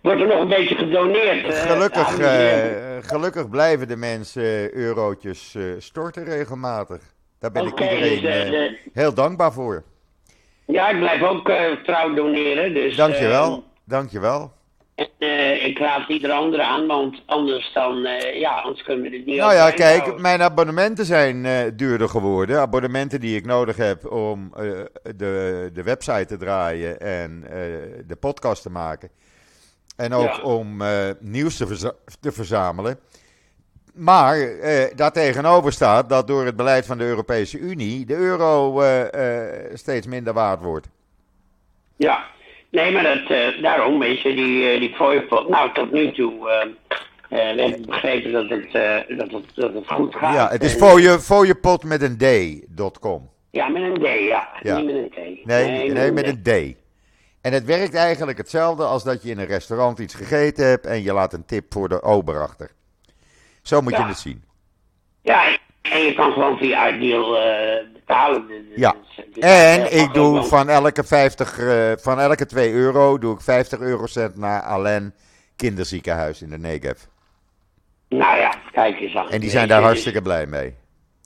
wordt 0.00 0.20
er 0.20 0.26
nog 0.26 0.40
een 0.40 0.48
beetje 0.48 0.74
gedoneerd. 0.74 1.46
Eh, 1.46 1.60
gelukkig, 1.60 2.18
uh, 2.18 2.96
gelukkig 3.00 3.48
blijven 3.48 3.88
de 3.88 3.96
mensen 3.96 4.74
eurotjes 4.76 5.56
storten 5.78 6.24
regelmatig. 6.24 7.02
Daar 7.38 7.52
ben 7.52 7.66
okay, 7.66 7.86
ik 7.86 8.12
iedereen 8.12 8.50
dus, 8.50 8.92
heel 8.92 9.14
dankbaar 9.14 9.52
voor. 9.52 9.84
Ja, 10.66 10.88
ik 10.88 10.98
blijf 10.98 11.22
ook 11.22 11.52
trouw 11.84 12.14
doneren. 12.14 12.74
Dus, 12.74 12.96
dankjewel, 12.96 13.64
dankjewel. 13.84 14.52
En 15.00 15.60
ik 15.66 15.78
raad 15.78 16.08
ieder 16.08 16.30
andere 16.30 16.62
aan, 16.62 16.86
want 16.86 17.22
anders 17.26 17.72
dan, 17.72 18.08
ja, 18.34 18.60
anders 18.60 18.82
kunnen 18.82 19.04
we 19.04 19.10
dit 19.10 19.26
niet 19.26 19.36
Nou 19.36 19.54
ja, 19.54 19.70
kijk, 19.70 20.18
mijn 20.18 20.42
abonnementen 20.42 21.04
zijn 21.04 21.46
duurder 21.76 22.08
geworden. 22.08 22.60
Abonnementen 22.60 23.20
die 23.20 23.36
ik 23.36 23.46
nodig 23.46 23.76
heb 23.76 24.10
om 24.10 24.52
de, 25.16 25.70
de 25.72 25.82
website 25.82 26.26
te 26.26 26.36
draaien 26.36 27.00
en 27.00 27.44
de 28.06 28.16
podcast 28.16 28.62
te 28.62 28.70
maken. 28.70 29.10
En 29.96 30.12
ook 30.12 30.44
om 30.44 30.82
nieuws 31.20 31.56
te, 31.56 31.94
te, 32.20 32.32
verzamelen. 32.32 32.98
Maar 33.94 34.36
daartegenover 34.96 35.72
staat 35.72 36.08
dat 36.08 36.26
door 36.26 36.44
het 36.44 36.56
beleid 36.56 36.86
van 36.86 36.98
de 36.98 37.04
Europese 37.04 37.58
Unie 37.58 38.06
de 38.06 38.16
euro 38.16 38.82
steeds 39.74 40.06
minder 40.06 40.32
waard 40.32 40.62
wordt. 40.62 40.88
Ja, 41.96 42.24
nee, 42.70 42.92
maar 42.92 43.02
dat, 43.02 43.54
daarom 43.62 43.98
weet 43.98 44.20
je, 44.20 44.34
die, 44.34 44.78
die 44.78 44.94
fooiepot. 44.94 45.48
Nou, 45.48 45.72
tot 45.72 45.92
nu 45.92 46.12
toe 46.12 46.32
we 47.28 47.36
hebben 47.36 47.86
begrepen 47.86 48.32
dat 48.32 48.48
het, 48.48 48.72
dat, 49.18 49.30
het, 49.30 49.44
dat 49.54 49.74
het 49.74 49.86
goed 49.86 50.14
gaat. 50.14 50.34
Ja, 50.34 50.48
het 50.48 50.62
is 50.62 50.74
fooiepot 51.20 51.84
met 51.84 52.02
een 52.02 52.16
d.com. 52.16 53.30
Ja, 53.50 53.68
met 53.68 53.82
een 53.82 53.94
D, 53.94 54.28
ja. 54.28 54.48
ja. 54.62 54.78
Niet 54.78 54.86
met 54.86 54.94
een 54.94 55.10
T. 55.10 55.46
Nee, 55.46 55.70
nee, 55.70 55.90
nee 55.90 56.12
met 56.12 56.26
een 56.26 56.42
D. 56.42 56.78
En 57.40 57.52
het 57.52 57.64
werkt 57.64 57.94
eigenlijk 57.94 58.38
hetzelfde 58.38 58.84
als 58.84 59.04
dat 59.04 59.22
je 59.22 59.30
in 59.30 59.38
een 59.38 59.46
restaurant 59.46 59.98
iets 59.98 60.14
gegeten 60.14 60.66
hebt 60.66 60.86
en 60.86 61.02
je 61.02 61.12
laat 61.12 61.32
een 61.32 61.44
tip 61.44 61.72
voor 61.72 61.88
de 61.88 62.02
ober 62.02 62.42
achter. 62.42 62.70
Zo 63.62 63.80
moet 63.80 63.96
je 63.96 64.04
het 64.04 64.18
zien. 64.18 64.44
Ja, 65.22 65.58
en 65.82 66.02
je 66.02 66.14
kan 66.14 66.32
gewoon 66.32 66.58
via 66.58 66.94
Ideal 66.94 67.36
uh, 67.36 67.92
betalen. 67.92 68.46
ja, 68.76 68.94
en 69.40 69.98
ik 69.98 70.14
doe 70.14 70.42
van 70.42 70.68
elke, 70.68 71.04
50, 71.04 71.58
uh, 71.58 71.92
van 71.96 72.20
elke 72.20 72.46
2 72.46 72.72
euro 72.72 73.18
doe 73.18 73.34
ik 73.34 73.40
50 73.40 73.80
eurocent 73.80 74.36
naar 74.36 74.62
Allen 74.62 75.14
Kinderziekenhuis 75.56 76.42
in 76.42 76.50
de 76.50 76.58
Negev. 76.58 76.98
Nou 78.08 78.38
ja, 78.38 78.54
kijk 78.72 79.00
eens 79.00 79.14
aan. 79.14 79.30
En 79.30 79.40
die 79.40 79.50
zijn 79.50 79.68
daar 79.68 79.82
hartstikke 79.82 80.22
blij 80.22 80.46
mee, 80.46 80.74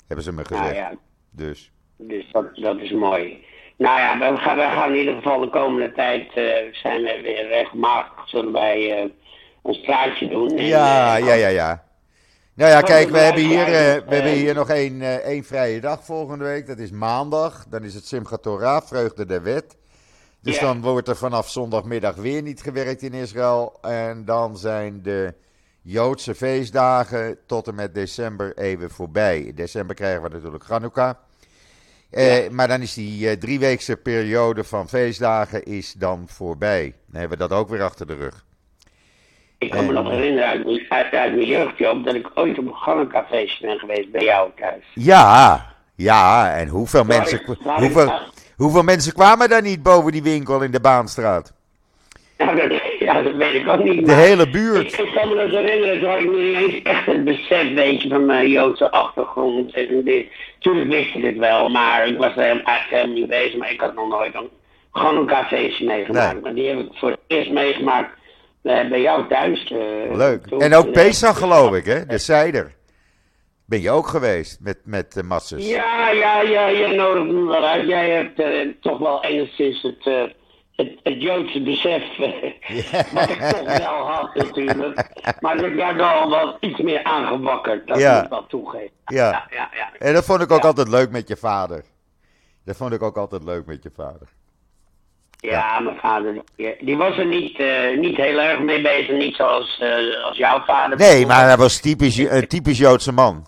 hebben 0.06 0.24
ze 0.24 0.32
me 0.32 0.44
gezegd. 0.44 0.64
Nou 0.64 0.74
ja. 0.74 0.92
Dus, 1.30 1.72
dus 1.96 2.24
dat, 2.32 2.56
dat 2.56 2.78
is 2.78 2.92
mooi. 2.92 3.44
Nou 3.76 4.00
ja, 4.00 4.18
we 4.18 4.36
gaan, 4.36 4.56
we 4.56 4.62
gaan 4.62 4.90
in 4.90 4.98
ieder 4.98 5.14
geval 5.14 5.40
de 5.40 5.48
komende 5.48 5.92
tijd 5.92 6.36
uh, 6.36 6.44
zijn 6.72 7.02
we 7.02 7.20
weer 7.22 7.48
regelmatig 7.48 8.28
zullen 8.28 8.52
wij 8.52 9.10
ons 9.62 9.80
praatje 9.80 10.28
doen. 10.28 10.56
ja, 10.56 11.16
ja, 11.16 11.34
ja, 11.34 11.48
ja. 11.48 11.84
Nou 12.56 12.70
ja, 12.70 12.80
kijk, 12.80 13.10
we 13.10 13.18
hebben 13.18 13.42
hier, 13.42 13.66
uh, 13.66 14.08
we 14.08 14.14
hebben 14.14 14.32
hier 14.32 14.54
nog 14.54 14.68
één, 14.68 15.22
één 15.22 15.44
vrije 15.44 15.80
dag 15.80 16.04
volgende 16.04 16.44
week. 16.44 16.66
Dat 16.66 16.78
is 16.78 16.90
maandag. 16.90 17.66
Dan 17.68 17.82
is 17.82 17.94
het 17.94 18.06
Simchat 18.06 18.42
Torah, 18.42 18.82
Vreugde 18.82 19.26
der 19.26 19.42
Wet. 19.42 19.76
Dus 20.40 20.58
dan 20.58 20.80
wordt 20.80 21.08
er 21.08 21.16
vanaf 21.16 21.50
zondagmiddag 21.50 22.14
weer 22.14 22.42
niet 22.42 22.62
gewerkt 22.62 23.02
in 23.02 23.12
Israël. 23.12 23.78
En 23.82 24.24
dan 24.24 24.58
zijn 24.58 25.02
de 25.02 25.34
Joodse 25.82 26.34
feestdagen 26.34 27.38
tot 27.46 27.68
en 27.68 27.74
met 27.74 27.94
december 27.94 28.56
even 28.58 28.90
voorbij. 28.90 29.40
In 29.40 29.54
december 29.54 29.96
krijgen 29.96 30.22
we 30.22 30.28
natuurlijk 30.28 30.64
Hanukkah. 30.64 31.14
Eh, 32.10 32.48
maar 32.48 32.68
dan 32.68 32.82
is 32.82 32.94
die 32.94 33.30
uh, 33.30 33.32
drieweekse 33.32 33.96
periode 33.96 34.64
van 34.64 34.88
feestdagen 34.88 35.64
is 35.64 35.92
dan 35.92 36.28
voorbij. 36.28 36.94
Dan 37.06 37.20
hebben 37.20 37.38
we 37.38 37.48
dat 37.48 37.58
ook 37.58 37.68
weer 37.68 37.82
achter 37.82 38.06
de 38.06 38.14
rug. 38.14 38.44
Ik 39.58 39.70
kan 39.70 39.86
me 39.86 39.92
nog 39.92 40.10
herinneren 40.10 40.48
uit, 40.48 40.82
uit, 40.88 41.14
uit 41.14 41.34
mijn 41.34 41.46
jeugdjob 41.46 42.04
dat 42.04 42.14
ik 42.14 42.30
ooit 42.34 42.58
op 42.58 42.66
een 42.66 42.74
gangencafeestje 42.74 43.66
ben 43.66 43.78
geweest 43.78 44.10
bij 44.10 44.24
jou 44.24 44.50
thuis. 44.56 44.84
Ja, 44.94 45.66
ja, 45.96 46.54
en 46.54 46.68
hoeveel, 46.68 47.04
mensen, 47.04 47.40
hoeveel, 47.62 48.12
hoeveel 48.56 48.82
mensen 48.82 49.12
kwamen 49.12 49.48
daar 49.48 49.62
niet 49.62 49.82
boven 49.82 50.12
die 50.12 50.22
winkel 50.22 50.62
in 50.62 50.70
de 50.70 50.80
Baanstraat? 50.80 51.52
Ja, 52.38 52.54
dat, 52.54 52.72
ja, 52.98 53.22
dat 53.22 53.34
weet 53.34 53.54
ik 53.54 53.68
ook 53.68 53.84
niet. 53.84 54.06
De 54.06 54.12
hele 54.12 54.50
buurt. 54.50 54.98
Ik, 54.98 55.10
kan 55.14 55.28
me 55.28 55.34
dat 55.34 55.50
herinneren, 55.50 56.00
toen 56.00 56.08
had 56.08 56.18
ik 56.18 56.24
nog 56.24 56.36
niet 56.36 56.56
eens 56.56 56.82
echt 56.82 57.06
het 57.06 57.24
besef, 57.24 57.74
weet 57.74 58.02
je, 58.02 58.08
van 58.08 58.26
mijn 58.26 58.50
Joodse 58.50 58.90
achtergrond. 58.90 59.72
En 59.74 60.04
dit. 60.04 60.26
Toen 60.58 60.88
wist 60.88 61.14
ik 61.14 61.24
het 61.24 61.36
wel, 61.36 61.68
maar 61.68 62.06
ik 62.06 62.18
was 62.18 62.32
er 62.32 62.42
eigenlijk 62.42 62.86
helemaal 62.88 63.14
niet 63.14 63.28
bezig. 63.28 63.56
Maar 63.56 63.70
ik 63.70 63.80
had 63.80 63.94
nog 63.94 64.08
nooit 64.08 64.34
een, 64.34 64.48
gewoon 64.92 65.16
een 65.16 65.26
cafeetje 65.26 65.86
meegemaakt. 65.86 66.32
Nee. 66.32 66.42
Maar 66.42 66.54
die 66.54 66.68
heb 66.68 66.78
ik 66.78 66.88
voor 66.92 67.10
het 67.10 67.20
eerst 67.26 67.50
meegemaakt 67.50 68.10
eh, 68.64 68.88
bij 68.88 69.00
jou 69.00 69.28
thuis. 69.28 69.64
eh, 69.70 70.16
Leuk. 70.16 70.46
toen. 70.46 70.60
En 70.60 70.74
ook 70.74 70.92
Pesach 70.92 71.38
geloof 71.38 71.74
ik, 71.74 71.84
hè? 71.84 72.06
De 72.06 72.18
Zijder. 72.18 72.74
Ben 73.66 73.80
je 73.80 73.90
ook 73.90 74.06
geweest 74.06 74.60
met, 74.60 74.78
met 74.84 75.22
Matses? 75.24 75.68
Ja, 75.68 76.10
ja, 76.10 76.40
ja, 76.40 76.72
jij 76.72 76.96
nodigt 76.96 77.32
me 77.34 77.44
wel 77.44 77.64
uit. 77.64 77.86
Jij 77.88 78.10
hebt 78.10 78.40
eh, 78.40 78.68
toch 78.80 78.98
wel 78.98 79.24
enigszins 79.24 79.82
het, 79.82 80.06
eh, 80.06 80.22
het, 80.76 80.98
het 81.02 81.22
Joodse 81.22 81.62
besef, 81.62 82.02
wat 83.14 83.30
ik 83.30 83.38
toch 83.40 83.78
wel 83.78 84.06
had 84.10 84.34
natuurlijk. 84.34 85.08
Maar 85.40 85.56
dat 85.56 85.72
werd 85.72 86.00
al 86.00 86.30
wel 86.30 86.56
iets 86.60 86.80
meer 86.80 87.02
aangewakkerd, 87.04 87.86
dat 87.86 87.98
Ja. 87.98 88.14
moet 88.14 88.24
ik 88.24 88.30
wel 88.30 88.46
toegeven. 88.46 88.90
Ja. 89.06 89.46
ja. 89.50 89.70
En 89.98 90.14
dat 90.14 90.24
vond 90.24 90.40
ik 90.40 90.50
ook 90.52 90.64
altijd 90.64 90.88
leuk 90.88 91.10
met 91.10 91.28
je 91.28 91.36
vader. 91.36 91.84
Dat 92.64 92.76
vond 92.76 92.92
ik 92.92 93.02
ook 93.02 93.16
altijd 93.16 93.44
leuk 93.44 93.66
met 93.66 93.82
je 93.82 93.90
vader. 93.96 94.28
Ja, 95.50 95.80
mijn 95.80 95.96
vader, 95.96 96.42
die, 96.56 96.74
die 96.80 96.96
was 96.96 97.18
er 97.18 97.26
niet, 97.26 97.58
eh, 97.58 97.96
niet 97.98 98.16
heel 98.16 98.40
erg 98.40 98.58
mee 98.60 98.80
bezig. 98.82 99.16
Niet 99.16 99.34
zoals 99.34 99.78
eh, 99.80 100.24
als 100.24 100.36
jouw 100.36 100.60
vader. 100.64 100.98
Nee, 100.98 101.26
maar 101.26 101.44
hij 101.46 101.56
was 101.56 101.80
typisch, 101.80 102.16
een 102.16 102.46
typisch 102.48 102.78
Joodse 102.78 103.12
man. 103.12 103.46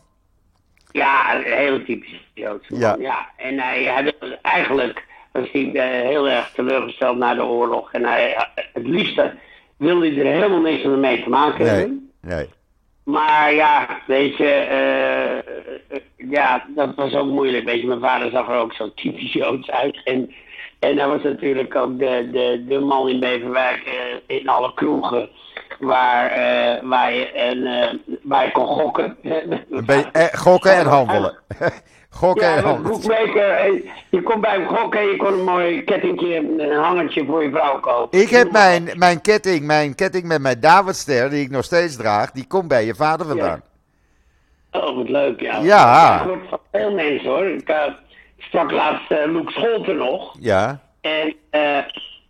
Ja, 0.93 1.37
een 1.37 1.43
heel 1.53 1.85
typisch 1.85 2.21
Joodse 2.35 2.73
man. 2.73 2.81
Ja. 2.81 2.97
Ja. 2.99 3.29
En 3.37 3.59
hij, 3.59 3.83
hij 3.85 4.03
wilde- 4.03 4.39
eigenlijk 4.43 5.05
was 5.33 5.49
hij 5.53 5.71
eh, 5.75 6.09
heel 6.09 6.29
erg 6.29 6.51
teleurgesteld 6.55 7.19
na 7.19 7.35
de 7.35 7.45
oorlog. 7.45 7.93
En 7.93 8.05
hij, 8.05 8.37
het 8.73 8.87
liefste 8.87 9.35
wilde 9.79 10.09
hij 10.09 10.19
er 10.27 10.33
helemaal 10.33 10.61
niks 10.61 10.85
mee 10.85 11.23
te 11.23 11.29
maken 11.29 11.65
Nee, 11.65 11.75
hebben. 11.75 12.11
nee. 12.21 12.49
Maar 13.05 13.55
ja, 13.55 14.01
weet 14.07 14.37
je, 14.37 14.49
eh, 14.49 15.37
eh, 15.39 15.43
ja, 16.17 16.67
dat 16.75 16.95
was 16.95 17.15
ook 17.15 17.27
moeilijk. 17.31 17.65
Weet 17.65 17.81
je, 17.81 17.87
mijn 17.87 18.01
vader 18.01 18.31
zag 18.31 18.49
er 18.49 18.59
ook 18.59 18.73
zo 18.73 18.93
typisch 18.95 19.33
Joods 19.33 19.71
uit. 19.71 20.01
En, 20.05 20.35
en 20.79 20.99
hij 20.99 21.09
was 21.09 21.23
natuurlijk 21.23 21.75
ook 21.77 21.99
de, 21.99 22.29
de, 22.33 22.65
de 22.69 22.79
man 22.79 23.09
in 23.09 23.21
Beverwijk 23.21 23.83
eh, 23.85 24.37
in 24.37 24.49
alle 24.49 24.75
kroegen 24.75 25.29
waar, 25.79 26.31
eh, 26.31 26.83
waar, 26.89 27.13
je, 27.13 27.33
en, 27.33 27.67
eh, 27.67 27.95
waar 28.23 28.45
je 28.45 28.53
kon 28.53 28.67
gokken. 28.67 29.17
Eh, 30.13 30.25
gokken 30.33 30.73
en 30.77 30.87
handelen. 30.87 31.39
gokken 32.11 32.47
Ja, 32.47 32.57
en 32.57 32.63
dat 32.63 32.65
handelen. 32.73 32.93
boekmaker. 33.01 33.73
Je 34.11 34.23
kon 34.23 34.41
bij 34.41 34.51
hem 34.51 34.67
gokken 34.67 35.01
en 35.01 35.07
je 35.07 35.17
kon 35.17 35.33
een 35.33 35.45
mooi 35.45 35.85
kettingje, 35.85 36.37
een 36.37 36.79
hangertje 36.83 37.25
voor 37.25 37.43
je 37.43 37.51
vrouw 37.51 37.81
kopen. 37.81 38.21
Ik 38.21 38.29
heb 38.29 38.51
mijn, 38.53 38.91
mijn 38.95 39.21
ketting, 39.21 39.67
mijn 39.67 39.95
ketting 39.95 40.25
met 40.25 40.41
mijn 40.41 40.61
Davidster, 40.61 41.31
die 41.31 41.43
ik 41.45 41.51
nog 41.51 41.65
steeds 41.65 41.97
draag, 41.97 42.31
die 42.31 42.47
komt 42.47 42.69
bij 42.69 42.85
je 42.85 42.95
vader 42.95 43.27
vandaan. 43.27 43.63
Oh, 44.73 44.97
wat 44.97 45.09
leuk, 45.09 45.41
ja. 45.41 45.59
Ja. 45.59 46.23
Ik 46.23 46.39
van 46.49 46.59
veel 46.73 46.93
mensen 46.95 47.31
hoor. 47.31 47.47
Ik 47.47 47.69
sprak 48.47 48.71
laatst 48.71 49.11
uh, 49.11 49.19
Luc 49.27 49.53
Scholten 49.53 49.97
nog. 49.97 50.37
Ja, 50.41 50.81
En, 51.01 51.35
eh, 51.51 51.77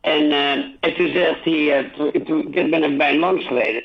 en, 0.06 0.30
eh, 0.30 0.50
en 0.80 0.94
toen 0.96 1.08
zegt 1.12 1.44
hij, 1.44 1.78
eh, 1.78 1.84
toen, 1.96 2.12
toen 2.12 2.52
toen 2.52 2.70
ben 2.70 2.84
ik 2.84 2.98
bij 2.98 3.10
hem 3.10 3.18
langs 3.18 3.46
geweest. 3.46 3.84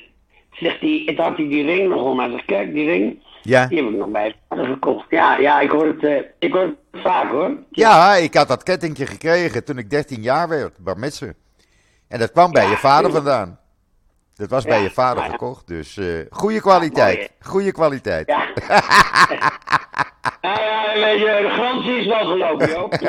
Zegt 0.52 0.80
hij, 0.80 1.02
het 1.06 1.18
had 1.18 1.38
hij 1.38 1.48
die 1.48 1.66
ring 1.66 1.90
nog 1.90 2.02
om. 2.02 2.20
Hij 2.20 2.30
zegt, 2.30 2.46
kijk, 2.46 2.74
die 2.74 2.86
ring, 2.86 3.24
ja. 3.42 3.68
die 3.68 3.78
heb 3.78 3.92
ik 3.92 3.98
nog 3.98 4.10
bij 4.10 4.36
gekocht. 4.50 5.06
Ja, 5.10 5.38
ja, 5.38 5.60
ik 5.60 5.70
hoor 5.70 5.86
het, 5.86 6.04
eh, 6.04 6.22
ik 6.40 6.54
hoor 6.54 6.62
het 6.62 7.02
vaak 7.02 7.32
hoor. 7.32 7.58
Ja, 7.70 8.16
ik 8.16 8.34
had 8.34 8.48
dat 8.48 8.64
kettingje 8.64 9.06
gekregen 9.06 9.64
toen 9.64 9.78
ik 9.78 9.90
13 9.90 10.22
jaar 10.22 10.48
werd, 10.50 10.78
bar 10.78 11.00
mitzvah. 11.00 11.30
En 12.08 12.20
dat 12.20 12.32
kwam 12.32 12.52
bij 12.52 12.64
Ja, 12.64 12.70
je 12.70 12.78
vader 12.78 13.12
vandaan. 13.12 13.60
Dat 14.36 14.50
was 14.50 14.64
bij 14.64 14.82
je 14.82 14.90
vader 14.90 15.24
gekocht, 15.24 15.68
dus 15.68 15.98
eh 15.98 16.06
goede 16.30 16.62
kwaliteit. 16.62 17.32
Goede 17.40 17.72
kwaliteit. 17.72 18.28
Ja. 18.28 18.48
ja, 20.42 20.92
weet 20.94 21.20
je, 21.20 21.40
de 21.42 21.50
garantie 21.50 21.96
is 22.00 22.06
wel 22.06 22.26
gelopen, 22.26 22.70
Joop. 22.70 22.94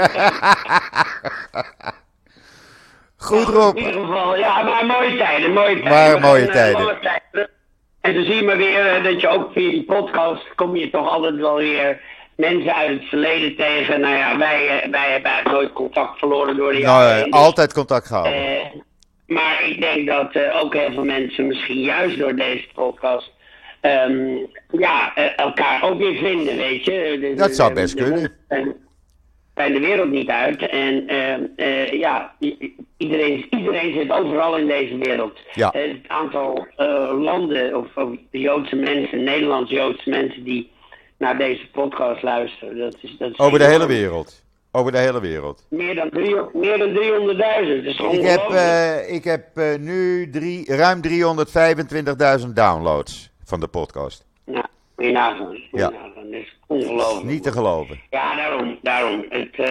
Goed 3.16 3.48
In 3.48 3.54
Rob. 3.54 3.76
ieder 3.76 3.92
geval, 3.92 4.36
ja, 4.38 4.62
maar 4.62 4.86
mooie 4.86 5.16
tijden, 5.16 5.52
mooie 5.52 5.74
tijden. 5.82 5.90
Maar 5.90 6.20
mooie 6.20 6.48
tijden. 6.48 6.98
En 8.00 8.14
dan 8.14 8.24
zie 8.24 8.34
je 8.34 8.42
maar 8.42 8.56
weer 8.56 8.86
eh, 8.96 9.04
dat 9.04 9.20
je 9.20 9.28
ook 9.28 9.52
via 9.52 9.70
die 9.70 9.84
podcast 9.84 10.54
kom 10.54 10.76
je 10.76 10.90
toch 10.90 11.08
altijd 11.08 11.36
wel 11.36 11.54
weer 11.56 12.00
mensen 12.36 12.74
uit 12.74 13.00
het 13.00 13.08
verleden 13.08 13.56
tegen. 13.56 14.00
Nou 14.00 14.16
ja, 14.16 14.38
wij, 14.38 14.68
eh, 14.68 14.90
wij 14.90 15.10
hebben 15.12 15.30
eigenlijk 15.30 15.48
nooit 15.62 15.72
contact 15.72 16.18
verloren 16.18 16.56
door 16.56 16.72
de 16.72 16.78
Nou, 16.78 17.02
jaren. 17.04 17.22
heen. 17.22 17.30
altijd 17.32 17.72
contact 17.72 18.06
gehouden. 18.06 18.34
Eh, 18.34 18.66
maar 19.26 19.62
ik 19.68 19.80
denk 19.80 20.06
dat 20.06 20.52
ook 20.62 20.74
heel 20.74 20.92
veel 20.92 21.04
mensen 21.04 21.46
misschien 21.46 21.80
juist 21.80 22.18
door 22.18 22.34
deze 22.34 22.68
podcast 22.74 23.30
ehm, 23.82 24.36
ja, 24.70 25.14
eh, 25.14 25.38
elkaar 25.38 25.82
ook 25.82 25.98
weer 25.98 26.14
vinden, 26.18 26.56
weet 26.56 26.84
je. 26.84 27.18
De- 27.20 27.34
Dat 27.34 27.54
zou 27.54 27.74
best 27.74 27.96
de- 27.96 28.02
kunnen. 28.04 28.32
en- 28.48 28.76
de 29.54 29.80
wereld 29.80 30.10
niet 30.10 30.28
uit. 30.28 30.66
En 30.68 31.06
ehm, 31.08 31.42
eh, 31.56 31.92
ja, 31.92 32.34
iedereen, 32.96 33.46
iedereen 33.50 33.92
zit 33.94 34.10
overal 34.10 34.56
in 34.56 34.66
deze 34.66 34.96
wereld. 34.96 35.38
Ja. 35.54 35.72
Eh, 35.72 35.88
het 35.88 36.08
aantal 36.08 36.66
landen 37.18 37.76
of, 37.76 37.86
of 37.96 38.10
de 38.30 38.38
Joodse 38.38 38.76
mensen, 38.76 39.22
Nederlandse 39.24 39.74
Joodse 39.74 40.10
mensen 40.10 40.44
die 40.44 40.70
naar 41.18 41.38
deze 41.38 41.70
podcast 41.72 42.22
luisteren. 42.22 42.78
Dat 42.78 42.96
is, 43.00 43.16
dat 43.18 43.30
is 43.30 43.38
Over 43.38 43.58
de 43.58 43.64
hele 43.64 43.86
wereld. 43.86 44.42
Over 44.72 44.92
de 44.92 44.98
hele 44.98 45.20
wereld. 45.20 45.66
Meer 45.70 45.94
dan, 45.94 46.10
drie, 46.10 46.34
meer 46.52 46.78
dan 46.78 46.92
300.000. 46.92 47.84
Dat 47.84 48.10
is 48.10 48.18
Ik 48.18 48.26
heb, 48.26 48.50
ik 49.08 49.24
heb 49.24 49.78
nu 49.80 50.30
drie, 50.30 50.74
ruim 50.76 51.00
325.000 51.00 52.56
downloads 52.56 53.31
van 53.52 53.60
de 53.60 53.68
podcast. 53.68 54.26
Ja, 54.44 54.68
Ja. 55.70 55.90
Dat 56.14 56.24
is 56.30 56.56
ongelooflijk. 56.66 57.24
Niet 57.26 57.42
te 57.42 57.52
geloven. 57.52 58.00
Ja, 58.10 58.36
daarom. 58.36 58.78
daarom. 58.82 59.24
Het, 59.28 59.54
eh, 59.54 59.66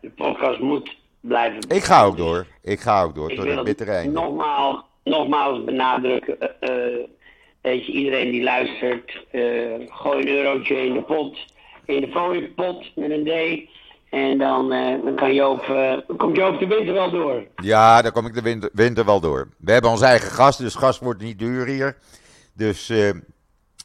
de 0.00 0.10
podcast 0.16 0.60
moet 0.60 0.96
blijven. 1.20 1.60
Ik 1.68 1.82
ga 1.84 2.04
ook 2.04 2.16
door. 2.16 2.46
Ik 2.62 2.80
ga 2.80 3.02
ook 3.02 3.14
door 3.14 3.30
Ik 3.30 3.36
tot 3.36 3.44
wil 3.44 3.56
het 3.56 3.64
bittere 3.64 3.90
einde. 3.90 4.20
nogmaals, 4.20 4.80
nogmaals 5.04 5.64
benadrukken. 5.64 6.60
eh, 6.60 6.94
eh, 6.96 7.06
weet 7.60 7.86
je, 7.86 7.92
iedereen 7.92 8.30
die 8.30 8.42
luistert, 8.42 9.24
eh, 9.30 9.40
gooi 9.86 10.20
een 10.22 10.28
eurotje 10.36 10.86
in 10.86 10.92
de 10.94 11.02
pot. 11.02 11.38
In 11.86 12.00
de 12.00 12.08
fooiepot 12.08 12.96
met 12.96 13.10
een 13.10 13.24
D. 13.24 13.70
En 14.10 14.38
dan, 14.38 14.72
eh, 14.72 15.04
dan 15.04 15.14
kan 15.14 15.34
Joop, 15.34 15.60
eh, 15.62 15.96
dan 16.06 16.16
komt 16.16 16.36
Joop 16.36 16.58
de 16.58 16.66
winter 16.66 16.94
wel 16.94 17.10
door. 17.10 17.42
Ja, 17.56 18.02
daar 18.02 18.12
kom 18.12 18.26
ik 18.26 18.34
de 18.34 18.42
winter, 18.42 18.70
winter 18.72 19.04
wel 19.04 19.20
door. 19.20 19.48
We 19.58 19.72
hebben 19.72 19.90
ons 19.90 20.00
eigen 20.00 20.30
gas, 20.30 20.56
dus 20.58 20.74
gas 20.74 20.98
wordt 20.98 21.22
niet 21.22 21.38
duur 21.38 21.66
hier. 21.66 21.96
Dus 22.54 22.90
eh, 22.90 23.10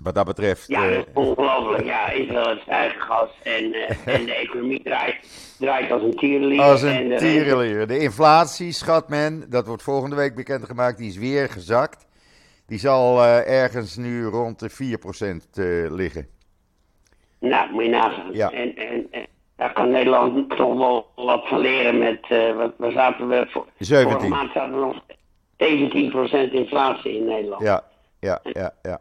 wat 0.03 0.15
dat 0.15 0.25
betreft. 0.25 0.67
Ja, 0.67 0.83
eh, 0.89 0.95
dat 0.95 1.07
is 1.07 1.13
ongelooflijk. 1.13 1.85
Ja, 1.85 2.09
Israël 2.09 2.43
zijn 2.43 2.59
eigen 2.67 3.01
gas. 3.01 3.29
En, 3.43 3.73
eh, 3.73 4.07
en 4.15 4.25
de 4.25 4.35
economie 4.35 4.83
draait, 4.83 5.15
draait 5.59 5.91
als 5.91 6.01
een 6.01 6.15
tierenlier. 6.15 6.61
als 6.61 6.83
en 6.83 7.01
een 7.01 7.09
de 7.09 7.15
tierenlier. 7.15 7.87
De 7.87 7.99
inflatie, 7.99 8.71
schat 8.71 9.09
men, 9.09 9.45
dat 9.49 9.67
wordt 9.67 9.83
volgende 9.83 10.15
week 10.15 10.35
bekendgemaakt, 10.35 10.97
die 10.97 11.09
is 11.09 11.17
weer 11.17 11.49
gezakt. 11.49 12.07
Die 12.67 12.79
zal 12.79 13.25
ergens 13.45 13.95
nu 13.95 14.25
rond 14.25 14.59
de 14.59 14.69
4% 14.69 14.73
eh, 15.53 15.91
liggen. 15.95 16.27
Nou, 17.39 17.71
moet 17.71 17.83
je 17.83 17.89
nagaan. 17.89 18.33
Ja. 18.33 18.51
En, 18.51 18.75
en, 18.75 19.07
en 19.11 19.25
daar 19.55 19.73
kan 19.73 19.91
Nederland 19.91 20.49
toch 20.49 20.77
wel 20.77 21.11
wat 21.15 21.47
van 21.47 21.59
leren 21.59 21.97
met, 21.97 22.25
eh 22.29 22.55
wat, 22.55 22.73
waar 22.77 22.91
zaten 22.91 23.27
we 23.27 23.45
voor? 23.49 23.65
17. 23.77 24.11
Vorige 24.11 24.29
maand 24.29 24.51
zaten 24.53 24.73
we 24.73 24.79
nog 24.79 25.01
17% 26.49 26.51
inflatie 26.51 27.17
in 27.17 27.25
Nederland. 27.25 27.61
Ja, 27.61 27.83
ja, 28.19 28.39
ja, 28.43 28.73
ja. 28.81 28.99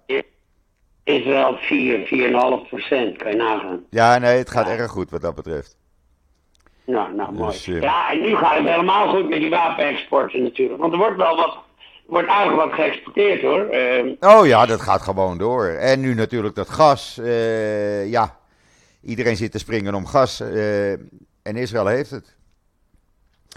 Israël 1.04 1.56
4, 1.60 1.98
4,5% 2.06 3.16
kan 3.16 3.30
je 3.30 3.36
nagaan. 3.36 3.84
Ja, 3.90 4.18
nee, 4.18 4.38
het 4.38 4.50
gaat 4.50 4.66
Ja. 4.66 4.72
erg 4.76 4.90
goed 4.90 5.10
wat 5.10 5.20
dat 5.20 5.34
betreft. 5.34 5.76
Nou, 6.84 7.14
nou 7.14 7.32
mooi. 7.32 7.50
Dus, 7.50 7.66
eh, 7.66 7.80
Ja, 7.80 8.10
en 8.10 8.20
nu 8.20 8.36
gaat 8.36 8.56
het 8.58 8.66
helemaal 8.66 9.08
goed 9.14 9.28
met 9.28 9.38
die 9.38 9.50
wapenexporten 9.50 10.42
natuurlijk. 10.42 10.80
Want 10.80 10.92
er 10.92 10.98
wordt 10.98 11.16
wel 11.16 11.36
wat, 11.36 11.58
wordt 12.06 12.28
aardig 12.28 12.54
wat 12.54 12.72
geëxporteerd 12.72 13.42
hoor. 13.42 13.60
Eh, 13.68 14.12
Oh 14.20 14.46
ja, 14.46 14.66
dat 14.66 14.80
gaat 14.80 15.02
gewoon 15.02 15.38
door. 15.38 15.66
En 15.66 16.00
nu 16.00 16.14
natuurlijk 16.14 16.54
dat 16.54 16.68
gas. 16.70 17.18
eh, 17.18 18.10
ja, 18.10 18.36
iedereen 19.02 19.36
zit 19.36 19.52
te 19.52 19.58
springen 19.58 19.94
om 19.94 20.06
gas. 20.06 20.40
eh, 20.40 20.92
en 21.42 21.56
Israël 21.56 21.86
heeft 21.86 22.10
het. 22.10 22.36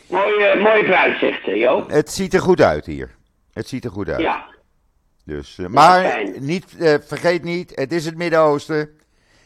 mooie, 0.07 0.55
mooie 0.59 0.83
vooruitzichten, 0.85 1.57
Joop. 1.57 1.89
Het 1.89 2.11
ziet 2.11 2.33
er 2.33 2.41
goed 2.41 2.61
uit 2.61 2.85
hier. 2.85 3.15
Het 3.53 3.67
ziet 3.67 3.85
er 3.85 3.91
goed 3.91 4.09
uit. 4.09 4.19
Ja. 4.21 4.47
Dus, 5.29 5.57
eh, 5.57 5.65
maar 5.67 6.01
fijn. 6.03 6.35
niet, 6.39 6.77
eh, 6.79 6.93
vergeet 7.01 7.43
niet, 7.43 7.71
het 7.75 7.91
is 7.91 8.05
het 8.05 8.17
Midden-Oosten. 8.17 8.89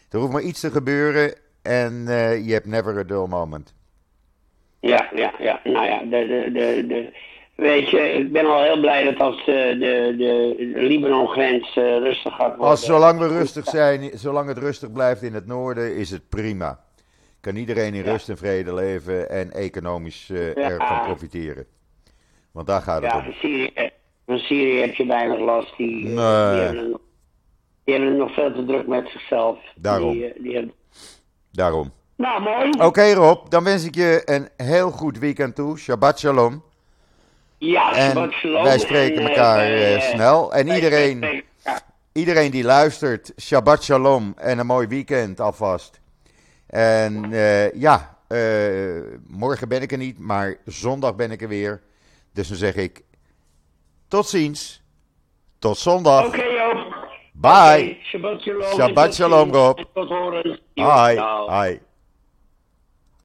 Er 0.10 0.20
hoeft 0.20 0.32
maar 0.32 0.42
iets 0.42 0.60
te 0.60 0.72
gebeuren. 0.72 1.34
En 1.62 2.04
eh, 2.08 2.46
je 2.46 2.54
hebt 2.54 2.66
never 2.66 2.98
a 2.98 3.04
dull 3.04 3.28
moment. 3.28 3.74
Ja, 4.80 5.10
ja, 5.16 5.34
ja. 5.40 5.60
Nou 5.64 5.86
ja, 5.86 6.00
de, 6.00 6.10
de, 6.28 6.52
de, 6.52 6.88
de, 6.88 7.14
weet 7.56 7.90
je, 7.90 8.00
ik 8.12 8.32
ben 8.32 8.46
al 8.46 8.64
heel 8.64 8.80
blij 8.80 9.04
dat 9.04 9.20
als 9.20 9.46
de, 9.46 9.76
de, 9.80 10.16
de 10.18 10.56
Libanon-grens 10.82 11.74
rustig 11.76 12.36
gaat 12.36 12.48
worden. 12.50 12.68
Als 12.68 12.86
zolang 12.86 13.20
we 13.20 13.28
rustig 13.28 13.66
zijn, 13.66 14.10
zolang 14.14 14.48
het 14.48 14.58
rustig 14.58 14.92
blijft 14.92 15.22
in 15.22 15.34
het 15.34 15.46
noorden, 15.46 15.96
is 15.96 16.10
het 16.12 16.30
prima. 16.30 16.80
Kan 17.42 17.56
iedereen 17.56 17.94
in 17.94 18.04
Ja. 18.04 18.12
rust 18.12 18.30
en 18.30 18.38
vrede 18.38 18.74
leven 18.74 19.30
en 19.30 19.52
economisch 19.52 20.28
Ja. 20.28 20.54
ervan 20.54 21.02
profiteren. 21.02 21.66
Want 22.52 22.68
daar 22.68 22.82
gaat 22.82 23.02
het 23.02 23.12
Ja, 23.12 23.18
om. 23.18 23.34
Syrië, 23.34 23.92
Van 24.34 24.42
Syrië 24.42 24.80
heb 24.80 24.96
je 24.96 25.06
weinig 25.06 25.40
last. 25.40 25.78
Die, 25.78 26.06
Nee. 26.06 26.14
die, 26.14 26.16
hebben, 26.62 26.92
het, 26.92 27.02
die 27.84 27.94
hebben 27.94 28.10
het 28.10 28.20
nog 28.20 28.34
veel 28.34 28.54
te 28.54 28.66
druk 28.66 28.88
met 28.88 29.10
zichzelf. 29.10 29.58
Daarom. 29.76 30.12
Die, 30.12 30.26
eh, 30.34 30.44
die 30.44 30.54
hebben... 30.54 30.74
Daarom. 31.52 31.92
Nou, 32.18 32.42
mooi. 32.42 32.70
Oké 32.88 33.14
Rob, 33.14 33.50
dan 33.50 33.64
wens 33.64 33.86
ik 33.86 33.96
je 33.96 34.22
een 34.26 34.50
heel 34.58 34.92
goed 34.92 35.20
weekend 35.20 35.56
toe. 35.56 35.78
Shabbat 35.78 36.20
shalom. 36.20 36.64
Ja, 37.58 37.96
En 37.96 38.12
Shabbat 38.12 38.32
shalom. 38.32 38.64
wij 38.64 38.80
spreken 38.80 39.16
En, 39.22 39.24
eh, 39.24 39.30
elkaar 39.30 39.60
eh, 39.60 39.96
eh, 39.96 40.02
snel. 40.02 40.54
En 40.54 40.68
iedereen, 40.68 41.44
iedereen 42.12 42.52
die 42.52 42.64
luistert, 42.64 43.34
Shabbat 43.42 43.84
shalom 43.84 44.34
en 44.38 44.60
een 44.60 44.66
mooi 44.66 44.88
weekend 44.88 45.40
alvast. 45.40 46.00
En 46.68 47.34
eh, 47.34 47.72
ja, 47.72 48.18
eh, 48.28 48.38
morgen 49.28 49.68
ben 49.68 49.82
ik 49.82 49.92
er 49.92 49.98
niet, 49.98 50.20
maar 50.20 50.56
zondag 50.66 51.16
ben 51.16 51.32
ik 51.32 51.42
er 51.42 51.48
weer. 51.48 51.82
Dus 52.34 52.48
dan 52.48 52.58
zeg 52.58 52.76
ik 52.76 53.02
tot 54.14 54.28
ziens. 54.28 54.82
Tot 55.60 55.78
zondag. 55.78 56.26
Oké, 56.26 56.44
Joop. 56.44 57.10
Bye. 57.34 57.98
Shabbat 58.02 58.42
shalom. 58.42 58.74
Shabbat 58.76 59.16
shalom. 59.16 59.54
Rob. 59.54 59.78
En 59.78 59.86
Tot 59.94 60.10
horen. 60.10 60.60
Hi. 60.74 61.16
Ciao. 61.16 61.50
Hi. 61.50 61.80